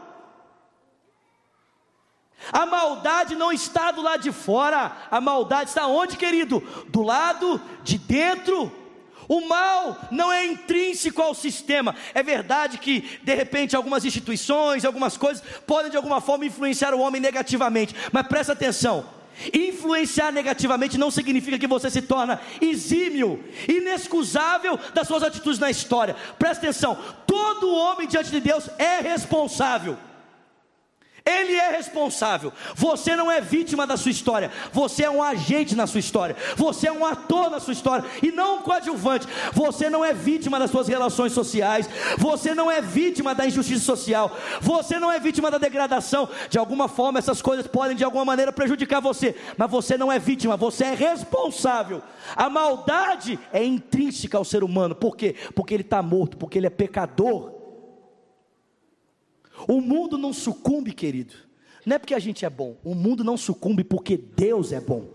A 2.50 2.64
maldade 2.64 3.34
não 3.34 3.52
está 3.52 3.90
do 3.90 4.00
lado 4.00 4.22
de 4.22 4.32
fora, 4.32 4.96
a 5.10 5.20
maldade 5.20 5.70
está 5.70 5.86
onde, 5.86 6.16
querido? 6.16 6.62
Do 6.88 7.02
lado 7.02 7.60
de 7.82 7.98
dentro. 7.98 8.85
O 9.28 9.46
mal 9.46 9.98
não 10.10 10.32
é 10.32 10.46
intrínseco 10.46 11.20
ao 11.20 11.34
sistema. 11.34 11.94
É 12.14 12.22
verdade 12.22 12.78
que, 12.78 13.18
de 13.22 13.34
repente, 13.34 13.74
algumas 13.74 14.04
instituições, 14.04 14.84
algumas 14.84 15.16
coisas 15.16 15.42
podem 15.66 15.90
de 15.90 15.96
alguma 15.96 16.20
forma 16.20 16.46
influenciar 16.46 16.94
o 16.94 17.00
homem 17.00 17.20
negativamente, 17.20 17.94
mas 18.12 18.26
presta 18.26 18.52
atenção: 18.52 19.04
influenciar 19.52 20.32
negativamente 20.32 20.98
não 20.98 21.10
significa 21.10 21.58
que 21.58 21.66
você 21.66 21.90
se 21.90 22.02
torna 22.02 22.40
exímio, 22.60 23.44
inexcusável 23.68 24.78
das 24.94 25.06
suas 25.08 25.22
atitudes 25.22 25.58
na 25.58 25.70
história. 25.70 26.16
Presta 26.38 26.64
atenção: 26.64 26.96
todo 27.26 27.74
homem 27.74 28.06
diante 28.06 28.30
de 28.30 28.40
Deus 28.40 28.68
é 28.78 29.00
responsável. 29.00 29.98
Ele 31.26 31.54
é 31.54 31.72
responsável. 31.72 32.52
Você 32.76 33.16
não 33.16 33.28
é 33.28 33.40
vítima 33.40 33.84
da 33.84 33.96
sua 33.96 34.12
história. 34.12 34.52
Você 34.72 35.02
é 35.02 35.10
um 35.10 35.20
agente 35.20 35.74
na 35.74 35.84
sua 35.84 35.98
história. 35.98 36.36
Você 36.54 36.86
é 36.86 36.92
um 36.92 37.04
ator 37.04 37.50
na 37.50 37.58
sua 37.58 37.72
história 37.72 38.08
e 38.22 38.30
não 38.30 38.58
um 38.58 38.62
coadjuvante. 38.62 39.26
Você 39.52 39.90
não 39.90 40.04
é 40.04 40.14
vítima 40.14 40.56
das 40.56 40.70
suas 40.70 40.86
relações 40.86 41.32
sociais. 41.32 41.90
Você 42.16 42.54
não 42.54 42.70
é 42.70 42.80
vítima 42.80 43.34
da 43.34 43.44
injustiça 43.44 43.84
social. 43.84 44.36
Você 44.60 45.00
não 45.00 45.10
é 45.10 45.18
vítima 45.18 45.50
da 45.50 45.58
degradação. 45.58 46.28
De 46.48 46.58
alguma 46.58 46.86
forma, 46.86 47.18
essas 47.18 47.42
coisas 47.42 47.66
podem 47.66 47.96
de 47.96 48.04
alguma 48.04 48.24
maneira 48.24 48.52
prejudicar 48.52 49.00
você, 49.00 49.34
mas 49.56 49.68
você 49.68 49.98
não 49.98 50.12
é 50.12 50.20
vítima. 50.20 50.56
Você 50.56 50.84
é 50.84 50.94
responsável. 50.94 52.02
A 52.36 52.48
maldade 52.48 53.36
é 53.52 53.64
intrínseca 53.64 54.38
ao 54.38 54.44
ser 54.44 54.62
humano. 54.62 54.94
Por 54.94 55.16
quê? 55.16 55.34
Porque 55.56 55.74
ele 55.74 55.82
está 55.82 56.00
morto. 56.00 56.36
Porque 56.36 56.56
ele 56.56 56.68
é 56.68 56.70
pecador. 56.70 57.55
O 59.68 59.80
mundo 59.80 60.16
não 60.16 60.32
sucumbe, 60.32 60.92
querido. 60.92 61.34
Não 61.84 61.96
é 61.96 61.98
porque 61.98 62.14
a 62.14 62.18
gente 62.18 62.44
é 62.44 62.50
bom. 62.50 62.76
O 62.84 62.94
mundo 62.94 63.22
não 63.22 63.36
sucumbe 63.36 63.84
porque 63.84 64.16
Deus 64.16 64.72
é 64.72 64.80
bom. 64.80 65.08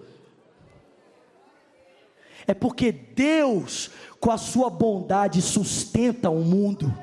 É 2.48 2.54
porque 2.54 2.92
Deus, 2.92 3.92
com 4.20 4.32
a 4.32 4.38
sua 4.38 4.70
bondade, 4.70 5.42
sustenta 5.42 6.30
o 6.30 6.44
mundo. 6.44 6.94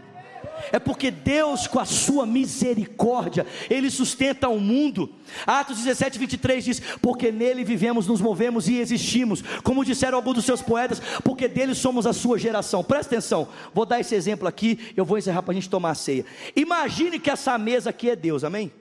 É 0.73 0.79
porque 0.79 1.11
Deus, 1.11 1.67
com 1.67 1.79
a 1.79 1.85
sua 1.85 2.27
misericórdia, 2.27 3.47
Ele 3.69 3.91
sustenta 3.91 4.49
o 4.49 4.61
mundo. 4.61 5.11
Atos 5.47 5.79
17, 5.79 6.19
23 6.19 6.65
diz: 6.65 6.81
Porque 7.01 7.31
nele 7.31 7.65
vivemos, 7.65 8.07
nos 8.07 8.21
movemos 8.21 8.69
e 8.69 8.79
existimos. 8.79 9.43
Como 9.63 9.85
disseram 9.85 10.19
alguns 10.19 10.35
dos 10.35 10.45
seus 10.45 10.63
poetas, 10.63 11.01
porque 11.23 11.49
dele 11.49 11.75
somos 11.75 12.07
a 12.07 12.13
sua 12.13 12.39
geração. 12.39 12.83
Presta 12.83 13.15
atenção, 13.15 13.49
vou 13.75 13.87
dar 13.87 14.01
esse 14.01 14.15
exemplo 14.15 14.49
aqui, 14.49 14.93
eu 14.97 15.05
vou 15.05 15.19
encerrar 15.19 15.43
para 15.43 15.53
a 15.53 15.55
gente 15.55 15.71
tomar 15.71 15.91
a 15.91 15.95
ceia. 15.95 16.25
Imagine 16.55 17.19
que 17.19 17.31
essa 17.31 17.57
mesa 17.59 17.91
aqui 17.91 18.11
é 18.11 18.17
Deus, 18.17 18.45
amém? 18.45 18.73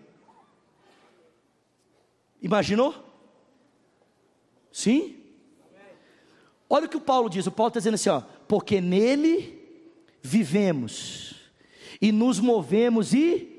Imaginou? 2.42 2.94
Sim? 4.72 5.16
Olha 6.70 6.86
o 6.86 6.90
que 6.90 6.98
o 6.98 7.02
Paulo 7.02 7.30
diz: 7.30 7.48
o 7.48 7.52
Paulo 7.52 7.70
está 7.70 7.80
dizendo 7.80 7.96
assim, 7.96 8.10
ó, 8.10 8.22
porque 8.48 8.80
nele 8.82 9.58
vivemos 10.22 11.27
e 12.02 12.12
nos 12.12 12.40
movemos 12.40 13.14
e 13.14 13.58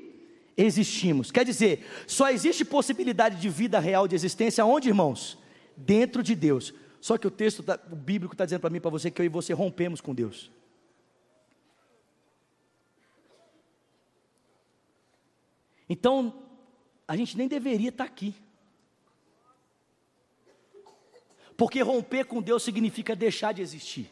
existimos. 0.55 1.31
Quer 1.31 1.45
dizer, 1.45 1.85
só 2.07 2.29
existe 2.29 2.65
possibilidade 2.65 3.39
de 3.39 3.49
vida 3.49 3.79
real 3.79 4.07
de 4.07 4.15
existência 4.15 4.65
onde, 4.65 4.89
irmãos? 4.89 5.37
Dentro 5.75 6.21
de 6.21 6.35
Deus. 6.35 6.73
Só 6.99 7.17
que 7.17 7.27
o 7.27 7.31
texto 7.31 7.63
tá, 7.63 7.79
o 7.91 7.95
bíblico 7.95 8.33
está 8.33 8.45
dizendo 8.45 8.61
para 8.61 8.69
mim, 8.69 8.81
para 8.81 8.91
você, 8.91 9.09
que 9.09 9.21
eu 9.21 9.25
e 9.25 9.29
você 9.29 9.53
rompemos 9.53 10.01
com 10.01 10.13
Deus. 10.13 10.51
Então, 15.87 16.43
a 17.07 17.15
gente 17.15 17.37
nem 17.37 17.47
deveria 17.47 17.89
estar 17.89 18.05
tá 18.05 18.09
aqui. 18.09 18.35
Porque 21.57 21.81
romper 21.81 22.25
com 22.25 22.41
Deus 22.41 22.63
significa 22.63 23.15
deixar 23.15 23.53
de 23.53 23.61
existir. 23.61 24.09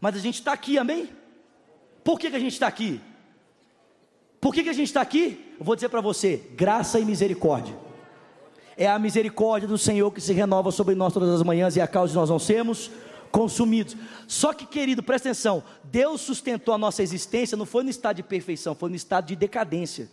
Mas 0.00 0.16
a 0.16 0.18
gente 0.18 0.34
está 0.34 0.52
aqui, 0.52 0.76
amém? 0.76 1.08
Por 2.04 2.20
que, 2.20 2.30
que 2.30 2.36
a 2.36 2.40
gente 2.40 2.52
está 2.52 2.66
aqui? 2.66 3.00
Por 4.40 4.52
que, 4.52 4.62
que 4.62 4.68
a 4.68 4.74
gente 4.74 4.88
está 4.88 5.00
aqui? 5.00 5.54
Eu 5.58 5.64
vou 5.64 5.74
dizer 5.74 5.88
para 5.88 6.02
você: 6.02 6.36
graça 6.54 7.00
e 7.00 7.04
misericórdia. 7.04 7.74
É 8.76 8.86
a 8.86 8.98
misericórdia 8.98 9.66
do 9.66 9.78
Senhor 9.78 10.10
que 10.10 10.20
se 10.20 10.32
renova 10.32 10.70
sobre 10.70 10.94
nós 10.94 11.14
todas 11.14 11.30
as 11.30 11.42
manhãs 11.42 11.76
e 11.76 11.80
a 11.80 11.86
causa 11.86 12.10
de 12.10 12.16
nós 12.18 12.28
não 12.28 12.38
sermos 12.38 12.90
consumidos. 13.32 13.96
Só 14.28 14.52
que, 14.52 14.66
querido, 14.66 15.02
presta 15.02 15.30
atenção: 15.30 15.64
Deus 15.84 16.20
sustentou 16.20 16.74
a 16.74 16.78
nossa 16.78 17.02
existência, 17.02 17.56
não 17.56 17.64
foi 17.64 17.82
no 17.82 17.90
estado 17.90 18.16
de 18.16 18.22
perfeição, 18.22 18.74
foi 18.74 18.90
no 18.90 18.96
estado 18.96 19.26
de 19.26 19.34
decadência. 19.34 20.10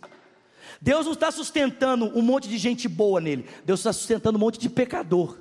Deus 0.80 1.04
não 1.04 1.12
está 1.12 1.30
sustentando 1.30 2.06
um 2.18 2.22
monte 2.22 2.48
de 2.48 2.56
gente 2.56 2.88
boa 2.88 3.20
nele, 3.20 3.44
Deus 3.66 3.80
está 3.80 3.92
sustentando 3.92 4.38
um 4.38 4.40
monte 4.40 4.58
de 4.58 4.70
pecador. 4.70 5.38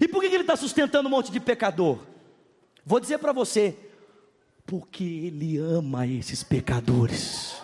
E 0.00 0.08
por 0.08 0.22
que 0.22 0.26
Ele 0.26 0.38
está 0.38 0.56
sustentando 0.56 1.06
um 1.06 1.10
monte 1.10 1.30
de 1.30 1.38
pecador? 1.38 1.98
Vou 2.84 2.98
dizer 2.98 3.18
para 3.18 3.32
você: 3.32 3.76
porque 4.66 5.04
Ele 5.04 5.58
ama 5.58 6.06
esses 6.06 6.42
pecadores. 6.42 7.54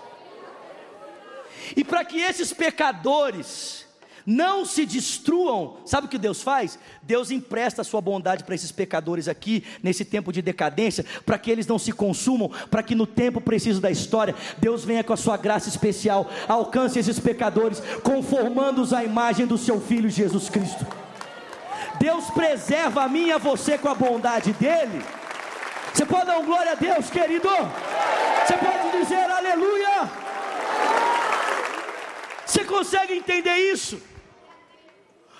E 1.76 1.84
para 1.84 2.04
que 2.04 2.18
esses 2.20 2.52
pecadores 2.52 3.86
não 4.26 4.66
se 4.66 4.84
destruam, 4.84 5.78
sabe 5.86 6.06
o 6.06 6.10
que 6.10 6.18
Deus 6.18 6.42
faz? 6.42 6.78
Deus 7.02 7.30
empresta 7.30 7.80
a 7.80 7.84
sua 7.84 8.00
bondade 8.00 8.44
para 8.44 8.54
esses 8.54 8.70
pecadores 8.70 9.28
aqui, 9.28 9.64
nesse 9.82 10.04
tempo 10.04 10.32
de 10.32 10.42
decadência, 10.42 11.04
para 11.24 11.38
que 11.38 11.50
eles 11.50 11.66
não 11.66 11.78
se 11.78 11.90
consumam, 11.92 12.50
para 12.70 12.82
que 12.82 12.94
no 12.94 13.06
tempo 13.06 13.40
preciso 13.40 13.80
da 13.80 13.90
história, 13.90 14.34
Deus 14.58 14.84
venha 14.84 15.02
com 15.02 15.12
a 15.12 15.16
sua 15.16 15.36
graça 15.36 15.68
especial, 15.68 16.30
alcance 16.46 16.98
esses 16.98 17.18
pecadores, 17.18 17.80
conformando-os 18.02 18.92
à 18.92 19.02
imagem 19.02 19.46
do 19.46 19.56
seu 19.56 19.80
Filho 19.80 20.10
Jesus 20.10 20.50
Cristo. 20.50 20.86
Deus 21.98 22.30
preserva 22.30 23.04
a 23.04 23.08
mim 23.08 23.26
e 23.26 23.32
a 23.32 23.38
você 23.38 23.78
com 23.78 23.88
a 23.88 23.94
bondade 23.94 24.52
dEle 24.54 25.02
você 25.92 26.06
pode 26.06 26.26
dar 26.26 26.38
um 26.38 26.46
glória 26.46 26.72
a 26.72 26.74
Deus, 26.74 27.10
querido? 27.10 27.48
Você 27.48 28.56
pode 28.56 29.02
dizer 29.02 29.30
aleluia? 29.30 30.10
Você 32.46 32.64
consegue 32.64 33.14
entender 33.14 33.56
isso? 33.72 34.00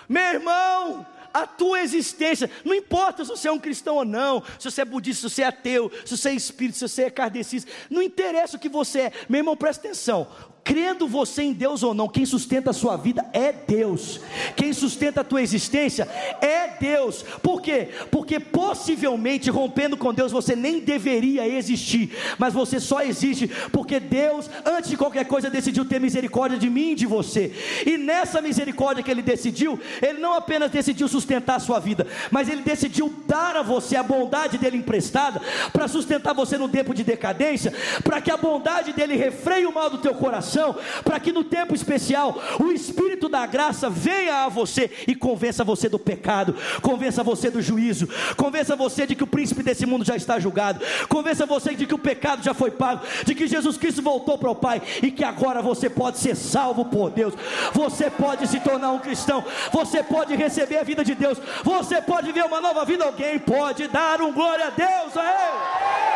Meu 0.08 0.22
irmão, 0.22 1.06
a 1.32 1.46
tua 1.46 1.80
existência, 1.80 2.50
não 2.64 2.74
importa 2.74 3.24
se 3.24 3.30
você 3.30 3.48
é 3.48 3.52
um 3.52 3.58
cristão 3.58 3.96
ou 3.96 4.04
não, 4.04 4.42
se 4.58 4.70
você 4.70 4.82
é 4.82 4.84
budista, 4.84 5.28
se 5.28 5.34
você 5.34 5.42
é 5.42 5.46
ateu, 5.46 5.90
se 6.04 6.16
você 6.16 6.30
é 6.30 6.34
espírito, 6.34 6.78
se 6.78 6.88
você 6.88 7.04
é 7.04 7.10
kardecista, 7.10 7.70
não 7.88 8.02
interessa 8.02 8.56
o 8.56 8.60
que 8.60 8.68
você 8.68 9.00
é, 9.00 9.12
meu 9.28 9.38
irmão, 9.38 9.56
presta 9.56 9.86
atenção, 9.86 10.26
crendo 10.64 11.06
você 11.06 11.42
em 11.42 11.52
Deus 11.52 11.82
ou 11.82 11.94
não, 11.94 12.08
quem 12.08 12.24
sustenta 12.24 12.70
a 12.70 12.74
sua 12.74 12.96
vida 12.96 13.24
é 13.32 13.52
Deus, 13.52 14.20
quem 14.56 14.72
sustenta 14.72 15.20
a 15.20 15.24
tua 15.24 15.42
existência 15.42 16.08
é 16.40 16.68
Deus, 16.80 17.24
por 17.42 17.60
quê? 17.60 17.88
Porque 18.10 18.38
possivelmente 18.38 19.50
rompendo 19.50 19.96
com 19.96 20.12
Deus 20.12 20.32
você 20.32 20.54
nem 20.54 20.80
deveria 20.80 21.46
existir, 21.46 22.16
mas 22.38 22.54
você 22.54 22.78
só 22.78 23.02
existe 23.02 23.48
porque 23.72 23.98
Deus, 23.98 24.48
antes 24.64 24.90
de 24.90 24.96
qualquer 24.96 25.26
coisa, 25.26 25.50
decidiu 25.50 25.84
ter 25.84 26.00
misericórdia 26.00 26.58
de 26.58 26.68
mim 26.68 26.92
e 26.92 26.94
de 26.94 27.06
você, 27.06 27.52
e 27.86 27.96
nessa 27.96 28.40
misericórdia 28.40 29.02
que 29.02 29.10
Ele 29.10 29.22
decidiu, 29.22 29.78
Ele 30.00 30.18
não 30.18 30.34
apenas 30.34 30.70
decidiu 30.70 31.08
sustentar 31.08 31.56
a 31.56 31.60
sua 31.60 31.78
vida, 31.78 32.06
mas 32.30 32.48
Ele 32.48 32.62
decidiu 32.62 33.12
dar 33.26 33.56
a 33.56 33.62
você 33.62 33.96
a 33.96 34.02
bondade 34.02 34.58
dele 34.58 34.76
emprestada, 34.76 35.40
para 35.72 35.88
sustentar 35.88 36.34
você 36.34 36.56
no 36.58 36.68
tempo 36.68 36.94
de 36.94 37.02
decadência, 37.02 37.72
para 38.04 38.20
que 38.20 38.30
a 38.30 38.36
bondade 38.36 38.92
dele 38.92 39.16
refreie 39.16 39.66
o 39.66 39.74
mal 39.74 39.90
do 39.90 39.98
teu 39.98 40.14
coração 40.14 40.59
para 41.04 41.20
que 41.20 41.32
no 41.32 41.44
tempo 41.44 41.74
especial 41.74 42.40
o 42.58 42.70
Espírito 42.70 43.28
da 43.28 43.46
graça 43.46 43.88
venha 43.88 44.44
a 44.44 44.48
você 44.48 44.90
e 45.06 45.14
convença 45.14 45.64
você 45.64 45.88
do 45.88 45.98
pecado, 45.98 46.54
convença 46.82 47.22
você 47.22 47.50
do 47.50 47.62
juízo, 47.62 48.08
convença 48.36 48.76
você 48.76 49.06
de 49.06 49.14
que 49.14 49.24
o 49.24 49.26
príncipe 49.26 49.62
desse 49.62 49.86
mundo 49.86 50.04
já 50.04 50.16
está 50.16 50.38
julgado, 50.38 50.80
convença 51.08 51.46
você 51.46 51.74
de 51.74 51.86
que 51.86 51.94
o 51.94 51.98
pecado 51.98 52.42
já 52.42 52.54
foi 52.54 52.70
pago, 52.70 53.04
de 53.24 53.34
que 53.34 53.46
Jesus 53.46 53.76
Cristo 53.76 54.02
voltou 54.02 54.38
para 54.38 54.50
o 54.50 54.54
Pai 54.54 54.82
e 55.02 55.10
que 55.10 55.24
agora 55.24 55.62
você 55.62 55.88
pode 55.88 56.18
ser 56.18 56.36
salvo 56.36 56.84
por 56.84 57.10
Deus, 57.10 57.34
você 57.72 58.10
pode 58.10 58.46
se 58.46 58.60
tornar 58.60 58.92
um 58.92 58.98
cristão, 58.98 59.44
você 59.72 60.02
pode 60.02 60.34
receber 60.34 60.78
a 60.78 60.84
vida 60.84 61.04
de 61.04 61.14
Deus, 61.14 61.38
você 61.64 62.00
pode 62.00 62.32
ver 62.32 62.44
uma 62.44 62.60
nova 62.60 62.84
vida, 62.84 63.04
alguém 63.04 63.38
pode 63.38 63.88
dar 63.88 64.20
um 64.20 64.32
glória 64.32 64.66
a 64.66 64.70
Deus 64.70 65.16
a. 65.16 66.09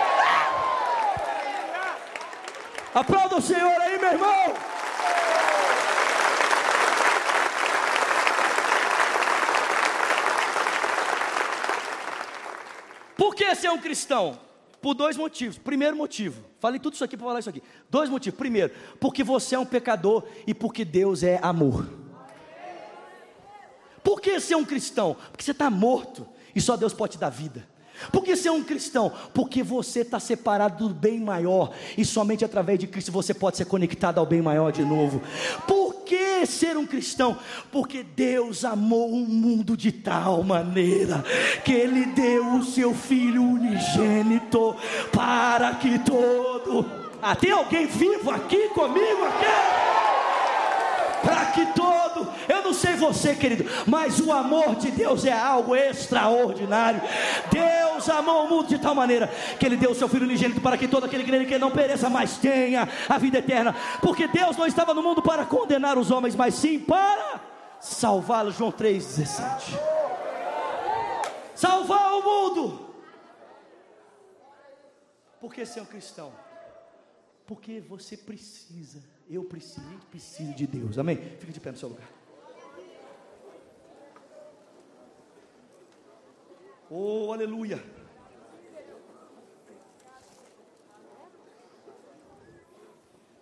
Aplauda 2.94 3.36
o 3.36 3.42
Senhor 3.42 3.80
aí, 3.80 3.98
meu 3.98 4.12
irmão. 4.12 4.54
Por 13.16 13.34
que 13.34 13.52
ser 13.56 13.70
um 13.70 13.78
cristão? 13.78 14.38
Por 14.80 14.94
dois 14.94 15.16
motivos. 15.16 15.58
Primeiro 15.58 15.96
motivo, 15.96 16.44
falei 16.60 16.78
tudo 16.78 16.94
isso 16.94 17.02
aqui 17.02 17.16
para 17.16 17.26
falar 17.26 17.40
isso 17.40 17.48
aqui. 17.48 17.62
Dois 17.90 18.08
motivos. 18.08 18.38
Primeiro, 18.38 18.72
porque 19.00 19.24
você 19.24 19.56
é 19.56 19.58
um 19.58 19.66
pecador 19.66 20.24
e 20.46 20.54
porque 20.54 20.84
Deus 20.84 21.24
é 21.24 21.40
amor. 21.42 21.88
Por 24.04 24.20
que 24.20 24.38
ser 24.38 24.54
um 24.54 24.64
cristão? 24.64 25.16
Porque 25.32 25.42
você 25.42 25.50
está 25.50 25.68
morto 25.68 26.28
e 26.54 26.60
só 26.60 26.76
Deus 26.76 26.92
pode 26.92 27.12
te 27.12 27.18
dar 27.18 27.30
vida. 27.30 27.66
Por 28.10 28.22
que 28.22 28.36
ser 28.36 28.50
um 28.50 28.62
cristão? 28.62 29.12
Porque 29.32 29.62
você 29.62 30.00
está 30.00 30.18
separado 30.18 30.88
do 30.88 30.94
bem 30.94 31.20
maior 31.20 31.72
e 31.96 32.04
somente 32.04 32.44
através 32.44 32.78
de 32.78 32.86
Cristo 32.86 33.12
você 33.12 33.32
pode 33.32 33.56
ser 33.56 33.64
conectado 33.66 34.18
ao 34.18 34.26
bem 34.26 34.42
maior 34.42 34.72
de 34.72 34.84
novo. 34.84 35.22
Por 35.66 35.94
que 36.04 36.14
é 36.14 36.46
ser 36.46 36.76
um 36.76 36.86
cristão? 36.86 37.36
Porque 37.72 38.02
Deus 38.02 38.64
amou 38.64 39.10
o 39.10 39.26
mundo 39.26 39.76
de 39.76 39.92
tal 39.92 40.42
maneira 40.42 41.24
que 41.64 41.72
Ele 41.72 42.06
deu 42.06 42.54
o 42.56 42.64
seu 42.64 42.94
Filho 42.94 43.42
unigênito 43.42 44.76
para 45.12 45.74
que 45.74 45.98
todo. 46.00 46.84
Ah, 47.22 47.34
tem 47.34 47.50
alguém 47.50 47.86
vivo 47.86 48.30
aqui 48.30 48.68
comigo 48.68 49.24
aqui? 49.24 50.03
Para 51.24 51.46
que 51.46 51.66
todo, 51.66 52.32
eu 52.48 52.62
não 52.62 52.74
sei 52.74 52.94
você, 52.94 53.34
querido, 53.34 53.64
mas 53.86 54.20
o 54.20 54.32
amor 54.32 54.76
de 54.76 54.90
Deus 54.90 55.24
é 55.24 55.32
algo 55.32 55.74
extraordinário. 55.74 57.00
Deus 57.50 58.08
amou 58.08 58.44
o 58.44 58.48
mundo 58.48 58.68
de 58.68 58.78
tal 58.78 58.94
maneira 58.94 59.28
que 59.58 59.64
Ele 59.64 59.76
deu 59.76 59.90
o 59.90 59.94
seu 59.94 60.08
Filho 60.08 60.24
unigênito 60.24 60.60
para 60.60 60.76
que 60.76 60.86
todo 60.86 61.04
aquele 61.04 61.24
que 61.24 61.30
nele 61.30 61.46
que 61.46 61.58
não 61.58 61.70
pereça, 61.70 62.10
mas 62.10 62.36
tenha 62.36 62.88
a 63.08 63.18
vida 63.18 63.38
eterna. 63.38 63.74
Porque 64.00 64.28
Deus 64.28 64.56
não 64.56 64.66
estava 64.66 64.92
no 64.92 65.02
mundo 65.02 65.22
para 65.22 65.44
condenar 65.44 65.96
os 65.98 66.10
homens, 66.10 66.36
mas 66.36 66.54
sim 66.54 66.78
para 66.78 67.40
salvá-los. 67.80 68.56
João 68.56 68.70
3,17. 68.70 69.78
Salvar 71.54 72.14
o 72.14 72.22
mundo. 72.22 72.94
Por 75.40 75.52
que 75.52 75.64
ser 75.64 75.80
um 75.80 75.84
cristão? 75.84 76.32
Porque 77.46 77.80
você 77.80 78.16
precisa 78.16 79.02
eu 79.28 79.44
preciso, 79.44 79.98
preciso 80.10 80.54
de 80.54 80.66
Deus. 80.66 80.98
Amém? 80.98 81.16
Fica 81.16 81.52
de 81.52 81.60
pé 81.60 81.70
no 81.70 81.76
seu 81.78 81.88
lugar. 81.88 82.08
Oh, 86.90 87.32
aleluia. 87.32 87.82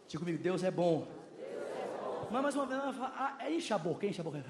Diga 0.09 0.21
comigo, 0.21 0.43
Deus 0.43 0.63
é 0.63 0.71
bom. 0.71 1.07
Mas 2.31 2.43
mais 2.43 2.55
uma 2.55 2.67
vez, 2.67 2.81
ah, 2.81 3.37
enche 3.51 3.75
a 3.75 3.79
boca, 3.79 4.07
enche 4.07 4.21
a 4.21 4.25
boca. 4.25 4.43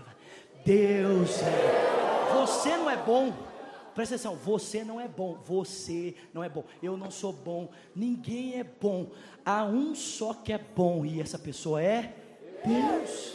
Deus 0.65 1.43
é. 1.43 2.33
Você 2.35 2.77
não 2.77 2.89
é 2.89 2.97
bom. 2.97 3.33
Presta 3.95 4.15
atenção, 4.15 4.35
você 4.37 4.85
não 4.85 5.01
é 5.01 5.07
bom, 5.07 5.39
você 5.45 6.15
não 6.33 6.43
é 6.43 6.49
bom, 6.49 6.65
eu 6.83 6.97
não 6.97 7.11
sou 7.11 7.33
bom, 7.33 7.71
ninguém 7.95 8.59
é 8.59 8.65
bom, 8.65 9.11
há 9.45 9.65
um 9.65 9.95
só 9.95 10.33
que 10.33 10.53
é 10.53 10.59
bom, 10.59 11.05
e 11.05 11.21
essa 11.21 11.39
pessoa 11.39 11.83
é 11.83 12.15
Deus. 12.65 13.35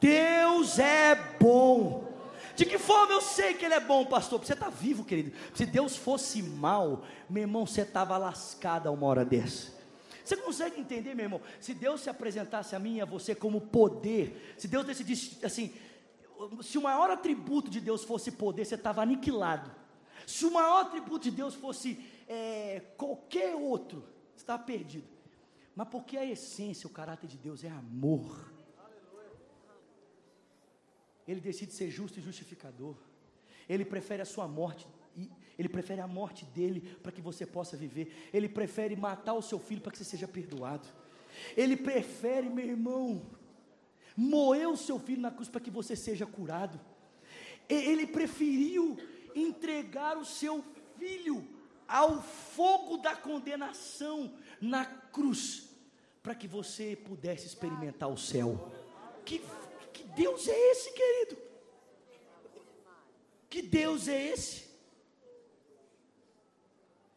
Deus 0.00 0.78
é 0.78 1.14
bom. 1.38 2.08
De 2.56 2.64
que 2.64 2.78
forma 2.78 3.12
eu 3.12 3.20
sei 3.20 3.54
que 3.54 3.64
Ele 3.64 3.74
é 3.74 3.80
bom, 3.80 4.04
pastor? 4.04 4.38
Porque 4.38 4.48
você 4.48 4.54
está 4.54 4.68
vivo, 4.68 5.04
querido. 5.04 5.32
Se 5.54 5.64
Deus 5.64 5.96
fosse 5.96 6.42
mal, 6.42 7.04
meu 7.28 7.42
irmão, 7.42 7.66
você 7.66 7.82
estava 7.82 8.18
lascado 8.18 8.88
a 8.88 8.90
uma 8.90 9.06
hora 9.06 9.24
dessa. 9.24 9.78
Você 10.24 10.36
consegue 10.36 10.80
entender, 10.80 11.14
meu 11.14 11.24
irmão? 11.24 11.40
Se 11.60 11.74
Deus 11.74 12.02
se 12.02 12.10
apresentasse 12.10 12.76
a 12.76 12.78
mim 12.78 12.96
e 12.96 13.00
a 13.00 13.04
você 13.04 13.34
como 13.34 13.60
poder, 13.60 14.54
se 14.58 14.68
Deus 14.68 14.84
decidisse 14.84 15.44
assim, 15.44 15.72
se 16.62 16.78
o 16.78 16.82
maior 16.82 17.10
atributo 17.10 17.70
de 17.70 17.80
Deus 17.80 18.04
fosse 18.04 18.32
poder, 18.32 18.64
você 18.64 18.74
estava 18.74 19.02
aniquilado. 19.02 19.70
Se 20.26 20.44
o 20.46 20.52
maior 20.52 20.82
atributo 20.82 21.24
de 21.24 21.30
Deus 21.30 21.54
fosse 21.54 21.98
é, 22.28 22.80
qualquer 22.96 23.54
outro, 23.54 24.00
você 24.34 24.42
estava 24.42 24.62
perdido. 24.62 25.08
Mas 25.74 25.88
porque 25.88 26.16
a 26.16 26.24
essência, 26.24 26.86
o 26.86 26.90
caráter 26.90 27.26
de 27.26 27.36
Deus 27.36 27.64
é 27.64 27.70
amor. 27.70 28.52
Ele 31.26 31.40
decide 31.40 31.72
ser 31.72 31.90
justo 31.90 32.18
e 32.18 32.22
justificador. 32.22 32.96
Ele 33.68 33.84
prefere 33.84 34.22
a 34.22 34.26
sua 34.26 34.48
morte. 34.48 34.86
Ele 35.58 35.68
prefere 35.68 36.00
a 36.00 36.06
morte 36.06 36.44
dele 36.46 36.80
para 37.02 37.12
que 37.12 37.20
você 37.20 37.46
possa 37.46 37.76
viver. 37.76 38.30
Ele 38.32 38.48
prefere 38.48 38.96
matar 38.96 39.34
o 39.34 39.42
seu 39.42 39.58
filho 39.58 39.80
para 39.80 39.92
que 39.92 39.98
você 39.98 40.04
seja 40.04 40.26
perdoado. 40.26 40.88
Ele 41.56 41.76
prefere, 41.76 42.48
meu 42.48 42.66
irmão, 42.66 43.22
moeu 44.20 44.76
seu 44.76 44.98
filho 44.98 45.22
na 45.22 45.30
cruz 45.30 45.48
para 45.48 45.60
que 45.60 45.70
você 45.70 45.96
seja 45.96 46.26
curado. 46.26 46.78
Ele 47.68 48.06
preferiu 48.06 48.98
entregar 49.34 50.18
o 50.18 50.24
seu 50.24 50.62
filho 50.98 51.46
ao 51.88 52.22
fogo 52.22 52.98
da 52.98 53.16
condenação 53.16 54.34
na 54.60 54.84
cruz, 54.84 55.68
para 56.22 56.34
que 56.34 56.46
você 56.46 56.94
pudesse 56.94 57.46
experimentar 57.46 58.10
o 58.10 58.18
céu. 58.18 58.70
Que, 59.24 59.42
que 59.92 60.04
Deus 60.04 60.46
é 60.46 60.70
esse, 60.70 60.92
querido? 60.92 61.38
Que 63.48 63.62
Deus 63.62 64.06
é 64.06 64.28
esse? 64.32 64.68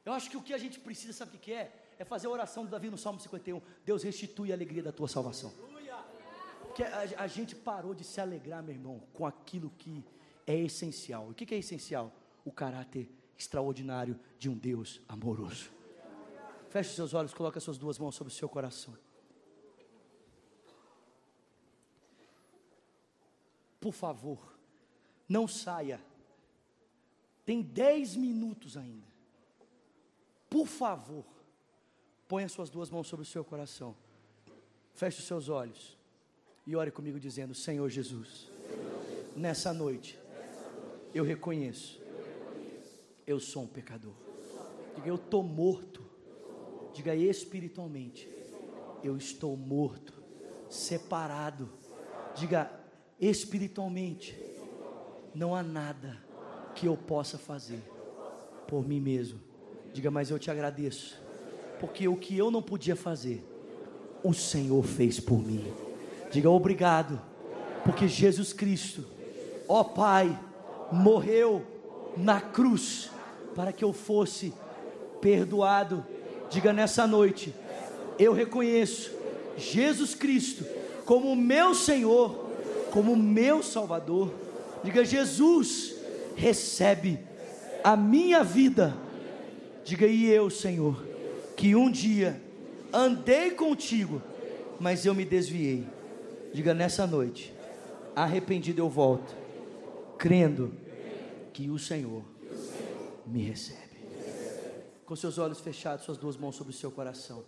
Eu 0.05 0.13
acho 0.13 0.29
que 0.29 0.37
o 0.37 0.41
que 0.41 0.53
a 0.53 0.57
gente 0.57 0.79
precisa, 0.79 1.13
sabe 1.13 1.35
o 1.35 1.39
que 1.39 1.51
é? 1.51 1.71
É 1.99 2.05
fazer 2.05 2.27
a 2.27 2.31
oração 2.31 2.63
do 2.65 2.71
Davi 2.71 2.89
no 2.89 2.97
Salmo 2.97 3.19
51. 3.19 3.61
Deus 3.85 4.03
restitui 4.03 4.51
a 4.51 4.55
alegria 4.55 4.81
da 4.81 4.91
tua 4.91 5.07
salvação. 5.07 5.53
Porque 6.73 6.81
a, 6.81 7.23
a, 7.23 7.27
gente 7.27 7.55
parou 7.55 7.93
de 7.93 8.03
se 8.03 8.19
alegrar, 8.19 8.63
meu 8.63 8.73
irmão, 8.73 8.99
com 9.13 9.27
aquilo 9.27 9.69
que 9.77 10.03
é 10.47 10.57
essencial. 10.57 11.29
O 11.29 11.33
que, 11.35 11.45
que 11.45 11.53
é 11.53 11.59
essencial? 11.59 12.11
O 12.43 12.51
caráter 12.51 13.07
extraordinário 13.37 14.19
de 14.39 14.49
um 14.49 14.57
Deus 14.57 14.99
amoroso. 15.07 15.71
Feche 16.71 16.95
seus 16.95 17.13
olhos, 17.13 17.31
coloque 17.31 17.59
as 17.59 17.63
suas 17.63 17.77
duas 17.77 17.99
mãos 17.99 18.15
sobre 18.15 18.33
o 18.33 18.35
seu 18.35 18.49
coração. 18.49 18.97
Por 23.79 23.93
favor, 23.93 24.57
não 25.29 25.47
saia. 25.47 26.01
Tem 27.45 27.61
dez 27.61 28.15
minutos 28.15 28.77
ainda. 28.77 29.05
Por 30.49 30.65
favor, 30.65 31.25
ponha 32.27 32.49
suas 32.49 32.71
duas 32.71 32.89
mãos 32.89 33.07
sobre 33.07 33.21
o 33.21 33.29
seu 33.29 33.45
coração. 33.45 33.95
Feche 34.95 35.19
os 35.19 35.27
seus 35.27 35.49
olhos. 35.49 36.01
E 36.65 36.75
ore 36.75 36.91
comigo 36.91 37.19
dizendo: 37.19 37.53
Senhor 37.53 37.89
Jesus, 37.89 38.49
nessa 39.35 39.73
noite, 39.73 40.17
eu 41.13 41.23
reconheço, 41.23 42.01
eu 43.27 43.39
sou 43.39 43.63
um 43.63 43.67
pecador. 43.67 44.13
Diga, 44.95 45.07
eu 45.07 45.15
estou 45.15 45.43
morto. 45.43 46.03
Diga 46.93 47.15
espiritualmente, 47.15 48.29
eu 49.03 49.17
estou 49.17 49.57
morto, 49.57 50.13
separado. 50.69 51.69
Diga 52.35 52.71
espiritualmente, 53.19 54.37
não 55.33 55.55
há 55.55 55.63
nada 55.63 56.23
que 56.75 56.85
eu 56.85 56.95
possa 56.95 57.37
fazer 57.37 57.81
por 58.67 58.87
mim 58.87 58.99
mesmo. 58.99 59.39
Diga, 59.91 60.09
mas 60.11 60.29
eu 60.29 60.39
te 60.39 60.49
agradeço, 60.49 61.19
porque 61.79 62.07
o 62.07 62.15
que 62.15 62.37
eu 62.37 62.49
não 62.49 62.61
podia 62.61 62.95
fazer, 62.95 63.43
o 64.23 64.33
Senhor 64.33 64.83
fez 64.83 65.19
por 65.19 65.39
mim. 65.39 65.92
Diga 66.33 66.49
obrigado, 66.49 67.21
porque 67.85 68.07
Jesus 68.07 68.53
Cristo, 68.53 69.05
ó 69.67 69.83
Pai, 69.83 70.35
morreu 70.91 71.61
na 72.17 72.41
cruz 72.41 73.11
para 73.55 73.71
que 73.71 73.83
eu 73.83 73.93
fosse 73.93 74.51
perdoado. 75.21 76.03
Diga 76.49 76.73
nessa 76.73 77.05
noite, 77.05 77.53
eu 78.17 78.33
reconheço 78.33 79.11
Jesus 79.55 80.15
Cristo 80.15 80.65
como 81.05 81.35
meu 81.35 81.75
Senhor, 81.75 82.49
como 82.91 83.15
meu 83.15 83.61
Salvador. 83.61 84.33
Diga, 84.83 85.05
Jesus, 85.05 85.93
recebe 86.35 87.19
a 87.83 87.95
minha 87.95 88.43
vida. 88.43 88.97
Diga, 89.85 90.07
e 90.07 90.25
eu, 90.31 90.49
Senhor, 90.49 91.05
que 91.55 91.75
um 91.75 91.91
dia 91.91 92.41
andei 92.91 93.51
contigo, 93.51 94.19
mas 94.79 95.05
eu 95.05 95.13
me 95.13 95.25
desviei. 95.25 95.85
Diga 96.53 96.73
nessa 96.73 97.07
noite, 97.07 97.51
arrependido 98.15 98.79
eu 98.79 98.87
volto, 98.87 99.35
crendo 100.19 100.71
que 101.51 101.69
o 101.69 101.79
Senhor 101.79 102.23
me 103.25 103.41
recebe. 103.41 103.81
Com 105.03 105.15
seus 105.15 105.39
olhos 105.39 105.59
fechados, 105.59 106.05
suas 106.05 106.17
duas 106.17 106.37
mãos 106.37 106.55
sobre 106.55 106.71
o 106.71 106.75
seu 106.75 106.91
coração. 106.91 107.43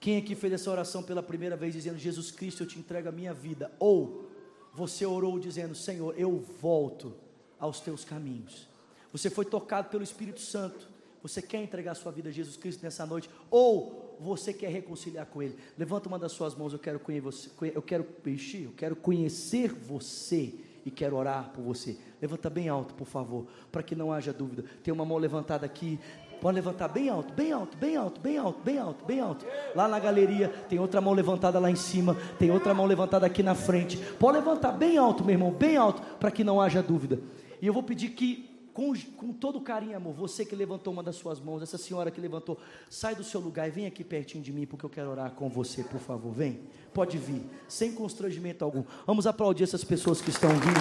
Quem 0.00 0.16
aqui 0.16 0.34
fez 0.34 0.52
essa 0.52 0.70
oração 0.70 1.02
pela 1.02 1.22
primeira 1.22 1.56
vez 1.56 1.72
dizendo: 1.72 1.98
Jesus 1.98 2.30
Cristo, 2.32 2.64
eu 2.64 2.66
te 2.66 2.78
entrego 2.78 3.08
a 3.08 3.12
minha 3.12 3.32
vida? 3.32 3.70
Ou 3.78 4.28
você 4.74 5.06
orou 5.06 5.38
dizendo: 5.38 5.74
Senhor, 5.74 6.14
eu 6.18 6.44
volto 6.60 7.14
aos 7.58 7.80
teus 7.80 8.04
caminhos. 8.04 8.68
Você 9.12 9.30
foi 9.30 9.44
tocado 9.44 9.88
pelo 9.88 10.02
Espírito 10.02 10.40
Santo. 10.40 10.88
Você 11.22 11.40
quer 11.40 11.62
entregar 11.62 11.94
sua 11.94 12.12
vida 12.12 12.28
a 12.28 12.32
Jesus 12.32 12.56
Cristo 12.56 12.82
nessa 12.82 13.06
noite? 13.06 13.30
Ou 13.50 14.07
você 14.20 14.52
quer 14.52 14.70
reconciliar 14.70 15.26
com 15.26 15.42
Ele? 15.42 15.56
Levanta 15.76 16.08
uma 16.08 16.18
das 16.18 16.32
suas 16.32 16.54
mãos, 16.54 16.72
eu 16.72 16.78
quero 16.78 16.98
conhecer, 16.98 17.50
eu 17.74 17.82
quero 17.82 18.04
peixe, 18.04 18.64
eu 18.64 18.72
quero 18.76 18.96
conhecer 18.96 19.72
você 19.72 20.54
e 20.84 20.90
quero 20.90 21.16
orar 21.16 21.50
por 21.50 21.62
você. 21.62 21.96
Levanta 22.20 22.48
bem 22.48 22.68
alto, 22.68 22.94
por 22.94 23.06
favor, 23.06 23.46
para 23.70 23.82
que 23.82 23.94
não 23.94 24.12
haja 24.12 24.32
dúvida. 24.32 24.64
Tem 24.82 24.92
uma 24.92 25.04
mão 25.04 25.18
levantada 25.18 25.66
aqui. 25.66 25.98
Pode 26.40 26.54
levantar 26.54 26.88
bem 26.88 27.08
alto, 27.08 27.32
bem 27.32 27.52
alto, 27.52 27.76
bem 27.76 27.96
alto, 27.96 28.20
bem 28.20 28.38
alto, 28.38 28.60
bem 28.62 28.78
alto, 28.78 29.04
bem 29.04 29.20
alto. 29.20 29.46
Lá 29.74 29.88
na 29.88 29.98
galeria 29.98 30.48
tem 30.68 30.78
outra 30.78 31.00
mão 31.00 31.12
levantada 31.12 31.58
lá 31.58 31.70
em 31.70 31.76
cima, 31.76 32.16
tem 32.38 32.50
outra 32.50 32.72
mão 32.72 32.86
levantada 32.86 33.26
aqui 33.26 33.42
na 33.42 33.54
frente. 33.54 33.96
Pode 34.18 34.38
levantar 34.38 34.72
bem 34.72 34.96
alto, 34.96 35.24
meu 35.24 35.34
irmão, 35.34 35.50
bem 35.50 35.76
alto, 35.76 36.00
para 36.18 36.30
que 36.30 36.44
não 36.44 36.60
haja 36.60 36.82
dúvida. 36.82 37.20
E 37.60 37.66
eu 37.66 37.72
vou 37.72 37.82
pedir 37.82 38.10
que 38.10 38.57
com, 38.78 38.94
com 39.16 39.32
todo 39.32 39.60
carinho 39.60 39.90
e 39.90 39.94
amor, 39.96 40.14
você 40.14 40.44
que 40.44 40.54
levantou 40.54 40.92
uma 40.92 41.02
das 41.02 41.16
suas 41.16 41.40
mãos, 41.40 41.60
essa 41.60 41.76
senhora 41.76 42.12
que 42.12 42.20
levantou, 42.20 42.56
sai 42.88 43.12
do 43.12 43.24
seu 43.24 43.40
lugar 43.40 43.66
e 43.66 43.72
vem 43.72 43.86
aqui 43.86 44.04
pertinho 44.04 44.40
de 44.40 44.52
mim, 44.52 44.66
porque 44.66 44.86
eu 44.86 44.88
quero 44.88 45.10
orar 45.10 45.32
com 45.32 45.48
você, 45.48 45.82
por 45.82 45.98
favor. 45.98 46.32
Vem, 46.32 46.60
pode 46.94 47.18
vir, 47.18 47.42
sem 47.66 47.92
constrangimento 47.92 48.64
algum. 48.64 48.84
Vamos 49.04 49.26
aplaudir 49.26 49.64
essas 49.64 49.82
pessoas 49.82 50.20
que 50.20 50.30
estão 50.30 50.50
vindo. 50.50 50.80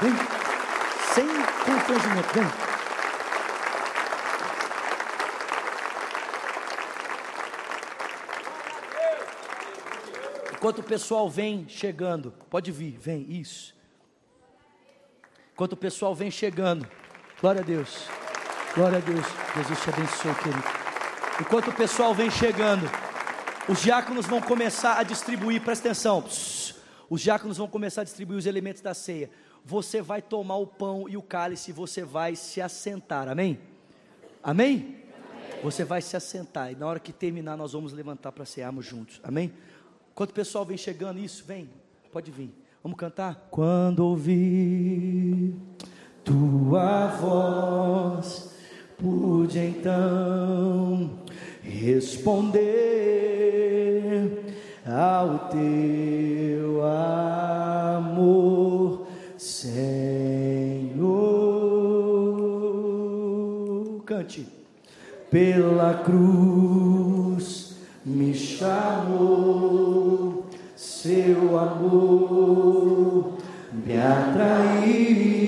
Vem, 0.00 0.12
vem. 0.12 0.18
sem 1.12 1.26
constrangimento, 1.66 2.32
vem. 2.32 2.44
Enquanto 10.52 10.78
o 10.78 10.84
pessoal 10.84 11.28
vem 11.28 11.68
chegando, 11.68 12.32
pode 12.48 12.70
vir, 12.70 12.96
vem, 12.96 13.26
isso. 13.28 13.76
Enquanto 15.58 15.72
o 15.72 15.76
pessoal 15.76 16.14
vem 16.14 16.30
chegando, 16.30 16.86
glória 17.40 17.62
a 17.62 17.64
Deus, 17.64 18.06
glória 18.76 18.98
a 18.98 19.00
Deus, 19.00 19.26
Jesus 19.56 19.82
te 19.82 19.90
abençoe, 19.90 20.34
querido. 20.36 20.62
Enquanto 21.40 21.70
o 21.70 21.72
pessoal 21.72 22.14
vem 22.14 22.30
chegando, 22.30 22.88
os 23.68 23.82
diáconos 23.82 24.24
vão 24.24 24.40
começar 24.40 25.00
a 25.00 25.02
distribuir, 25.02 25.60
presta 25.60 25.88
atenção, 25.88 26.24
os 27.10 27.20
diáconos 27.20 27.56
vão 27.56 27.66
começar 27.66 28.02
a 28.02 28.04
distribuir 28.04 28.38
os 28.38 28.46
elementos 28.46 28.80
da 28.80 28.94
ceia. 28.94 29.32
Você 29.64 30.00
vai 30.00 30.22
tomar 30.22 30.58
o 30.58 30.66
pão 30.68 31.08
e 31.08 31.16
o 31.16 31.22
cálice, 31.22 31.72
você 31.72 32.04
vai 32.04 32.36
se 32.36 32.60
assentar, 32.60 33.26
amém? 33.28 33.58
Amém? 34.40 34.76
amém. 34.76 35.60
Você 35.64 35.82
vai 35.82 36.00
se 36.00 36.16
assentar, 36.16 36.70
e 36.70 36.76
na 36.76 36.86
hora 36.86 37.00
que 37.00 37.12
terminar, 37.12 37.56
nós 37.56 37.72
vamos 37.72 37.92
levantar 37.92 38.30
para 38.30 38.44
cearmos 38.44 38.86
juntos, 38.86 39.20
amém? 39.24 39.52
Enquanto 40.12 40.30
o 40.30 40.34
pessoal 40.34 40.64
vem 40.64 40.76
chegando, 40.76 41.18
isso, 41.18 41.42
vem, 41.44 41.68
pode 42.12 42.30
vir. 42.30 42.67
Vamos 42.82 42.96
cantar? 42.96 43.48
Quando 43.50 44.04
ouvi 44.06 45.52
tua 46.24 47.08
voz, 47.08 48.54
pude 48.96 49.58
então 49.58 51.10
responder 51.60 52.38
ao 54.86 55.50
teu 55.50 56.80
amor, 57.96 59.08
Senhor. 59.36 59.74
Cante. 64.06 64.46
Pela 65.30 65.94
cruz 66.04 67.76
me 68.04 68.32
chamou 68.32 70.07
seu 71.08 71.58
amor 71.58 73.38
me 73.72 73.96
atraiu, 73.96 75.46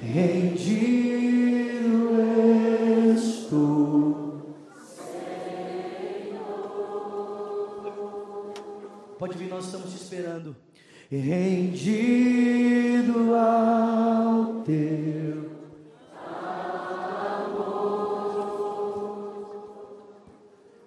rendido 0.00 1.42
estou. 3.16 4.54
Pode 9.18 9.36
vir, 9.36 9.48
nós 9.48 9.64
estamos 9.64 9.90
te 9.90 9.96
esperando. 9.96 10.54
Rendido 11.10 12.14
ao 13.34 14.62
teu 14.62 15.48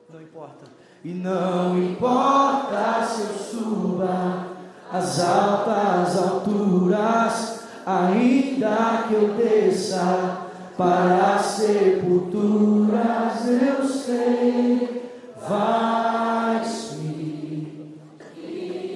Não 0.10 0.22
importa. 0.22 0.72
E 1.04 1.10
não 1.10 1.61
as 4.94 5.20
altas 5.22 6.18
alturas, 6.18 7.64
ainda 7.86 9.06
que 9.08 9.14
eu 9.14 9.36
desça 9.36 10.50
para 10.78 11.36
as 11.36 11.46
sepulturas, 11.46 12.98
eu 13.48 13.86
sei, 13.88 15.12
vais 15.48 16.98
me 17.02 17.96
guiar. 18.36 18.92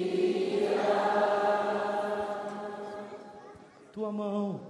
Tua 3.92 4.12
mão, 4.12 4.65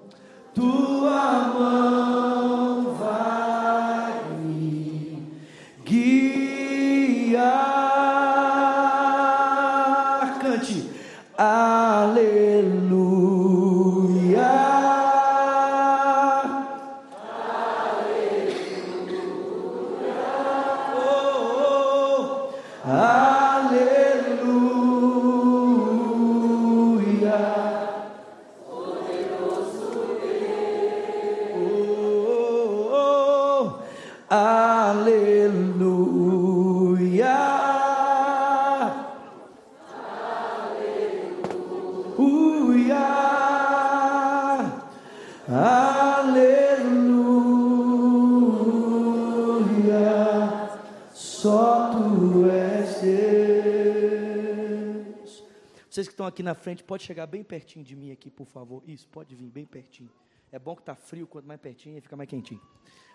estão 56.26 56.28
aqui 56.28 56.42
na 56.42 56.54
frente, 56.54 56.82
pode 56.82 57.04
chegar 57.04 57.26
bem 57.26 57.44
pertinho 57.44 57.84
de 57.84 57.94
mim 57.94 58.10
aqui, 58.10 58.30
por 58.30 58.46
favor. 58.46 58.82
Isso, 58.86 59.08
pode 59.08 59.34
vir 59.34 59.48
bem 59.48 59.64
pertinho. 59.64 60.10
É 60.50 60.58
bom 60.58 60.74
que 60.74 60.82
está 60.82 60.94
frio, 60.94 61.26
quanto 61.26 61.46
mais 61.46 61.60
pertinho, 61.60 62.00
fica 62.02 62.16
mais 62.16 62.28
quentinho. 62.28 62.60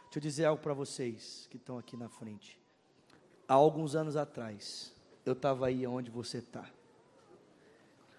Deixa 0.03 0.17
eu 0.17 0.21
dizer 0.21 0.45
algo 0.45 0.61
para 0.61 0.73
vocês 0.73 1.47
que 1.49 1.57
estão 1.57 1.77
aqui 1.77 1.97
na 1.97 2.09
frente. 2.09 2.59
Há 3.47 3.53
alguns 3.53 3.95
anos 3.95 4.15
atrás, 4.15 4.93
eu 5.25 5.33
estava 5.33 5.67
aí 5.67 5.85
onde 5.85 6.09
você 6.09 6.37
está. 6.37 6.69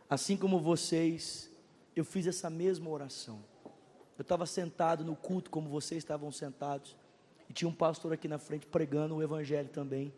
Assim 0.09 0.37
como 0.37 0.61
vocês, 0.61 1.51
eu 1.97 2.05
fiz 2.05 2.27
essa 2.27 2.51
mesma 2.51 2.91
oração. 2.91 3.43
Eu 4.19 4.23
estava 4.23 4.45
sentado 4.47 5.05
no 5.05 5.17
culto, 5.17 5.51
como 5.51 5.69
vocês 5.69 5.99
estavam 6.03 6.31
sentados, 6.31 6.97
e 7.49 7.53
tinha 7.53 7.69
um 7.69 7.75
pastor 7.75 8.13
aqui 8.13 8.29
na 8.29 8.39
frente 8.39 8.67
pregando 8.67 9.17
o 9.17 9.23
Evangelho 9.23 9.69
também. 9.69 10.13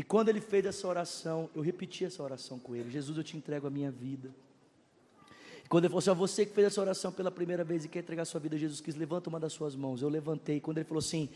E 0.00 0.02
quando 0.02 0.30
ele 0.30 0.40
fez 0.40 0.64
essa 0.64 0.88
oração, 0.88 1.50
eu 1.54 1.60
repeti 1.60 2.06
essa 2.06 2.22
oração 2.22 2.58
com 2.58 2.74
ele: 2.74 2.90
Jesus, 2.90 3.18
eu 3.18 3.22
te 3.22 3.36
entrego 3.36 3.66
a 3.66 3.70
minha 3.70 3.90
vida. 3.90 4.34
E 5.62 5.68
quando 5.68 5.84
ele 5.84 5.90
falou 5.90 5.98
assim: 5.98 6.08
ó, 6.08 6.14
você 6.14 6.46
que 6.46 6.54
fez 6.54 6.68
essa 6.68 6.80
oração 6.80 7.12
pela 7.12 7.30
primeira 7.30 7.62
vez 7.62 7.84
e 7.84 7.88
quer 7.88 7.98
entregar 7.98 8.22
a 8.22 8.24
sua 8.24 8.40
vida 8.40 8.56
a 8.56 8.58
Jesus 8.58 8.80
Cristo, 8.80 8.98
levanta 8.98 9.28
uma 9.28 9.38
das 9.38 9.52
suas 9.52 9.76
mãos. 9.76 10.00
Eu 10.00 10.08
levantei. 10.08 10.58
Quando 10.58 10.78
ele 10.78 10.86
falou 10.86 11.00
assim: 11.00 11.28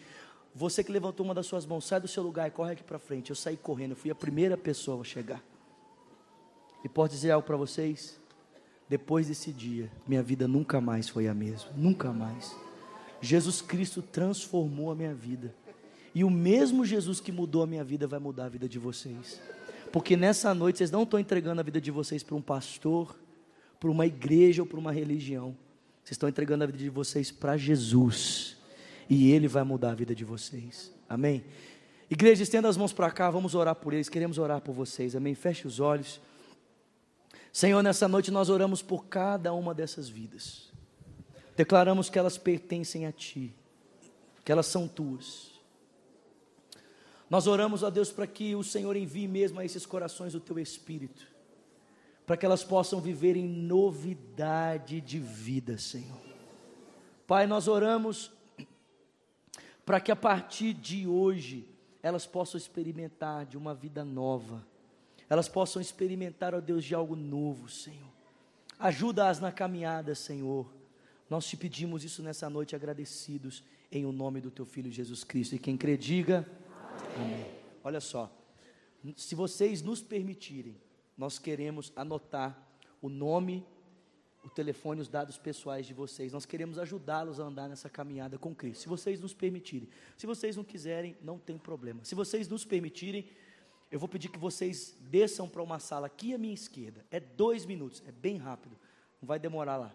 você 0.55 0.83
que 0.83 0.91
levantou 0.91 1.27
uma 1.27 1.35
das 1.35 1.45
suas 1.45 1.67
mãos, 1.67 1.85
sai 1.85 2.01
do 2.01 2.09
seu 2.09 2.23
lugar 2.23 2.49
e 2.49 2.53
corre 2.53 2.73
aqui 2.73 2.83
para 2.83 2.99
frente. 2.99 3.29
Eu 3.29 3.37
saí 3.37 3.55
correndo, 3.55 3.91
eu 3.91 3.97
fui 3.97 4.11
a 4.11 4.15
primeira 4.15 4.57
pessoa 4.57 4.99
a 4.99 5.05
chegar. 5.05 5.45
E 6.83 6.89
posso 6.89 7.13
dizer 7.13 7.33
algo 7.33 7.47
para 7.47 7.59
vocês? 7.59 8.19
Depois 8.89 9.29
desse 9.29 9.53
dia, 9.53 9.93
minha 10.07 10.23
vida 10.23 10.49
nunca 10.49 10.81
mais 10.81 11.07
foi 11.07 11.29
a 11.29 11.35
mesma, 11.35 11.71
nunca 11.77 12.11
mais. 12.15 12.57
Jesus 13.21 13.61
Cristo 13.61 14.01
transformou 14.01 14.91
a 14.91 14.95
minha 14.95 15.13
vida. 15.13 15.55
E 16.15 16.23
o 16.23 16.31
mesmo 16.31 16.85
Jesus 16.85 17.21
que 17.21 17.33
mudou 17.33 17.63
a 17.63 17.67
minha 17.67 17.83
vida 17.83 18.07
vai 18.07 18.21
mudar 18.21 18.45
a 18.45 18.49
vida 18.49 18.69
de 18.69 18.79
vocês. 18.79 19.41
Porque 19.91 20.17
nessa 20.17 20.55
noite 20.55 20.79
vocês 20.79 20.91
não 20.91 21.03
estão 21.03 21.19
entregando 21.19 21.61
a 21.61 21.65
vida 21.65 21.81
de 21.81 21.91
vocês 21.91 22.23
para 22.23 22.37
um 22.37 22.43
pastor, 22.43 23.19
para 23.81 23.91
uma 23.91 24.07
igreja 24.07 24.63
ou 24.63 24.67
para 24.67 24.79
uma 24.79 24.93
religião. 24.93 25.57
Vocês 26.05 26.13
estão 26.13 26.29
entregando 26.29 26.65
a 26.65 26.67
vida 26.67 26.79
de 26.79 26.89
vocês 26.89 27.31
para 27.31 27.57
Jesus. 27.57 28.57
E 29.09 29.33
Ele 29.33 29.49
vai 29.49 29.65
mudar 29.65 29.91
a 29.91 29.95
vida 29.95 30.15
de 30.15 30.25
vocês. 30.25 30.93
Amém? 31.09 31.45
Igreja, 32.11 32.43
estenda 32.43 32.69
as 32.69 32.77
mãos 32.77 32.93
para 32.93 33.11
cá, 33.11 33.31
vamos 33.31 33.55
orar 33.55 33.75
por 33.75 33.93
eles. 33.93 34.09
Queremos 34.09 34.39
orar 34.39 34.61
por 34.61 34.73
vocês. 34.73 35.17
Amém? 35.17 35.35
Feche 35.35 35.67
os 35.67 35.81
olhos. 35.81 36.21
Senhor, 37.53 37.83
nessa 37.83 38.07
noite 38.07 38.31
nós 38.31 38.51
oramos 38.51 38.83
por 38.83 39.07
cada 39.07 39.53
uma 39.53 39.75
dessas 39.75 40.09
vidas. 40.09 40.71
Declaramos 41.57 42.11
que 42.11 42.19
elas 42.19 42.37
pertencem 42.37 43.07
a 43.07 43.13
Ti, 43.13 43.55
que 44.45 44.51
elas 44.51 44.67
são 44.67 44.89
Tuas. 44.89 45.54
Nós 47.29 47.47
oramos 47.47 47.83
a 47.83 47.91
Deus 47.91 48.11
para 48.11 48.27
que 48.27 48.55
o 48.55 48.63
Senhor 48.63 48.97
envie 48.97 49.27
mesmo 49.27 49.61
a 49.61 49.65
esses 49.65 49.87
corações 49.87 50.35
o 50.35 50.41
Teu 50.41 50.59
Espírito, 50.59 51.27
para 52.27 52.37
que 52.37 52.45
elas 52.45 52.63
possam 52.63 53.01
viver 53.01 53.37
em 53.37 53.47
novidade 53.47 55.01
de 55.01 55.19
vida, 55.19 55.79
Senhor. 55.79 56.21
Pai, 57.27 57.47
nós 57.47 57.69
oramos 57.69 58.31
para 59.85 60.01
que 60.01 60.13
a 60.13 60.17
partir 60.17 60.75
de 60.75 61.07
hoje 61.07 61.67
elas 62.03 62.27
possam 62.27 62.59
experimentar 62.59 63.47
de 63.47 63.57
uma 63.57 63.75
vida 63.75 64.05
nova, 64.05 64.65
elas 65.29 65.49
possam 65.49 65.81
experimentar, 65.81 66.55
ó 66.55 66.61
Deus, 66.61 66.85
de 66.85 66.95
algo 66.95 67.17
novo, 67.17 67.69
Senhor. 67.69 68.13
Ajuda-as 68.79 69.41
na 69.41 69.51
caminhada, 69.51 70.15
Senhor. 70.15 70.67
Nós 71.31 71.47
te 71.47 71.57
pedimos 71.57 72.05
isso 72.05 72.23
nessa 72.23 72.51
noite 72.51 72.77
agradecidos 72.77 73.65
em 73.91 74.05
o 74.05 74.13
nome 74.13 74.41
do 74.41 74.51
teu 74.51 74.67
filho 74.67 74.91
Jesus 74.91 75.25
Cristo. 75.25 75.55
E 75.55 75.59
quem 75.59 75.77
crê, 75.77 75.97
diga 75.97 76.47
amém. 77.17 77.47
Olha 77.83 78.01
só, 78.01 78.31
se 79.17 79.35
vocês 79.35 79.83
nos 79.83 80.03
permitirem, 80.03 80.77
nós 81.17 81.39
queremos 81.39 81.93
anotar 81.95 82.59
o 83.01 83.09
nome, 83.09 83.67
o 84.43 84.49
telefone, 84.49 85.01
os 85.01 85.09
dados 85.09 85.39
pessoais 85.39 85.87
de 85.87 85.95
vocês. 85.95 86.33
Nós 86.33 86.47
queremos 86.47 86.79
ajudá-los 86.79 87.41
a 87.41 87.45
andar 87.45 87.69
nessa 87.69 87.89
caminhada 87.89 88.39
com 88.39 88.55
Cristo. 88.55 88.83
Se 88.83 88.89
vocês 88.89 89.21
nos 89.21 89.35
permitirem. 89.35 89.89
Se 90.17 90.27
vocês 90.27 90.57
não 90.57 90.65
quiserem, 90.65 91.17
não 91.23 91.39
tem 91.39 91.57
problema. 91.57 92.05
Se 92.05 92.15
vocês 92.15 92.49
nos 92.49 92.65
permitirem, 92.65 93.29
eu 93.91 93.99
vou 93.99 94.09
pedir 94.09 94.29
que 94.29 94.39
vocês 94.39 94.97
desçam 95.01 95.49
para 95.49 95.63
uma 95.63 95.79
sala 95.79 96.07
aqui 96.07 96.35
à 96.35 96.39
minha 96.39 96.55
esquerda. 96.55 97.05
É 97.11 97.21
dois 97.21 97.65
minutos, 97.65 98.03
é 98.07 98.13
bem 98.13 98.37
rápido. 98.37 98.77
Não 99.21 99.27
vai 99.27 99.39
demorar 99.39 99.77
lá. 99.77 99.95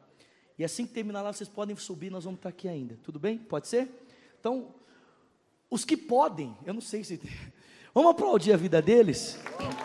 E 0.58 0.64
assim 0.64 0.86
que 0.86 0.93
terminar 0.93 1.22
lá, 1.22 1.32
vocês 1.32 1.50
podem 1.50 1.76
subir, 1.76 2.10
nós 2.10 2.24
vamos 2.24 2.39
estar 2.39 2.50
aqui 2.50 2.68
ainda. 2.68 2.97
Tudo 3.04 3.20
bem? 3.20 3.38
Pode 3.38 3.68
ser? 3.68 3.89
Então, 4.39 4.74
os 5.70 5.86
que 5.86 5.95
podem, 5.95 6.57
eu 6.65 6.74
não 6.74 6.82
sei 6.82 7.03
se. 7.03 7.22
Vamos 7.93 8.11
aplaudir 8.11 8.53
a 8.53 8.57
vida 8.57 8.82
deles? 8.82 9.39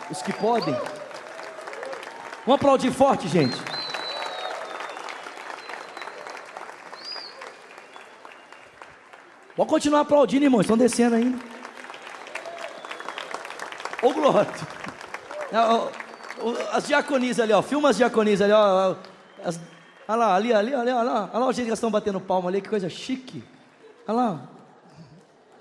Os 0.09 0.21
que 0.21 0.33
podem. 0.33 0.73
Vamos 2.45 2.61
aplaudir 2.61 2.91
forte, 2.91 3.27
gente. 3.27 3.55
Vamos 9.57 9.71
continuar 9.71 10.01
aplaudindo, 10.01 10.45
irmãos. 10.45 10.61
Estão 10.61 10.77
descendo 10.77 11.15
ainda. 11.15 11.39
Ô, 14.01 14.11
Glória. 14.11 14.51
As 16.71 16.87
diaconisas 16.87 17.39
ali, 17.43 17.53
ó. 17.53 17.61
Filma 17.61 17.89
as 17.89 17.97
diaconisas 17.97 18.41
ali, 18.41 18.53
ó. 18.53 18.95
As, 19.43 19.59
olha 20.07 20.17
lá, 20.17 20.35
ali, 20.35 20.53
ali, 20.53 20.73
ali, 20.73 20.91
olha 20.91 21.03
lá. 21.03 21.29
Olha 21.31 21.39
lá 21.39 21.47
o 21.47 21.53
jeito 21.53 21.65
que 21.65 21.69
elas 21.69 21.79
estão 21.79 21.91
batendo 21.91 22.19
palma 22.19 22.49
ali. 22.49 22.61
Que 22.61 22.69
coisa 22.69 22.89
chique. 22.89 23.43
Olha 24.07 24.15
lá. 24.15 24.54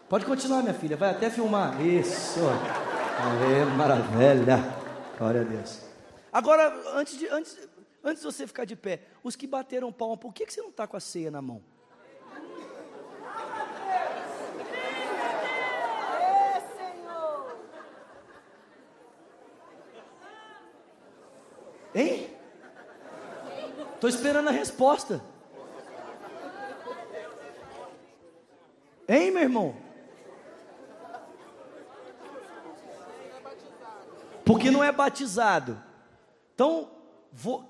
Pode 0.09 0.27
continuar, 0.27 0.63
minha 0.63 0.75
filha. 0.75 0.97
Vai 0.97 1.11
até 1.11 1.31
filmar. 1.31 1.81
Isso. 1.81 2.41
Aê, 2.41 3.65
maravilha. 3.77 4.59
Glória 5.19 5.41
a 5.41 5.45
Deus. 5.45 5.81
Agora, 6.33 6.75
antes 6.95 7.19
de, 7.19 7.27
antes, 7.29 7.57
antes 8.03 8.23
de 8.23 8.27
você 8.27 8.47
ficar 8.47 8.65
de 8.65 8.77
pé, 8.77 9.01
os 9.23 9.35
que 9.35 9.47
bateram 9.47 9.93
palma, 9.93 10.17
por 10.17 10.33
que, 10.35 10.45
que 10.45 10.53
você 10.53 10.61
não 10.61 10.71
está 10.71 10.87
com 10.87 10.97
a 10.97 11.01
ceia 11.01 11.31
na 11.31 11.41
mão? 11.41 11.63
Hein? 21.95 22.29
Estou 23.95 24.11
esperando 24.11 24.49
a 24.49 24.53
resposta. 24.53 25.23
Hein, 29.09 29.31
meu 29.31 29.43
irmão? 29.43 29.77
Porque 34.65 34.75
não 34.75 34.83
é 34.83 34.91
batizado. 34.91 35.79
Então, 36.55 36.89
vou, 37.31 37.69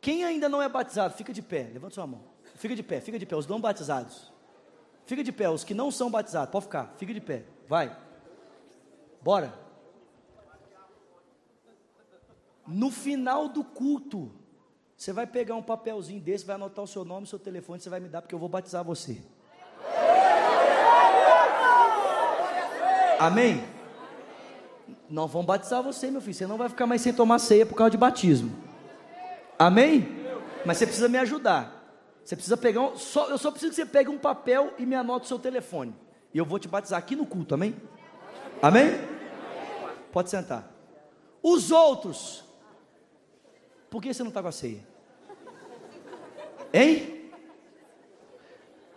quem 0.00 0.24
ainda 0.24 0.48
não 0.48 0.62
é 0.62 0.68
batizado, 0.68 1.12
fica 1.12 1.30
de 1.30 1.42
pé, 1.42 1.68
levanta 1.70 1.94
sua 1.94 2.06
mão. 2.06 2.22
Fica 2.54 2.74
de 2.74 2.82
pé, 2.82 3.02
fica 3.02 3.18
de 3.18 3.26
pé, 3.26 3.36
os 3.36 3.46
não 3.46 3.60
batizados. 3.60 4.32
Fica 5.04 5.22
de 5.22 5.30
pé, 5.30 5.50
os 5.50 5.62
que 5.62 5.74
não 5.74 5.90
são 5.90 6.10
batizados, 6.10 6.50
pode 6.50 6.64
ficar, 6.64 6.94
fica 6.96 7.12
de 7.12 7.20
pé, 7.20 7.44
vai. 7.68 7.94
Bora. 9.20 9.52
No 12.66 12.90
final 12.90 13.46
do 13.48 13.62
culto, 13.62 14.32
você 14.96 15.12
vai 15.12 15.26
pegar 15.26 15.54
um 15.54 15.62
papelzinho 15.62 16.18
desse, 16.20 16.46
vai 16.46 16.54
anotar 16.54 16.82
o 16.82 16.88
seu 16.88 17.04
nome, 17.04 17.24
o 17.24 17.28
seu 17.28 17.38
telefone, 17.38 17.78
você 17.78 17.90
vai 17.90 18.00
me 18.00 18.08
dar, 18.08 18.22
porque 18.22 18.34
eu 18.34 18.38
vou 18.38 18.48
batizar 18.48 18.82
você. 18.82 19.22
Amém? 23.20 23.62
Nós 25.12 25.30
vamos 25.30 25.46
batizar 25.46 25.82
você, 25.82 26.10
meu 26.10 26.22
filho. 26.22 26.32
Você 26.32 26.46
não 26.46 26.56
vai 26.56 26.70
ficar 26.70 26.86
mais 26.86 27.02
sem 27.02 27.12
tomar 27.12 27.38
ceia 27.38 27.66
por 27.66 27.74
causa 27.74 27.90
de 27.90 27.98
batismo. 27.98 28.50
Amém? 29.58 30.08
Mas 30.64 30.78
você 30.78 30.86
precisa 30.86 31.06
me 31.06 31.18
ajudar. 31.18 32.00
Você 32.24 32.34
precisa 32.34 32.56
pegar 32.56 32.80
um, 32.80 32.96
só, 32.96 33.28
eu 33.28 33.36
só 33.36 33.50
preciso 33.50 33.72
que 33.72 33.76
você 33.76 33.84
pegue 33.84 34.08
um 34.08 34.16
papel 34.16 34.72
e 34.78 34.86
me 34.86 34.94
anote 34.94 35.26
o 35.26 35.28
seu 35.28 35.38
telefone. 35.38 35.94
E 36.32 36.38
eu 36.38 36.46
vou 36.46 36.58
te 36.58 36.66
batizar 36.66 36.98
aqui 36.98 37.14
no 37.14 37.26
culto, 37.26 37.54
amém? 37.54 37.76
Amém? 38.62 38.86
Pode 40.10 40.30
sentar. 40.30 40.72
Os 41.42 41.70
outros. 41.70 42.42
Por 43.90 44.00
que 44.00 44.14
você 44.14 44.22
não 44.22 44.30
está 44.30 44.40
com 44.40 44.48
a 44.48 44.52
ceia? 44.52 44.82
Hein? 46.72 47.30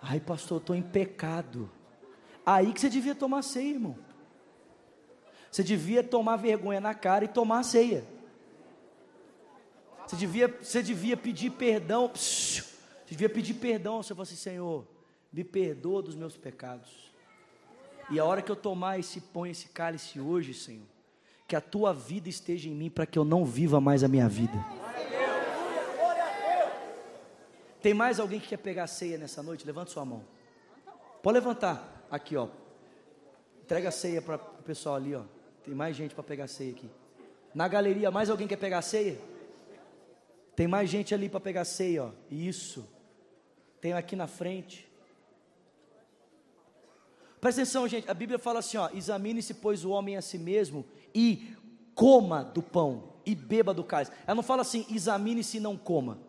Ai, 0.02 0.22
pastor, 0.22 0.60
eu 0.60 0.62
estou 0.62 0.76
em 0.78 0.82
pecado. 0.82 1.70
Aí 2.46 2.72
que 2.72 2.80
você 2.80 2.90
devia 2.90 3.16
tomar 3.16 3.42
ceia, 3.42 3.72
irmão. 3.72 3.98
Você 5.56 5.64
devia 5.64 6.04
tomar 6.04 6.36
vergonha 6.36 6.82
na 6.82 6.94
cara 6.94 7.24
e 7.24 7.30
tomar 7.30 7.60
a 7.60 7.64
ceia. 7.64 8.04
Você 10.06 10.18
devia, 10.18 10.50
você 10.50 10.84
devia 10.84 11.16
pedir 11.16 11.50
perdão. 11.50 12.12
Você 12.14 12.62
devia 13.08 13.30
pedir 13.30 13.54
perdão. 13.54 14.04
Você 14.04 14.10
falou 14.10 14.24
assim: 14.24 14.36
Senhor, 14.36 14.86
me 15.32 15.46
perdoa 15.46 16.02
dos 16.02 16.14
meus 16.14 16.36
pecados. 16.36 17.10
E 18.10 18.20
a 18.20 18.26
hora 18.26 18.42
que 18.42 18.52
eu 18.52 18.56
tomar 18.58 19.00
esse 19.00 19.22
pão, 19.22 19.48
esse 19.48 19.70
cálice 19.70 20.20
hoje, 20.20 20.54
Senhor, 20.54 20.84
que 21.48 21.56
a 21.56 21.62
tua 21.62 21.94
vida 21.94 22.28
esteja 22.28 22.68
em 22.68 22.76
mim 22.76 22.90
para 22.90 23.06
que 23.06 23.18
eu 23.18 23.24
não 23.24 23.46
viva 23.46 23.80
mais 23.80 24.04
a 24.04 24.10
minha 24.10 24.28
vida. 24.28 24.62
Tem 27.82 27.94
mais 27.94 28.20
alguém 28.20 28.42
que 28.42 28.50
quer 28.50 28.58
pegar 28.58 28.88
ceia 28.88 29.18
nessa 29.18 29.42
noite? 29.42 29.66
Levanta 29.66 29.92
sua 29.92 30.04
mão. 30.04 30.22
Pode 31.24 31.40
levantar. 31.40 32.06
Aqui, 32.12 32.36
ó. 32.36 32.50
Entrega 33.64 33.88
a 33.88 33.92
ceia 33.92 34.22
para 34.22 34.36
o 34.36 34.64
pessoal 34.64 34.96
ali, 34.96 35.16
ó. 35.16 35.24
Tem 35.66 35.74
mais 35.74 35.96
gente 35.96 36.14
para 36.14 36.24
pegar 36.24 36.48
ceia 36.48 36.72
aqui. 36.72 36.90
Na 37.54 37.68
galeria, 37.68 38.12
mais 38.12 38.30
alguém 38.30 38.48
quer 38.48 38.58
pegar 38.58 38.82
ceia? 38.82 39.20
Tem 40.56 40.68
mais 40.68 40.90
gente 40.90 41.14
ali 41.14 41.28
para 41.28 41.40
pegar 41.40 41.66
ceia, 41.66 42.06
ó. 42.06 42.12
Isso. 42.30 42.88
Tem 43.82 43.94
aqui 43.94 44.16
na 44.16 44.28
frente. 44.28 44.88
Presta 47.42 47.62
atenção, 47.62 47.88
gente. 47.88 48.10
A 48.10 48.14
Bíblia 48.14 48.40
fala 48.40 48.60
assim, 48.60 48.78
ó: 48.78 48.90
Examine-se, 48.94 49.56
pois, 49.56 49.84
o 49.84 49.90
homem 49.90 50.16
a 50.16 50.22
si 50.22 50.38
mesmo 50.38 50.86
e 51.14 51.56
coma 51.96 52.44
do 52.44 52.62
pão 52.62 53.16
e 53.26 53.34
beba 53.34 53.74
do 53.74 53.84
cálice. 53.84 54.12
Ela 54.28 54.36
não 54.36 54.44
fala 54.44 54.62
assim, 54.62 54.86
examine-se 54.90 55.58
e 55.58 55.60
não 55.60 55.78
coma. 55.78 56.20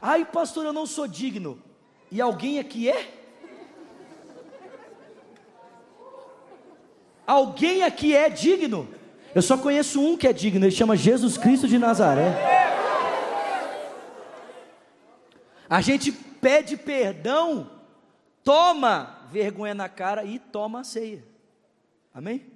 Ai, 0.00 0.24
pastor, 0.24 0.64
eu 0.64 0.72
não 0.72 0.86
sou 0.86 1.06
digno. 1.06 1.62
E 2.10 2.20
alguém 2.20 2.58
aqui 2.58 2.88
é? 2.88 3.21
Alguém 7.26 7.82
aqui 7.82 8.14
é 8.14 8.28
digno? 8.28 8.88
Eu 9.34 9.42
só 9.42 9.56
conheço 9.56 10.00
um 10.00 10.16
que 10.16 10.26
é 10.26 10.32
digno, 10.32 10.64
ele 10.64 10.72
chama 10.72 10.96
Jesus 10.96 11.38
Cristo 11.38 11.66
de 11.66 11.78
Nazaré. 11.78 12.34
A 15.68 15.80
gente 15.80 16.12
pede 16.12 16.76
perdão, 16.76 17.70
toma 18.44 19.26
vergonha 19.30 19.74
na 19.74 19.88
cara 19.88 20.24
e 20.24 20.38
toma 20.38 20.80
a 20.80 20.84
ceia. 20.84 21.24
Amém? 22.12 22.46